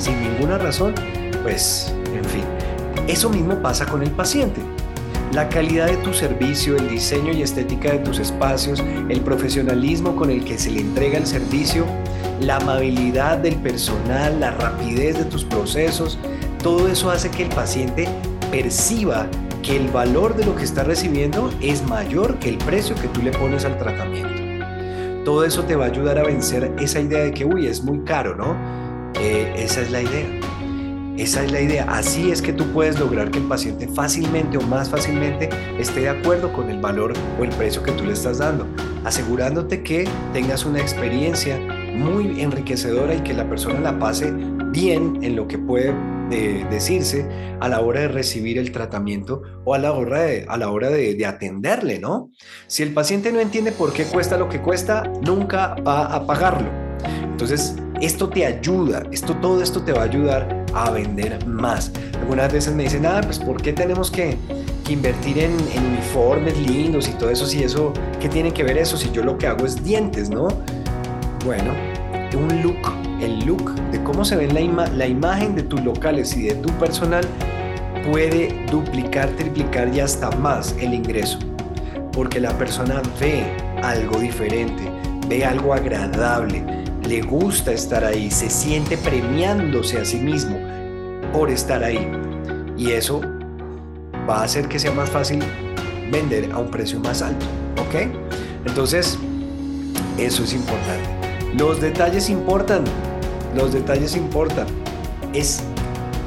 sin 0.00 0.20
ninguna 0.20 0.58
razón, 0.58 0.96
pues, 1.44 1.94
en 2.12 2.24
fin. 2.24 2.42
Eso 3.06 3.30
mismo 3.30 3.54
pasa 3.62 3.86
con 3.86 4.02
el 4.02 4.10
paciente. 4.10 4.60
La 5.32 5.48
calidad 5.48 5.86
de 5.86 5.96
tu 5.98 6.12
servicio, 6.12 6.76
el 6.76 6.88
diseño 6.88 7.32
y 7.32 7.42
estética 7.42 7.92
de 7.92 7.98
tus 7.98 8.18
espacios, 8.18 8.82
el 9.08 9.20
profesionalismo 9.20 10.16
con 10.16 10.32
el 10.32 10.44
que 10.44 10.58
se 10.58 10.72
le 10.72 10.80
entrega 10.80 11.18
el 11.18 11.28
servicio, 11.28 11.86
la 12.40 12.56
amabilidad 12.56 13.38
del 13.38 13.54
personal, 13.54 14.40
la 14.40 14.50
rapidez 14.50 15.18
de 15.18 15.24
tus 15.26 15.44
procesos, 15.44 16.18
todo 16.64 16.88
eso 16.88 17.12
hace 17.12 17.30
que 17.30 17.44
el 17.44 17.50
paciente 17.50 18.08
perciba 18.54 19.26
que 19.64 19.76
el 19.76 19.88
valor 19.88 20.36
de 20.36 20.44
lo 20.44 20.54
que 20.54 20.62
está 20.62 20.84
recibiendo 20.84 21.52
es 21.60 21.84
mayor 21.88 22.38
que 22.38 22.50
el 22.50 22.58
precio 22.58 22.94
que 22.94 23.08
tú 23.08 23.20
le 23.20 23.32
pones 23.32 23.64
al 23.64 23.76
tratamiento. 23.78 25.24
Todo 25.24 25.44
eso 25.44 25.64
te 25.64 25.74
va 25.74 25.86
a 25.86 25.88
ayudar 25.88 26.20
a 26.20 26.22
vencer 26.22 26.72
esa 26.78 27.00
idea 27.00 27.24
de 27.24 27.32
que, 27.32 27.44
uy, 27.44 27.66
es 27.66 27.82
muy 27.82 27.98
caro, 28.04 28.36
¿no? 28.36 28.54
Eh, 29.20 29.52
esa 29.56 29.80
es 29.80 29.90
la 29.90 30.02
idea. 30.02 30.40
Esa 31.16 31.42
es 31.42 31.50
la 31.50 31.62
idea. 31.62 31.84
Así 31.88 32.30
es 32.30 32.40
que 32.40 32.52
tú 32.52 32.64
puedes 32.72 32.96
lograr 33.00 33.32
que 33.32 33.38
el 33.38 33.44
paciente 33.46 33.88
fácilmente 33.88 34.56
o 34.56 34.60
más 34.60 34.88
fácilmente 34.88 35.48
esté 35.76 36.02
de 36.02 36.10
acuerdo 36.10 36.52
con 36.52 36.70
el 36.70 36.80
valor 36.80 37.12
o 37.40 37.42
el 37.42 37.50
precio 37.50 37.82
que 37.82 37.90
tú 37.90 38.04
le 38.04 38.12
estás 38.12 38.38
dando, 38.38 38.68
asegurándote 39.04 39.82
que 39.82 40.06
tengas 40.32 40.64
una 40.64 40.80
experiencia 40.80 41.58
muy 41.92 42.40
enriquecedora 42.40 43.16
y 43.16 43.20
que 43.22 43.34
la 43.34 43.48
persona 43.48 43.80
la 43.80 43.98
pase 43.98 44.30
bien 44.30 45.18
en 45.22 45.34
lo 45.34 45.48
que 45.48 45.58
puede 45.58 45.92
de 46.30 46.64
decirse 46.70 47.26
a 47.60 47.68
la 47.68 47.80
hora 47.80 48.00
de 48.00 48.08
recibir 48.08 48.58
el 48.58 48.72
tratamiento 48.72 49.42
o 49.64 49.74
a 49.74 49.78
la 49.78 49.92
hora, 49.92 50.22
de, 50.22 50.46
a 50.48 50.56
la 50.56 50.70
hora 50.70 50.90
de, 50.90 51.24
atenderle, 51.24 51.98
¿no? 51.98 52.30
Si 52.66 52.82
el 52.82 52.92
paciente 52.92 53.32
no 53.32 53.40
entiende 53.40 53.72
por 53.72 53.92
qué 53.92 54.04
cuesta 54.04 54.36
lo 54.36 54.48
que 54.48 54.60
cuesta, 54.60 55.10
nunca 55.22 55.74
va 55.86 56.06
a 56.06 56.26
pagarlo. 56.26 56.68
Entonces, 57.22 57.76
esto 58.00 58.28
te 58.28 58.44
ayuda, 58.44 59.02
esto, 59.10 59.34
todo 59.36 59.62
esto 59.62 59.82
te 59.82 59.92
va 59.92 60.02
a 60.02 60.04
ayudar 60.04 60.64
a 60.74 60.90
vender 60.90 61.46
más. 61.46 61.90
Algunas 62.20 62.52
veces 62.52 62.74
me 62.74 62.84
dicen, 62.84 63.06
ah, 63.06 63.20
pues 63.22 63.38
¿por 63.38 63.60
qué 63.60 63.72
tenemos 63.72 64.10
que, 64.10 64.36
invertir 64.88 65.38
en, 65.38 65.52
uniformes 65.92 66.58
lindos 66.58 67.08
y 67.08 67.12
todo 67.12 67.30
eso? 67.30 67.46
Si 67.46 67.62
eso, 67.62 67.92
¿qué 68.20 68.28
tiene 68.28 68.52
que 68.52 68.62
ver 68.62 68.76
eso? 68.78 68.96
Si 68.96 69.10
yo 69.10 69.24
lo 69.24 69.38
que 69.38 69.46
hago 69.46 69.64
es 69.64 69.82
dientes, 69.82 70.28
¿no? 70.28 70.48
Bueno, 71.44 71.72
un 72.34 72.62
look, 72.62 73.03
el 73.20 73.44
look 73.44 73.74
de 73.90 74.02
cómo 74.02 74.24
se 74.24 74.36
ve 74.36 74.48
la, 74.48 74.86
la 74.88 75.06
imagen 75.06 75.54
de 75.54 75.62
tus 75.62 75.82
locales 75.82 76.36
y 76.36 76.44
de 76.44 76.54
tu 76.54 76.70
personal 76.74 77.24
puede 78.10 78.66
duplicar, 78.70 79.28
triplicar 79.30 79.94
y 79.94 80.00
hasta 80.00 80.30
más 80.32 80.74
el 80.80 80.94
ingreso. 80.94 81.38
Porque 82.12 82.40
la 82.40 82.56
persona 82.58 83.02
ve 83.20 83.44
algo 83.82 84.18
diferente, 84.18 84.82
ve 85.28 85.44
algo 85.44 85.74
agradable, 85.74 86.64
le 87.08 87.22
gusta 87.22 87.72
estar 87.72 88.04
ahí, 88.04 88.30
se 88.30 88.48
siente 88.50 88.96
premiándose 88.96 89.98
a 89.98 90.04
sí 90.04 90.18
mismo 90.18 90.56
por 91.32 91.50
estar 91.50 91.82
ahí. 91.82 92.10
Y 92.76 92.92
eso 92.92 93.20
va 94.28 94.40
a 94.40 94.44
hacer 94.44 94.68
que 94.68 94.78
sea 94.78 94.92
más 94.92 95.10
fácil 95.10 95.40
vender 96.10 96.50
a 96.52 96.58
un 96.58 96.70
precio 96.70 97.00
más 97.00 97.22
alto. 97.22 97.46
¿Ok? 97.78 98.08
Entonces, 98.66 99.18
eso 100.18 100.44
es 100.44 100.54
importante. 100.54 101.13
Los 101.58 101.80
detalles 101.80 102.30
importan, 102.30 102.82
los 103.54 103.72
detalles 103.72 104.16
importan. 104.16 104.66
Es 105.32 105.62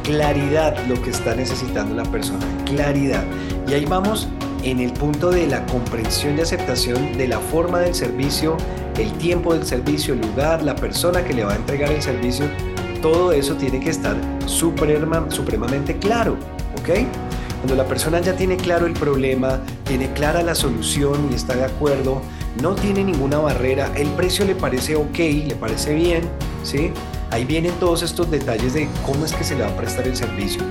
claridad 0.03 0.77
lo 0.87 1.01
que 1.01 1.09
está 1.09 1.35
necesitando 1.35 1.95
la 1.95 2.09
persona, 2.09 2.45
claridad. 2.65 3.25
Y 3.67 3.73
ahí 3.73 3.83
vamos 3.83 4.29
en 4.63 4.79
el 4.79 4.93
punto 4.93 5.29
de 5.29 5.45
la 5.45 5.65
comprensión 5.65 6.37
y 6.37 6.41
aceptación 6.41 7.17
de 7.17 7.27
la 7.27 7.39
forma 7.39 7.79
del 7.79 7.93
servicio, 7.93 8.55
el 8.97 9.11
tiempo 9.17 9.53
del 9.53 9.65
servicio, 9.65 10.13
el 10.13 10.21
lugar, 10.21 10.63
la 10.63 10.75
persona 10.75 11.21
que 11.25 11.33
le 11.33 11.43
va 11.43 11.51
a 11.51 11.55
entregar 11.57 11.91
el 11.91 12.01
servicio. 12.01 12.45
Todo 13.01 13.33
eso 13.33 13.55
tiene 13.55 13.81
que 13.81 13.89
estar 13.89 14.15
supremamente 14.45 15.97
claro, 15.97 16.37
¿ok? 16.79 17.05
Cuando 17.61 17.75
la 17.75 17.85
persona 17.85 18.19
ya 18.19 18.35
tiene 18.35 18.57
claro 18.57 18.85
el 18.85 18.93
problema, 18.93 19.59
tiene 19.85 20.11
clara 20.13 20.43
la 20.43 20.55
solución 20.55 21.29
y 21.31 21.35
está 21.35 21.55
de 21.55 21.65
acuerdo, 21.65 22.21
no 22.61 22.75
tiene 22.75 23.03
ninguna 23.03 23.39
barrera, 23.39 23.91
el 23.95 24.07
precio 24.09 24.45
le 24.45 24.55
parece 24.55 24.95
ok, 24.95 25.17
le 25.47 25.55
parece 25.55 25.93
bien, 25.93 26.21
¿sí? 26.63 26.91
ahí 27.31 27.45
vienen 27.45 27.73
todos 27.79 28.03
estos 28.03 28.29
detalles 28.31 28.73
de 28.73 28.87
cómo 29.05 29.25
es 29.25 29.33
que 29.33 29.43
se 29.43 29.55
le 29.55 29.63
va 29.63 29.69
a 29.69 29.77
prestar 29.77 30.07
el 30.07 30.15
servicio. 30.15 30.61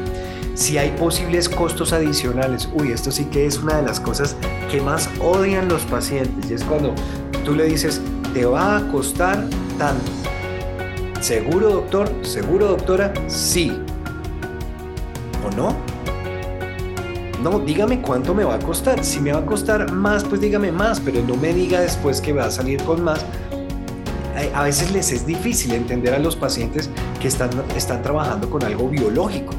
Si 0.54 0.78
hay 0.78 0.90
posibles 0.92 1.48
costos 1.48 1.92
adicionales, 1.92 2.68
uy, 2.72 2.92
esto 2.92 3.10
sí 3.10 3.26
que 3.26 3.46
es 3.46 3.58
una 3.58 3.76
de 3.76 3.82
las 3.82 4.00
cosas 4.00 4.36
que 4.70 4.80
más 4.80 5.10
odian 5.20 5.68
los 5.68 5.82
pacientes 5.82 6.50
y 6.50 6.54
es 6.54 6.64
cuando 6.64 6.94
tú 7.44 7.54
le 7.54 7.64
dices, 7.64 8.00
te 8.32 8.46
va 8.46 8.78
a 8.78 8.88
costar 8.88 9.46
tanto. 9.78 10.10
¿Seguro, 11.20 11.70
doctor? 11.70 12.10
¿Seguro, 12.22 12.68
doctora? 12.68 13.12
Sí. 13.28 13.70
¿O 15.46 15.54
no? 15.54 15.76
No, 17.48 17.60
dígame 17.60 18.02
cuánto 18.02 18.34
me 18.34 18.42
va 18.42 18.56
a 18.56 18.58
costar. 18.58 19.04
Si 19.04 19.20
me 19.20 19.32
va 19.32 19.38
a 19.38 19.46
costar 19.46 19.92
más, 19.92 20.24
pues 20.24 20.40
dígame 20.40 20.72
más, 20.72 20.98
pero 20.98 21.22
no 21.22 21.36
me 21.36 21.54
diga 21.54 21.78
después 21.78 22.20
que 22.20 22.32
va 22.32 22.46
a 22.46 22.50
salir 22.50 22.82
con 22.82 23.04
más. 23.04 23.24
A 24.52 24.64
veces 24.64 24.90
les 24.90 25.12
es 25.12 25.24
difícil 25.24 25.70
entender 25.70 26.12
a 26.12 26.18
los 26.18 26.34
pacientes 26.34 26.90
que 27.20 27.28
están, 27.28 27.50
están 27.76 28.02
trabajando 28.02 28.50
con 28.50 28.64
algo 28.64 28.88
biológico 28.88 29.54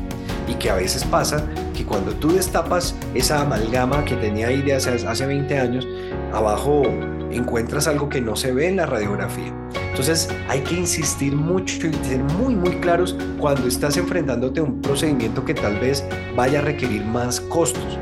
y 0.49 0.55
que 0.55 0.69
a 0.69 0.75
veces 0.75 1.05
pasa 1.05 1.45
que 1.73 1.85
cuando 1.85 2.11
tú 2.11 2.33
destapas 2.33 2.93
esa 3.13 3.39
amalgama 3.39 4.03
que 4.03 4.17
tenía 4.17 4.47
ahí 4.47 4.61
de 4.61 4.73
hace, 4.73 4.89
hace 5.07 5.25
20 5.25 5.57
años, 5.57 5.87
abajo 6.33 6.83
encuentras 7.31 7.87
algo 7.87 8.09
que 8.09 8.21
no 8.21 8.35
se 8.35 8.51
ve 8.51 8.67
en 8.67 8.77
la 8.77 8.85
radiografía. 8.85 9.53
Entonces 9.89 10.29
hay 10.47 10.61
que 10.61 10.75
insistir 10.75 11.35
mucho 11.35 11.87
y 11.87 11.93
ser 12.05 12.23
muy 12.23 12.55
muy 12.55 12.79
claros 12.79 13.15
cuando 13.39 13.67
estás 13.67 13.97
enfrentándote 13.97 14.59
a 14.59 14.63
un 14.63 14.81
procedimiento 14.81 15.43
que 15.43 15.53
tal 15.53 15.79
vez 15.79 16.03
vaya 16.35 16.59
a 16.59 16.61
requerir 16.61 17.03
más 17.03 17.41
costos. 17.41 17.97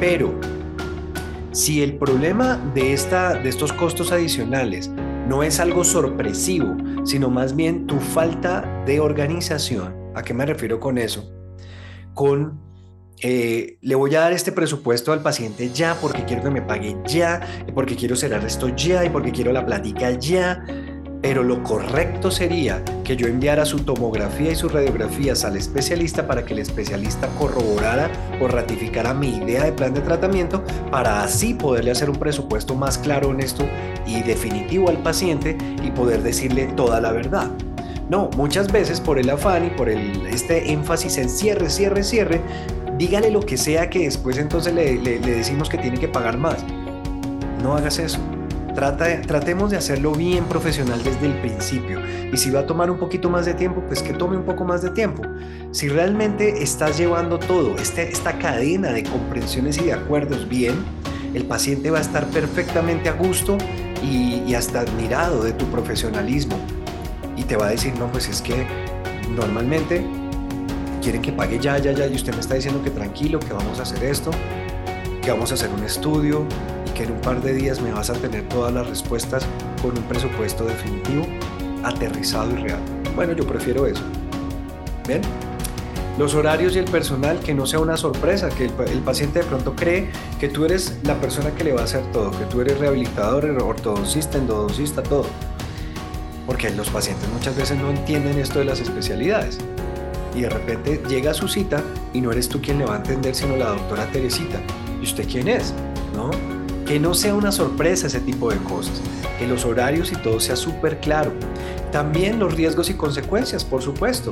Pero 0.00 0.34
si 1.52 1.82
el 1.82 1.96
problema 1.96 2.56
de, 2.74 2.92
esta, 2.92 3.34
de 3.34 3.48
estos 3.48 3.72
costos 3.72 4.12
adicionales 4.12 4.90
no 5.28 5.42
es 5.42 5.60
algo 5.60 5.84
sorpresivo, 5.84 6.76
sino 7.04 7.30
más 7.30 7.54
bien 7.56 7.86
tu 7.86 7.98
falta 7.98 8.84
de 8.86 9.00
organización, 9.00 9.94
¿a 10.14 10.22
qué 10.22 10.34
me 10.34 10.46
refiero 10.46 10.78
con 10.80 10.98
eso? 10.98 11.30
Con 12.14 12.67
eh, 13.22 13.78
le 13.80 13.94
voy 13.94 14.14
a 14.14 14.20
dar 14.20 14.32
este 14.32 14.52
presupuesto 14.52 15.12
al 15.12 15.22
paciente 15.22 15.70
ya 15.72 15.96
porque 16.00 16.24
quiero 16.24 16.42
que 16.42 16.50
me 16.50 16.62
pague 16.62 16.96
ya, 17.06 17.40
porque 17.74 17.96
quiero 17.96 18.16
cerrar 18.16 18.44
esto 18.44 18.68
ya 18.68 19.04
y 19.04 19.10
porque 19.10 19.32
quiero 19.32 19.52
la 19.52 19.66
plática 19.66 20.10
ya. 20.12 20.64
Pero 21.20 21.42
lo 21.42 21.64
correcto 21.64 22.30
sería 22.30 22.84
que 23.02 23.16
yo 23.16 23.26
enviara 23.26 23.64
su 23.64 23.80
tomografía 23.80 24.52
y 24.52 24.54
sus 24.54 24.70
radiografías 24.70 25.44
al 25.44 25.56
especialista 25.56 26.28
para 26.28 26.44
que 26.44 26.52
el 26.52 26.60
especialista 26.60 27.26
corroborara 27.38 28.08
o 28.40 28.46
ratificara 28.46 29.14
mi 29.14 29.30
idea 29.30 29.64
de 29.64 29.72
plan 29.72 29.92
de 29.92 30.00
tratamiento 30.00 30.62
para 30.92 31.24
así 31.24 31.54
poderle 31.54 31.90
hacer 31.90 32.08
un 32.08 32.16
presupuesto 32.16 32.76
más 32.76 32.98
claro, 32.98 33.30
honesto 33.30 33.66
y 34.06 34.22
definitivo 34.22 34.88
al 34.88 35.02
paciente 35.02 35.58
y 35.82 35.90
poder 35.90 36.22
decirle 36.22 36.68
toda 36.76 37.00
la 37.00 37.10
verdad. 37.10 37.50
No, 38.08 38.30
muchas 38.36 38.72
veces 38.72 39.00
por 39.00 39.18
el 39.18 39.28
afán 39.28 39.66
y 39.66 39.70
por 39.70 39.88
el, 39.90 40.26
este 40.28 40.72
énfasis 40.72 41.18
en 41.18 41.28
cierre, 41.28 41.68
cierre, 41.68 42.02
cierre, 42.02 42.40
dígale 42.98 43.30
lo 43.30 43.40
que 43.40 43.56
sea 43.56 43.88
que 43.88 44.00
después 44.00 44.36
entonces 44.38 44.74
le, 44.74 44.98
decimos 45.20 45.68
que 45.68 45.78
tiene 45.78 45.98
que 45.98 46.08
pagar 46.08 46.36
más. 46.36 46.64
No 47.62 47.74
hagas 47.74 47.98
eso. 47.98 48.18
Trata, 48.74 49.22
tratemos 49.22 49.70
de 49.70 49.76
hacerlo 49.76 50.12
bien 50.12 50.44
profesional 50.44 51.02
desde 51.02 51.26
el 51.26 51.40
principio. 51.40 52.00
Y 52.32 52.36
si 52.36 52.50
va 52.50 52.60
a 52.60 52.66
tomar 52.66 52.90
un 52.90 52.98
poquito 52.98 53.30
más 53.30 53.46
de 53.46 53.54
tiempo, 53.54 53.82
pues 53.86 54.02
que 54.02 54.12
tome 54.12 54.36
un 54.36 54.44
poco 54.44 54.64
más 54.64 54.82
de 54.82 54.90
tiempo. 54.90 55.22
Si 55.72 55.88
realmente 55.88 56.62
estás 56.62 56.98
llevando 56.98 57.38
todo, 57.38 57.76
este, 57.76 58.10
esta 58.10 58.38
cadena 58.38 58.90
de 58.90 59.04
comprensiones 59.04 59.78
y 59.78 59.84
de 59.84 59.94
acuerdos 59.94 60.48
bien, 60.48 60.74
el 61.34 61.44
paciente 61.44 61.90
va 61.90 61.98
a 61.98 62.02
estar 62.02 62.26
perfectamente 62.26 63.08
a 63.08 63.12
gusto 63.12 63.58
y, 64.02 64.42
y 64.46 64.54
hasta 64.54 64.80
admirado 64.80 65.42
de 65.42 65.52
tu 65.52 65.66
profesionalismo. 65.66 66.58
Y 67.36 67.44
te 67.44 67.56
va 67.56 67.68
a 67.68 67.70
decir, 67.70 67.94
no, 67.98 68.10
pues 68.12 68.28
es 68.28 68.42
que 68.42 68.66
normalmente 69.34 70.04
quieren 71.08 71.22
que 71.22 71.32
pague 71.32 71.58
ya, 71.58 71.78
ya, 71.78 71.92
ya, 71.92 72.06
y 72.06 72.14
usted 72.14 72.34
me 72.34 72.40
está 72.40 72.54
diciendo 72.54 72.82
que 72.84 72.90
tranquilo, 72.90 73.40
que 73.40 73.54
vamos 73.54 73.78
a 73.78 73.82
hacer 73.82 74.04
esto, 74.04 74.30
que 75.22 75.30
vamos 75.30 75.50
a 75.50 75.54
hacer 75.54 75.70
un 75.70 75.82
estudio 75.82 76.44
y 76.86 76.90
que 76.90 77.04
en 77.04 77.12
un 77.12 77.20
par 77.22 77.40
de 77.40 77.54
días 77.54 77.80
me 77.80 77.90
vas 77.92 78.10
a 78.10 78.12
tener 78.12 78.46
todas 78.50 78.74
las 78.74 78.86
respuestas 78.86 79.46
con 79.80 79.96
un 79.96 80.04
presupuesto 80.04 80.66
definitivo, 80.66 81.24
aterrizado 81.82 82.50
y 82.50 82.56
real. 82.56 82.80
Bueno, 83.16 83.32
yo 83.32 83.46
prefiero 83.46 83.86
eso. 83.86 84.02
¿Ven? 85.06 85.22
Los 86.18 86.34
horarios 86.34 86.76
y 86.76 86.78
el 86.78 86.84
personal, 86.84 87.40
que 87.40 87.54
no 87.54 87.64
sea 87.64 87.80
una 87.80 87.96
sorpresa, 87.96 88.50
que 88.50 88.66
el, 88.66 88.72
el, 88.92 89.00
paciente 89.00 89.38
de 89.38 89.46
pronto 89.46 89.74
cree 89.74 90.10
que 90.38 90.50
tú 90.50 90.66
eres 90.66 90.98
la 91.04 91.18
persona 91.18 91.52
que 91.52 91.64
le 91.64 91.72
va 91.72 91.80
a 91.80 91.84
hacer 91.84 92.02
todo, 92.12 92.32
que 92.32 92.44
tú 92.50 92.60
eres 92.60 92.78
rehabilitador, 92.80 93.46
ortodoncista, 93.46 94.36
endodoncista, 94.36 95.02
todo. 95.02 95.24
Porque 96.44 96.68
los 96.68 96.90
pacientes 96.90 97.26
muchas 97.30 97.56
veces 97.56 97.78
no 97.78 97.88
entienden 97.88 98.38
esto 98.38 98.58
de 98.58 98.66
las 98.66 98.80
especialidades 98.80 99.58
y 100.38 100.42
de 100.42 100.50
repente 100.50 101.02
llega 101.08 101.32
a 101.32 101.34
su 101.34 101.48
cita 101.48 101.82
y 102.14 102.20
no 102.20 102.30
eres 102.30 102.48
tú 102.48 102.60
quien 102.60 102.78
le 102.78 102.84
va 102.84 102.94
a 102.94 102.96
entender, 102.98 103.34
sino 103.34 103.56
la 103.56 103.70
doctora 103.70 104.06
Teresita. 104.06 104.60
¿Y 105.00 105.04
usted 105.04 105.26
quién 105.28 105.48
es? 105.48 105.74
¿No? 106.14 106.30
Que 106.86 107.00
no 107.00 107.12
sea 107.12 107.34
una 107.34 107.50
sorpresa 107.50 108.06
ese 108.06 108.20
tipo 108.20 108.50
de 108.50 108.56
cosas, 108.58 109.00
que 109.38 109.48
los 109.48 109.64
horarios 109.64 110.12
y 110.12 110.16
todo 110.16 110.38
sea 110.38 110.54
súper 110.54 111.00
claro. 111.00 111.32
También 111.90 112.38
los 112.38 112.54
riesgos 112.54 112.88
y 112.88 112.94
consecuencias, 112.94 113.64
por 113.64 113.82
supuesto. 113.82 114.30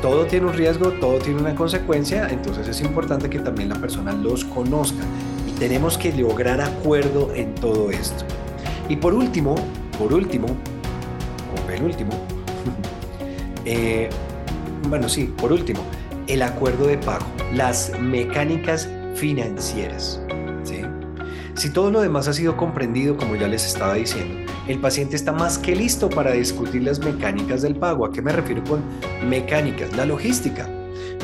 Todo 0.00 0.26
tiene 0.26 0.46
un 0.46 0.52
riesgo, 0.52 0.92
todo 0.92 1.18
tiene 1.18 1.40
una 1.40 1.54
consecuencia, 1.56 2.28
entonces 2.30 2.68
es 2.68 2.80
importante 2.82 3.28
que 3.28 3.40
también 3.40 3.70
la 3.70 3.76
persona 3.76 4.12
los 4.12 4.44
conozca 4.44 5.02
y 5.48 5.52
tenemos 5.58 5.98
que 5.98 6.12
lograr 6.12 6.60
acuerdo 6.60 7.34
en 7.34 7.54
todo 7.56 7.90
esto. 7.90 8.24
Y 8.88 8.96
por 8.96 9.12
último, 9.12 9.56
por 9.98 10.12
último, 10.12 10.46
o 10.46 11.66
penúltimo, 11.66 12.12
eh, 13.64 14.08
bueno, 14.88 15.08
sí, 15.08 15.32
por 15.36 15.52
último, 15.52 15.80
el 16.26 16.42
acuerdo 16.42 16.86
de 16.86 16.98
pago, 16.98 17.26
las 17.54 17.92
mecánicas 18.00 18.88
financieras. 19.14 20.20
¿sí? 20.62 20.82
Si 21.54 21.70
todo 21.70 21.90
lo 21.90 22.00
demás 22.00 22.28
ha 22.28 22.32
sido 22.32 22.56
comprendido, 22.56 23.16
como 23.16 23.36
ya 23.36 23.48
les 23.48 23.64
estaba 23.66 23.94
diciendo, 23.94 24.52
el 24.68 24.78
paciente 24.78 25.16
está 25.16 25.32
más 25.32 25.58
que 25.58 25.74
listo 25.74 26.08
para 26.08 26.32
discutir 26.32 26.82
las 26.82 26.98
mecánicas 26.98 27.62
del 27.62 27.76
pago. 27.76 28.04
¿A 28.04 28.12
qué 28.12 28.20
me 28.22 28.32
refiero 28.32 28.62
con 28.64 28.80
mecánicas? 29.28 29.94
La 29.96 30.04
logística. 30.04 30.68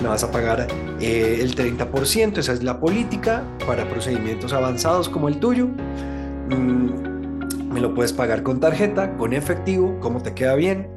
Me 0.02 0.08
vas 0.08 0.24
a 0.24 0.30
pagar 0.30 0.66
eh, 1.00 1.38
el 1.40 1.54
30%, 1.54 2.38
esa 2.38 2.52
es 2.52 2.62
la 2.62 2.80
política 2.80 3.44
para 3.66 3.88
procedimientos 3.88 4.52
avanzados 4.52 5.08
como 5.08 5.28
el 5.28 5.38
tuyo. 5.38 5.68
Mm, 6.48 7.72
me 7.72 7.80
lo 7.80 7.94
puedes 7.94 8.12
pagar 8.12 8.42
con 8.42 8.58
tarjeta, 8.58 9.16
con 9.16 9.32
efectivo, 9.32 9.98
como 10.00 10.22
te 10.22 10.34
queda 10.34 10.54
bien 10.54 10.88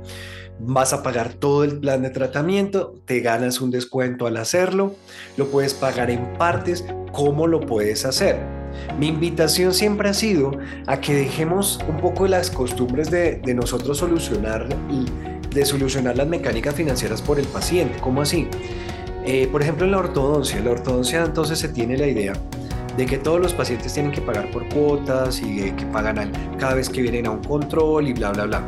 vas 0.60 0.94
a 0.94 1.04
pagar 1.04 1.34
todo 1.34 1.64
el 1.64 1.80
plan 1.80 2.02
de 2.02 2.10
tratamiento, 2.10 2.96
te 3.06 3.20
ganas 3.20 3.62
un 3.62 3.72
descuento 3.72 4.28
al 4.28 4.38
hacerlo, 4.38 4.96
lo 5.38 5.48
puedes 5.48 5.74
pagar 5.74 6.10
en 6.10 6.34
partes, 6.38 6.86
¿cómo 7.12 7.48
lo 7.48 7.62
puedes 7.62 8.06
hacer? 8.06 8.40
Mi 9.00 9.08
invitación 9.08 9.74
siempre 9.74 10.10
ha 10.10 10.14
sido 10.14 10.52
a 10.88 11.00
que 11.00 11.14
dejemos 11.14 11.80
un 11.88 11.98
poco 11.98 12.28
las 12.28 12.50
costumbres 12.52 13.10
de, 13.10 13.42
nosotros 13.54 13.98
solucionar 13.98 14.68
de 15.50 15.66
solucionar 15.66 16.18
las 16.18 16.28
mecánicas 16.28 16.76
financieras 16.76 17.22
por 17.22 17.40
el 17.40 17.48
paciente. 17.48 17.98
¿Cómo 18.02 18.22
así? 18.22 18.48
Eh, 19.26 19.48
por 19.50 19.62
ejemplo, 19.62 19.86
en 19.86 19.92
la 19.92 20.00
ortodoncia, 20.00 20.58
en 20.58 20.66
la 20.66 20.72
ortodoncia 20.72 21.24
entonces 21.24 21.58
se 21.58 21.70
tiene 21.70 21.98
la 21.98 22.08
idea 22.08 22.34
de 22.98 23.06
que 23.06 23.18
todos 23.18 23.42
los 23.42 23.54
pacientes 23.54 23.94
tienen 23.94 24.12
que 24.12 24.22
pagar 24.22 24.52
por 24.52 24.68
cuotas 24.70 25.42
y 25.42 25.72
que 25.72 25.86
pagan 25.88 26.32
cada 26.58 26.76
vez 26.76 26.90
que 26.90 27.02
vienen 27.02 27.26
a 27.26 27.32
un 27.32 27.44
control 27.44 28.08
y 28.08 28.14
bla, 28.14 28.32
bla, 28.32 28.46
bla. 28.46 28.68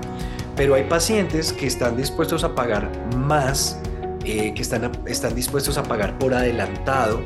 Pero 0.57 0.73
hay 0.73 0.85
pacientes 0.85 1.53
que 1.53 1.67
están 1.67 1.95
dispuestos 1.95 2.43
a 2.43 2.55
pagar 2.55 2.91
más, 3.15 3.79
eh, 4.25 4.53
que 4.55 4.61
están, 4.63 4.91
están 5.05 5.35
dispuestos 5.35 5.77
a 5.77 5.83
pagar 5.83 6.17
por 6.17 6.33
adelantado, 6.33 7.21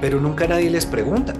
pero 0.00 0.18
nunca 0.18 0.48
nadie 0.48 0.70
les 0.70 0.86
pregunta. 0.86 1.34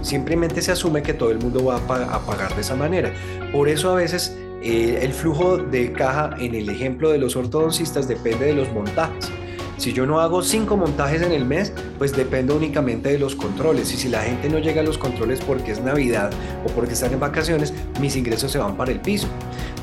Simplemente 0.00 0.62
se 0.62 0.70
asume 0.70 1.02
que 1.02 1.12
todo 1.12 1.32
el 1.32 1.38
mundo 1.38 1.64
va 1.64 1.76
a, 1.76 2.20
pagar 2.20 2.54
de 2.54 2.60
esa 2.60 2.76
manera. 2.76 3.12
Por 3.50 3.68
eso 3.68 3.90
a 3.90 3.96
veces 3.96 4.36
eh, 4.62 5.00
el 5.02 5.12
flujo 5.12 5.58
de 5.58 5.92
caja 5.92 6.30
en 6.38 6.54
el 6.54 6.68
ejemplo 6.68 7.10
de 7.10 7.18
los 7.18 7.34
ortodoncistas 7.34 8.06
depende 8.06 8.46
de 8.46 8.54
los 8.54 8.72
montajes. 8.72 9.28
Si 9.76 9.92
yo 9.92 10.06
no 10.06 10.20
hago 10.20 10.42
cinco 10.42 10.76
montajes 10.76 11.22
en 11.22 11.32
el 11.32 11.44
mes, 11.44 11.72
pues 11.98 12.12
dependo 12.16 12.56
únicamente 12.56 13.10
de 13.10 13.18
los 13.18 13.36
controles. 13.36 13.92
Y 13.92 13.96
si 13.96 14.08
la 14.08 14.22
gente 14.22 14.48
no 14.48 14.58
llega 14.58 14.80
a 14.80 14.84
los 14.84 14.96
controles 14.96 15.40
porque 15.40 15.72
es 15.72 15.80
Navidad 15.80 16.30
o 16.64 16.68
porque 16.70 16.94
están 16.94 17.12
en 17.12 17.20
vacaciones, 17.20 17.74
mis 18.00 18.16
ingresos 18.16 18.50
se 18.50 18.58
van 18.58 18.76
para 18.76 18.92
el 18.92 19.00
piso. 19.00 19.28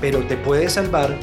Pero 0.01 0.19
te 0.25 0.35
puede 0.35 0.69
salvar 0.69 1.15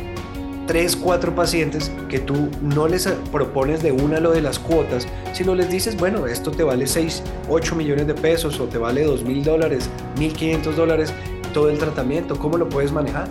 tres, 0.70 0.94
cuatro 0.94 1.34
pacientes 1.34 1.90
que 2.08 2.20
tú 2.20 2.48
no 2.62 2.86
les 2.86 3.08
propones 3.32 3.82
de 3.82 3.90
una 3.90 4.20
lo 4.20 4.30
de 4.30 4.40
las 4.40 4.60
cuotas, 4.60 5.08
sino 5.32 5.56
les 5.56 5.68
dices, 5.68 5.96
bueno, 5.96 6.28
esto 6.28 6.52
te 6.52 6.62
vale 6.62 6.86
6, 6.86 7.24
8 7.48 7.74
millones 7.74 8.06
de 8.06 8.14
pesos 8.14 8.60
o 8.60 8.66
te 8.66 8.78
vale 8.78 9.02
2 9.02 9.24
mil 9.24 9.42
dólares, 9.42 9.90
1.500 10.16 10.74
dólares 10.74 11.12
todo 11.52 11.70
el 11.70 11.78
tratamiento, 11.78 12.38
¿cómo 12.38 12.56
lo 12.56 12.68
puedes 12.68 12.92
manejar? 12.92 13.26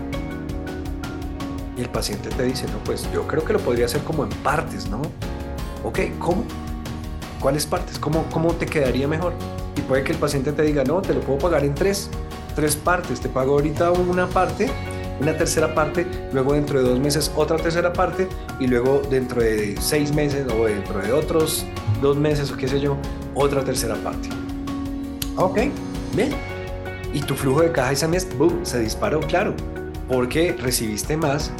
Y 1.77 1.81
el 1.81 1.89
paciente 1.89 2.27
te 2.27 2.43
dice, 2.43 2.65
no, 2.67 2.83
pues 2.83 3.07
yo 3.13 3.25
creo 3.25 3.45
que 3.45 3.53
lo 3.53 3.59
podría 3.59 3.85
hacer 3.85 4.01
como 4.01 4.25
en 4.25 4.29
partes, 4.43 4.89
¿no? 4.89 5.01
Ok, 5.83 5.99
¿cómo? 6.19 6.43
¿Cuáles 7.39 7.65
partes? 7.65 7.97
¿Cómo, 7.99 8.25
¿Cómo 8.31 8.53
te 8.53 8.65
quedaría 8.65 9.07
mejor? 9.07 9.33
Y 9.77 9.81
puede 9.81 10.03
que 10.03 10.11
el 10.11 10.17
paciente 10.17 10.51
te 10.51 10.63
diga, 10.63 10.83
no, 10.83 11.01
te 11.01 11.13
lo 11.13 11.21
puedo 11.21 11.39
pagar 11.39 11.63
en 11.63 11.73
tres, 11.73 12.09
tres 12.55 12.75
partes. 12.75 13.19
Te 13.19 13.29
pago 13.29 13.53
ahorita 13.53 13.91
una 13.91 14.27
parte 14.27 14.69
una 15.19 15.37
tercera 15.37 15.73
parte, 15.75 16.05
luego 16.31 16.53
dentro 16.53 16.81
de 16.81 16.89
dos 16.89 16.99
meses 16.99 17.31
otra 17.35 17.57
tercera 17.57 17.91
parte 17.91 18.27
y 18.59 18.67
luego 18.67 19.01
dentro 19.09 19.41
de 19.41 19.75
seis 19.79 20.13
meses 20.13 20.45
o 20.51 20.65
dentro 20.65 20.99
de 20.99 21.11
otros 21.11 21.65
dos 22.01 22.17
meses 22.17 22.51
o 22.51 22.57
qué 22.57 22.67
sé 22.67 22.79
yo, 22.79 22.97
otra 23.35 23.63
tercera 23.63 23.95
parte. 23.95 24.29
Ok, 25.35 25.59
bien. 26.15 26.33
Y 27.13 27.21
tu 27.21 27.33
flujo 27.35 27.61
de 27.61 27.71
caja 27.71 27.91
ese 27.91 28.07
mes, 28.07 28.27
boom, 28.37 28.65
se 28.65 28.79
disparó, 28.79 29.19
claro, 29.19 29.53
porque 30.07 30.53
recibiste 30.53 31.17
más 31.17 31.51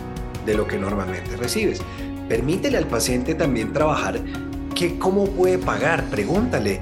de 0.46 0.54
lo 0.54 0.68
que 0.68 0.78
normalmente 0.78 1.36
recibes. 1.36 1.82
Permítele 2.30 2.78
al 2.78 2.86
paciente 2.86 3.36
también 3.36 3.74
trabajar 3.74 4.22
que 4.76 4.98
cómo 4.98 5.26
puede 5.26 5.58
pagar, 5.58 6.06
pregúntale, 6.06 6.80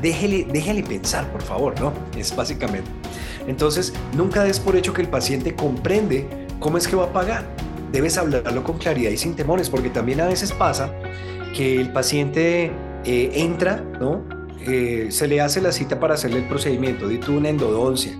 déjele, 0.00 0.46
déjele 0.50 0.82
pensar, 0.82 1.30
por 1.30 1.42
favor, 1.42 1.78
¿no? 1.80 1.92
Es 2.18 2.34
básicamente. 2.34 2.90
Entonces, 3.46 3.92
nunca 4.16 4.42
des 4.42 4.58
por 4.58 4.74
hecho 4.74 4.92
que 4.92 5.02
el 5.02 5.08
paciente 5.08 5.54
comprende 5.54 6.26
cómo 6.58 6.78
es 6.78 6.88
que 6.88 6.96
va 6.96 7.04
a 7.04 7.12
pagar. 7.12 7.44
Debes 7.92 8.18
hablarlo 8.18 8.64
con 8.64 8.78
claridad 8.78 9.10
y 9.10 9.16
sin 9.16 9.36
temores, 9.36 9.70
porque 9.70 9.90
también 9.90 10.20
a 10.20 10.26
veces 10.26 10.52
pasa 10.52 10.92
que 11.54 11.80
el 11.80 11.92
paciente 11.92 12.72
eh, 13.04 13.30
entra, 13.34 13.84
¿no? 14.00 14.24
Eh, 14.66 15.08
se 15.10 15.28
le 15.28 15.40
hace 15.40 15.60
la 15.60 15.72
cita 15.72 16.00
para 16.00 16.14
hacerle 16.14 16.38
el 16.38 16.48
procedimiento, 16.48 17.08
de 17.08 17.18
una 17.30 17.48
endodoncia, 17.48 18.12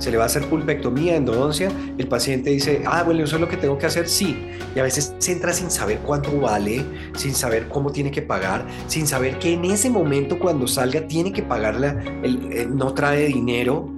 se 0.00 0.10
le 0.10 0.16
va 0.16 0.24
a 0.24 0.26
hacer 0.26 0.46
pulpectomía, 0.46 1.14
endodoncia, 1.16 1.70
el 1.98 2.08
paciente 2.08 2.50
dice, 2.50 2.82
ah, 2.86 3.02
bueno, 3.02 3.22
eso 3.24 3.36
es 3.36 3.40
lo 3.40 3.48
que 3.48 3.56
tengo 3.56 3.78
que 3.78 3.86
hacer, 3.86 4.08
sí. 4.08 4.48
Y 4.74 4.78
a 4.78 4.82
veces 4.82 5.14
se 5.18 5.32
entra 5.32 5.52
sin 5.52 5.70
saber 5.70 5.98
cuánto 5.98 6.40
vale, 6.40 6.84
sin 7.16 7.34
saber 7.34 7.68
cómo 7.68 7.92
tiene 7.92 8.10
que 8.10 8.22
pagar, 8.22 8.66
sin 8.86 9.06
saber 9.06 9.38
que 9.38 9.52
en 9.52 9.64
ese 9.66 9.90
momento 9.90 10.38
cuando 10.38 10.66
salga 10.66 11.06
tiene 11.06 11.32
que 11.32 11.42
pagarla, 11.42 12.02
el, 12.22 12.76
no 12.76 12.94
trae 12.94 13.26
dinero. 13.26 13.90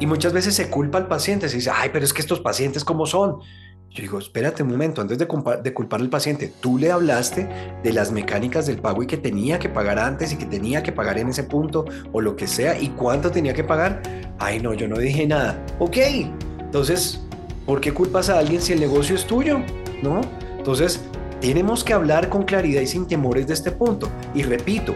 Y 0.00 0.06
muchas 0.06 0.32
veces 0.32 0.54
se 0.54 0.68
culpa 0.68 0.98
al 0.98 1.06
paciente, 1.06 1.48
se 1.48 1.56
dice, 1.56 1.70
ay, 1.72 1.90
pero 1.92 2.04
es 2.04 2.12
que 2.12 2.20
estos 2.20 2.40
pacientes, 2.40 2.84
¿cómo 2.84 3.06
son? 3.06 3.38
Yo 3.94 4.00
digo, 4.00 4.18
espérate 4.18 4.62
un 4.62 4.70
momento, 4.70 5.02
antes 5.02 5.18
de, 5.18 5.26
de, 5.62 5.74
culpar 5.74 6.00
al 6.00 6.08
paciente, 6.08 6.50
tú 6.60 6.78
le 6.78 6.90
hablaste 6.90 7.46
de 7.82 7.92
las 7.92 8.10
mecánicas 8.10 8.66
del 8.66 8.78
pago 8.78 9.02
y 9.02 9.06
que 9.06 9.18
tenía 9.18 9.58
que 9.58 9.68
pagar 9.68 9.98
antes 9.98 10.32
y 10.32 10.36
que 10.36 10.46
tenía 10.46 10.82
que 10.82 10.92
pagar 10.92 11.18
en 11.18 11.28
ese 11.28 11.44
punto 11.44 11.84
o 12.10 12.22
lo 12.22 12.34
que 12.34 12.46
sea 12.46 12.80
y 12.80 12.88
cuánto 12.88 13.30
tenía 13.30 13.52
que 13.52 13.64
pagar. 13.64 14.00
Ay, 14.38 14.60
no, 14.60 14.72
yo 14.72 14.88
no 14.88 14.96
dije 14.96 15.26
nada. 15.26 15.62
Ok, 15.78 15.98
entonces, 16.58 17.20
¿por 17.66 17.82
qué 17.82 17.92
culpas 17.92 18.30
a 18.30 18.38
alguien 18.38 18.62
si 18.62 18.72
el 18.72 18.80
negocio 18.80 19.14
es 19.14 19.26
tuyo? 19.26 19.58
¿No? 20.02 20.22
Entonces, 20.56 21.02
tenemos 21.42 21.84
que 21.84 21.92
hablar 21.92 22.30
con 22.30 22.44
claridad 22.44 22.80
y 22.80 22.86
sin 22.86 23.06
temores 23.06 23.46
de 23.46 23.52
este 23.52 23.72
punto. 23.72 24.08
Y 24.34 24.42
repito, 24.42 24.94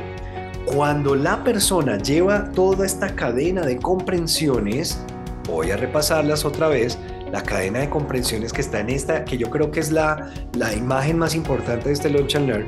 cuando 0.64 1.14
la 1.14 1.44
persona 1.44 1.98
lleva 1.98 2.50
toda 2.52 2.86
esta 2.86 3.14
cadena 3.14 3.60
de 3.60 3.76
comprensiones, 3.76 4.98
voy 5.46 5.70
a 5.70 5.76
repasarlas 5.76 6.46
otra 6.46 6.68
vez, 6.68 6.98
la 7.30 7.42
cadena 7.42 7.80
de 7.80 7.90
comprensiones 7.90 8.52
que 8.52 8.60
está 8.60 8.80
en 8.80 8.90
esta, 8.90 9.24
que 9.24 9.36
yo 9.36 9.50
creo 9.50 9.70
que 9.70 9.80
es 9.80 9.90
la, 9.90 10.30
la 10.54 10.74
imagen 10.74 11.18
más 11.18 11.34
importante 11.34 11.88
de 11.88 11.94
este 11.94 12.10
Launch 12.10 12.36
and. 12.36 12.66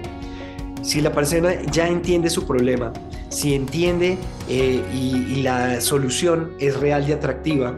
Si 0.82 1.00
la 1.00 1.12
persona 1.12 1.62
ya 1.70 1.88
entiende 1.88 2.30
su 2.30 2.46
problema, 2.46 2.92
si 3.28 3.54
entiende 3.54 4.16
eh, 4.48 4.82
y 4.94 5.42
la 5.42 5.80
solución 5.80 6.52
es 6.60 6.78
real 6.78 7.08
y 7.08 7.12
atractiva, 7.12 7.74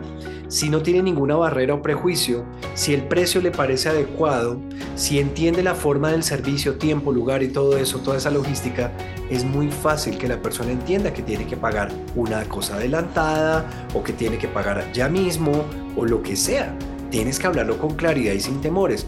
si 0.51 0.69
no 0.69 0.83
tiene 0.83 1.03
ninguna 1.03 1.37
barrera 1.37 1.75
o 1.75 1.81
prejuicio, 1.81 2.45
si 2.75 2.93
el 2.93 3.05
precio 3.05 3.41
le 3.41 3.53
parece 3.53 3.89
adecuado, 3.89 4.59
si 4.97 5.21
entiende 5.21 5.63
la 5.63 5.77
forma 5.77 6.11
del 6.11 6.25
servicio, 6.25 6.75
tiempo, 6.75 7.13
lugar 7.13 7.45
y 7.45 7.49
todo 7.49 7.79
eso, 7.79 8.01
toda 8.01 8.17
esa 8.17 8.33
logística, 8.33 8.91
es 9.31 9.45
muy 9.45 9.69
fácil 9.69 10.19
que 10.19 10.27
la 10.27 10.43
persona 10.43 10.73
entienda 10.73 11.13
que 11.13 11.23
tiene 11.23 11.47
que 11.47 11.57
pagar 11.57 11.93
una 12.17 12.43
cosa 12.47 12.75
adelantada 12.75 13.89
o 13.95 14.03
que 14.03 14.13
tiene 14.13 14.39
que 14.39 14.49
pagar 14.49 14.93
ya 14.93 15.09
mismo 15.09 15.65
o 15.97 16.05
lo 16.05 16.21
que 16.21 16.35
sea. 16.35 16.77
Tienes 17.11 17.39
que 17.39 17.47
hablarlo 17.47 17.79
con 17.79 17.95
claridad 17.95 18.33
y 18.33 18.41
sin 18.41 18.61
temores. 18.61 19.07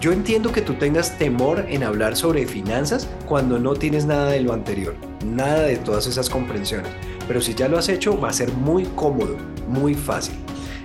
Yo 0.00 0.10
entiendo 0.10 0.50
que 0.50 0.60
tú 0.60 0.74
tengas 0.74 1.16
temor 1.18 1.66
en 1.68 1.84
hablar 1.84 2.16
sobre 2.16 2.46
finanzas 2.46 3.06
cuando 3.26 3.60
no 3.60 3.74
tienes 3.74 4.06
nada 4.06 4.30
de 4.30 4.40
lo 4.40 4.52
anterior, 4.52 4.96
nada 5.24 5.62
de 5.62 5.76
todas 5.76 6.08
esas 6.08 6.28
comprensiones. 6.28 6.90
Pero 7.28 7.40
si 7.40 7.54
ya 7.54 7.68
lo 7.68 7.78
has 7.78 7.88
hecho, 7.88 8.18
va 8.18 8.30
a 8.30 8.32
ser 8.32 8.52
muy 8.52 8.86
cómodo, 8.96 9.36
muy 9.68 9.94
fácil. 9.94 10.34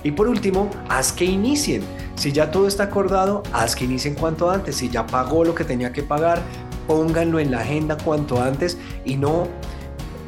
Y 0.06 0.12
por 0.12 0.28
último, 0.28 0.70
haz 0.88 1.12
que 1.12 1.26
inicien. 1.26 1.82
Si 2.14 2.32
ya 2.32 2.52
todo 2.52 2.68
está 2.68 2.84
acordado, 2.84 3.42
haz 3.52 3.76
que 3.76 3.86
inicien 3.86 4.14
cuanto 4.14 4.52
antes. 4.52 4.76
Si 4.76 4.88
ya 4.88 5.08
pagó 5.08 5.44
lo 5.44 5.56
que 5.56 5.64
tenía 5.64 5.92
que 5.92 6.04
pagar, 6.04 6.44
pónganlo 6.86 7.40
en 7.40 7.50
la 7.50 7.62
agenda 7.62 7.98
cuanto 7.98 8.40
antes 8.40 8.78
y 9.04 9.16
no 9.16 9.48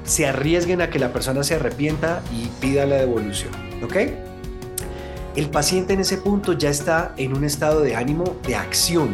se 0.03 0.25
arriesguen 0.25 0.81
a 0.81 0.89
que 0.89 0.97
la 0.97 1.13
persona 1.13 1.43
se 1.43 1.53
arrepienta 1.53 2.23
y 2.33 2.47
pida 2.59 2.87
la 2.87 2.95
devolución. 2.95 3.51
¿Ok? 3.83 3.97
El 5.35 5.51
paciente 5.51 5.93
en 5.93 5.99
ese 5.99 6.17
punto 6.17 6.53
ya 6.53 6.71
está 6.71 7.13
en 7.15 7.37
un 7.37 7.43
estado 7.43 7.81
de 7.81 7.95
ánimo 7.95 8.35
de 8.47 8.55
acción 8.55 9.13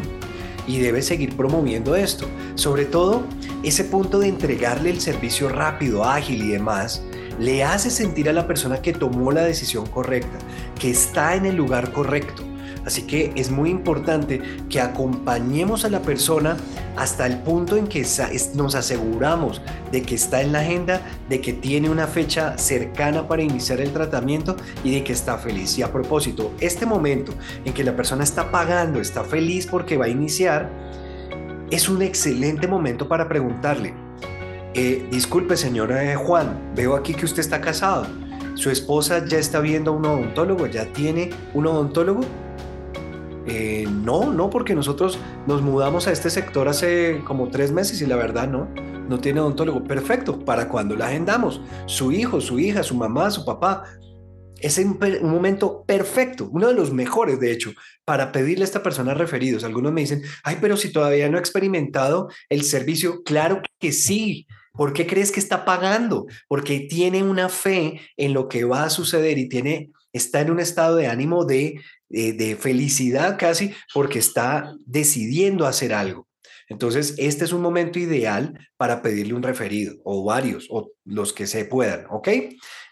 y 0.66 0.78
debe 0.78 1.02
seguir 1.02 1.36
promoviendo 1.36 1.94
esto. 1.94 2.26
Sobre 2.54 2.86
todo, 2.86 3.24
ese 3.62 3.84
punto 3.84 4.18
de 4.18 4.28
entregarle 4.28 4.88
el 4.88 5.02
servicio 5.02 5.50
rápido, 5.50 6.04
ágil 6.04 6.42
y 6.42 6.52
demás, 6.52 7.02
le 7.38 7.64
hace 7.64 7.90
sentir 7.90 8.28
a 8.28 8.32
la 8.32 8.46
persona 8.46 8.80
que 8.80 8.92
tomó 8.92 9.32
la 9.32 9.42
decisión 9.42 9.86
correcta, 9.86 10.38
que 10.78 10.90
está 10.90 11.34
en 11.34 11.46
el 11.46 11.56
lugar 11.56 11.92
correcto. 11.92 12.42
Así 12.84 13.02
que 13.02 13.32
es 13.34 13.50
muy 13.50 13.70
importante 13.70 14.42
que 14.68 14.80
acompañemos 14.80 15.84
a 15.84 15.88
la 15.88 16.02
persona 16.02 16.56
hasta 16.96 17.26
el 17.26 17.38
punto 17.38 17.76
en 17.76 17.86
que 17.86 18.06
nos 18.54 18.74
aseguramos 18.74 19.62
de 19.90 20.02
que 20.02 20.14
está 20.14 20.42
en 20.42 20.52
la 20.52 20.60
agenda, 20.60 21.00
de 21.28 21.40
que 21.40 21.52
tiene 21.52 21.88
una 21.88 22.06
fecha 22.06 22.58
cercana 22.58 23.26
para 23.26 23.42
iniciar 23.42 23.80
el 23.80 23.92
tratamiento 23.92 24.56
y 24.82 24.92
de 24.92 25.02
que 25.02 25.12
está 25.12 25.38
feliz. 25.38 25.78
Y 25.78 25.82
a 25.82 25.90
propósito, 25.90 26.52
este 26.60 26.84
momento 26.84 27.32
en 27.64 27.72
que 27.72 27.84
la 27.84 27.96
persona 27.96 28.22
está 28.22 28.50
pagando, 28.50 29.00
está 29.00 29.24
feliz 29.24 29.66
porque 29.66 29.96
va 29.96 30.04
a 30.04 30.08
iniciar, 30.08 30.70
es 31.70 31.88
un 31.88 32.02
excelente 32.02 32.68
momento 32.68 33.08
para 33.08 33.28
preguntarle, 33.28 33.94
eh, 34.74 35.06
disculpe, 35.10 35.56
señora 35.56 36.12
eh, 36.12 36.16
Juan, 36.16 36.72
veo 36.74 36.96
aquí 36.96 37.14
que 37.14 37.24
usted 37.24 37.40
está 37.40 37.60
casado. 37.60 38.06
¿Su 38.54 38.70
esposa 38.70 39.24
ya 39.26 39.38
está 39.38 39.60
viendo 39.60 39.90
a 39.90 39.94
un 39.94 40.06
odontólogo? 40.06 40.66
¿Ya 40.66 40.86
tiene 40.92 41.30
un 41.54 41.66
odontólogo? 41.66 42.22
Eh, 43.46 43.86
no, 43.90 44.32
no, 44.32 44.48
porque 44.48 44.74
nosotros 44.74 45.18
nos 45.46 45.60
mudamos 45.60 46.06
a 46.06 46.12
este 46.12 46.30
sector 46.30 46.68
hace 46.68 47.20
como 47.26 47.48
tres 47.48 47.72
meses 47.72 48.00
y 48.00 48.06
la 48.06 48.16
verdad 48.16 48.48
no, 48.48 48.68
no 49.08 49.18
tiene 49.18 49.40
odontólogo. 49.40 49.84
Perfecto, 49.84 50.38
¿para 50.38 50.68
cuando 50.68 50.96
la 50.96 51.08
agendamos? 51.08 51.60
Su 51.86 52.12
hijo, 52.12 52.40
su 52.40 52.58
hija, 52.58 52.82
su 52.82 52.94
mamá, 52.94 53.30
su 53.30 53.44
papá. 53.44 53.84
Es 54.60 54.78
un, 54.78 54.98
momento 55.22 55.84
perfecto, 55.84 56.48
uno 56.50 56.68
de 56.68 56.74
los 56.74 56.90
mejores, 56.90 57.38
de 57.38 57.52
hecho, 57.52 57.72
para 58.06 58.32
pedirle 58.32 58.64
a 58.64 58.66
esta 58.66 58.82
persona 58.82 59.12
referidos. 59.12 59.64
Algunos 59.64 59.92
me 59.92 60.00
dicen, 60.00 60.22
ay, 60.42 60.56
pero 60.60 60.76
si 60.76 60.90
todavía 60.90 61.28
no 61.28 61.36
he 61.36 61.40
experimentado 61.40 62.28
el 62.48 62.62
servicio, 62.62 63.22
claro 63.24 63.60
que 63.78 63.92
sí. 63.92 64.46
¿Por 64.74 64.92
qué 64.92 65.06
crees 65.06 65.30
que 65.30 65.38
está 65.38 65.64
pagando? 65.64 66.26
Porque 66.48 66.80
tiene 66.80 67.22
una 67.22 67.48
fe 67.48 68.00
en 68.16 68.34
lo 68.34 68.48
que 68.48 68.64
va 68.64 68.84
a 68.84 68.90
suceder 68.90 69.38
y 69.38 69.48
tiene, 69.48 69.92
está 70.12 70.40
en 70.40 70.50
un 70.50 70.58
estado 70.58 70.96
de 70.96 71.06
ánimo 71.06 71.44
de, 71.44 71.80
de, 72.08 72.56
felicidad 72.56 73.38
casi 73.38 73.72
porque 73.92 74.18
está 74.18 74.74
decidiendo 74.84 75.66
hacer 75.66 75.94
algo. 75.94 76.26
Entonces, 76.68 77.14
este 77.18 77.44
es 77.44 77.52
un 77.52 77.62
momento 77.62 78.00
ideal 78.00 78.58
para 78.76 79.00
pedirle 79.00 79.34
un 79.34 79.44
referido 79.44 79.94
o 80.02 80.24
varios 80.24 80.66
o 80.70 80.90
los 81.04 81.32
que 81.32 81.46
se 81.46 81.64
puedan, 81.66 82.06
¿ok? 82.10 82.28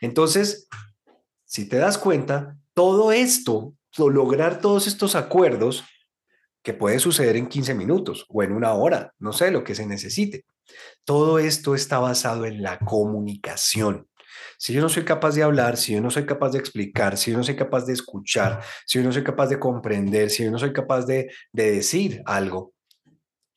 Entonces, 0.01 0.69
si 1.45 1.69
te 1.69 1.79
das 1.79 1.99
cuenta, 1.99 2.59
todo 2.75 3.11
esto, 3.11 3.75
lograr 3.99 4.61
todos 4.61 4.87
estos 4.87 5.17
acuerdos, 5.17 5.85
que 6.63 6.75
puede 6.75 6.99
suceder 7.01 7.37
en 7.37 7.49
15 7.49 7.75
minutos 7.75 8.25
o 8.29 8.43
en 8.43 8.53
una 8.53 8.73
hora, 8.75 9.15
no 9.19 9.33
sé, 9.33 9.51
lo 9.51 9.65
que 9.65 9.75
se 9.75 9.85
necesite. 9.85 10.45
Todo 11.05 11.39
esto 11.39 11.75
está 11.75 11.99
basado 11.99 12.47
en 12.47 12.63
la 12.63 12.79
comunicación. 12.79 14.09
Si 14.59 14.73
yo 14.73 14.81
no 14.81 14.89
soy 14.89 15.05
capaz 15.05 15.35
de 15.35 15.43
hablar, 15.43 15.77
si 15.77 15.93
yo 15.93 16.01
no 16.01 16.11
soy 16.11 16.25
capaz 16.25 16.51
de 16.51 16.59
explicar, 16.59 17.17
si 17.17 17.33
yo 17.33 17.37
no 17.37 17.45
soy 17.45 17.57
capaz 17.57 17.85
de 17.85 17.93
escuchar, 17.93 18.63
si 18.87 18.99
yo 18.99 19.05
no 19.05 19.13
soy 19.13 19.25
capaz 19.25 19.49
de 19.49 19.59
comprender, 19.59 20.31
si 20.31 20.45
yo 20.45 20.51
no 20.51 20.59
soy 20.59 20.73
capaz 20.73 21.05
de, 21.05 21.33
de 21.53 21.73
decir 21.73 22.23
algo, 22.27 22.73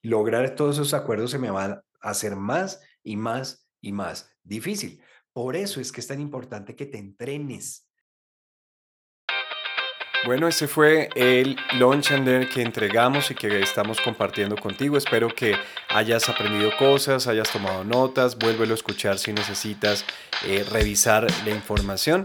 lograr 0.02 0.56
todos 0.56 0.76
esos 0.76 0.94
acuerdos 0.94 1.32
se 1.32 1.40
me 1.40 1.52
va 1.52 1.66
a 1.66 1.84
hacer 2.02 2.36
más 2.36 2.82
y 3.04 3.18
más 3.18 3.68
y 3.82 3.92
más 3.92 4.32
difícil. 4.44 5.02
Por 5.32 5.56
eso 5.56 5.80
es 5.82 5.92
que 5.92 6.02
es 6.02 6.08
tan 6.08 6.22
importante 6.22 6.76
que 6.76 6.86
te 6.86 6.98
entrenes 6.98 7.85
bueno, 10.26 10.48
ese 10.48 10.68
fue 10.68 11.10
el 11.16 11.58
Launch 11.74 12.12
and 12.12 12.48
que 12.50 12.62
entregamos 12.62 13.32
y 13.32 13.36
que 13.36 13.60
estamos 13.60 14.00
compartiendo 14.02 14.56
contigo. 14.56 14.98
Espero 14.98 15.28
que 15.28 15.56
hayas 15.90 16.30
aprendido 16.30 16.72
cosas, 16.78 17.28
hayas 17.28 17.52
tomado 17.52 17.84
notas, 17.84 18.38
vuélvelo 18.38 18.74
a 18.74 18.76
escuchar 18.76 19.20
si 19.20 19.34
necesitas 19.34 20.06
eh, 20.46 20.66
revisar 20.72 21.28
la 21.46 21.52
información. 21.52 22.24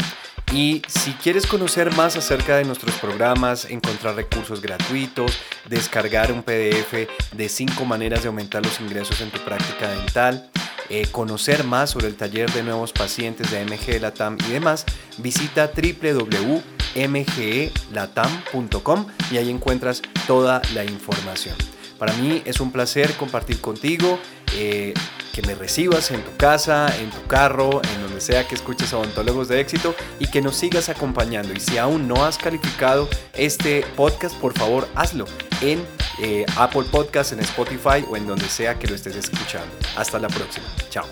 Y 0.52 0.82
si 0.88 1.12
quieres 1.12 1.46
conocer 1.46 1.94
más 1.94 2.16
acerca 2.16 2.56
de 2.56 2.64
nuestros 2.64 2.96
programas, 2.96 3.66
encontrar 3.66 4.16
recursos 4.16 4.60
gratuitos, 4.60 5.38
descargar 5.66 6.32
un 6.32 6.42
PDF 6.42 7.08
de 7.32 7.48
5 7.48 7.84
maneras 7.84 8.22
de 8.22 8.28
aumentar 8.28 8.64
los 8.64 8.80
ingresos 8.80 9.20
en 9.20 9.30
tu 9.30 9.38
práctica 9.40 9.88
dental, 9.90 10.50
eh, 10.90 11.06
conocer 11.10 11.64
más 11.64 11.90
sobre 11.90 12.08
el 12.08 12.16
taller 12.16 12.50
de 12.52 12.62
nuevos 12.62 12.92
pacientes 12.92 13.50
de 13.50 13.64
MG 13.64 14.00
Latam 14.00 14.36
y 14.48 14.52
demás, 14.52 14.84
visita 15.18 15.70
www 15.74 16.62
mgelatam.com 16.96 19.06
y 19.30 19.36
ahí 19.36 19.50
encuentras 19.50 20.02
toda 20.26 20.62
la 20.74 20.84
información. 20.84 21.54
Para 22.00 22.14
mí 22.14 22.40
es 22.46 22.60
un 22.60 22.72
placer 22.72 23.12
compartir 23.18 23.60
contigo, 23.60 24.18
eh, 24.54 24.94
que 25.34 25.42
me 25.42 25.54
recibas 25.54 26.10
en 26.10 26.22
tu 26.22 26.34
casa, 26.38 26.88
en 26.98 27.10
tu 27.10 27.26
carro, 27.26 27.82
en 27.94 28.00
donde 28.00 28.22
sea 28.22 28.48
que 28.48 28.54
escuches 28.54 28.94
a 28.94 28.96
de 28.96 29.60
Éxito 29.60 29.94
y 30.18 30.26
que 30.26 30.40
nos 30.40 30.56
sigas 30.56 30.88
acompañando. 30.88 31.52
Y 31.52 31.60
si 31.60 31.76
aún 31.76 32.08
no 32.08 32.24
has 32.24 32.38
calificado 32.38 33.06
este 33.34 33.84
podcast, 33.96 34.34
por 34.36 34.56
favor 34.56 34.88
hazlo 34.94 35.26
en 35.60 35.84
eh, 36.22 36.46
Apple 36.56 36.84
Podcast, 36.90 37.34
en 37.34 37.40
Spotify 37.40 38.02
o 38.08 38.16
en 38.16 38.26
donde 38.26 38.48
sea 38.48 38.78
que 38.78 38.86
lo 38.88 38.94
estés 38.94 39.16
escuchando. 39.16 39.70
Hasta 39.94 40.18
la 40.18 40.28
próxima. 40.28 40.66
Chao. 40.88 41.04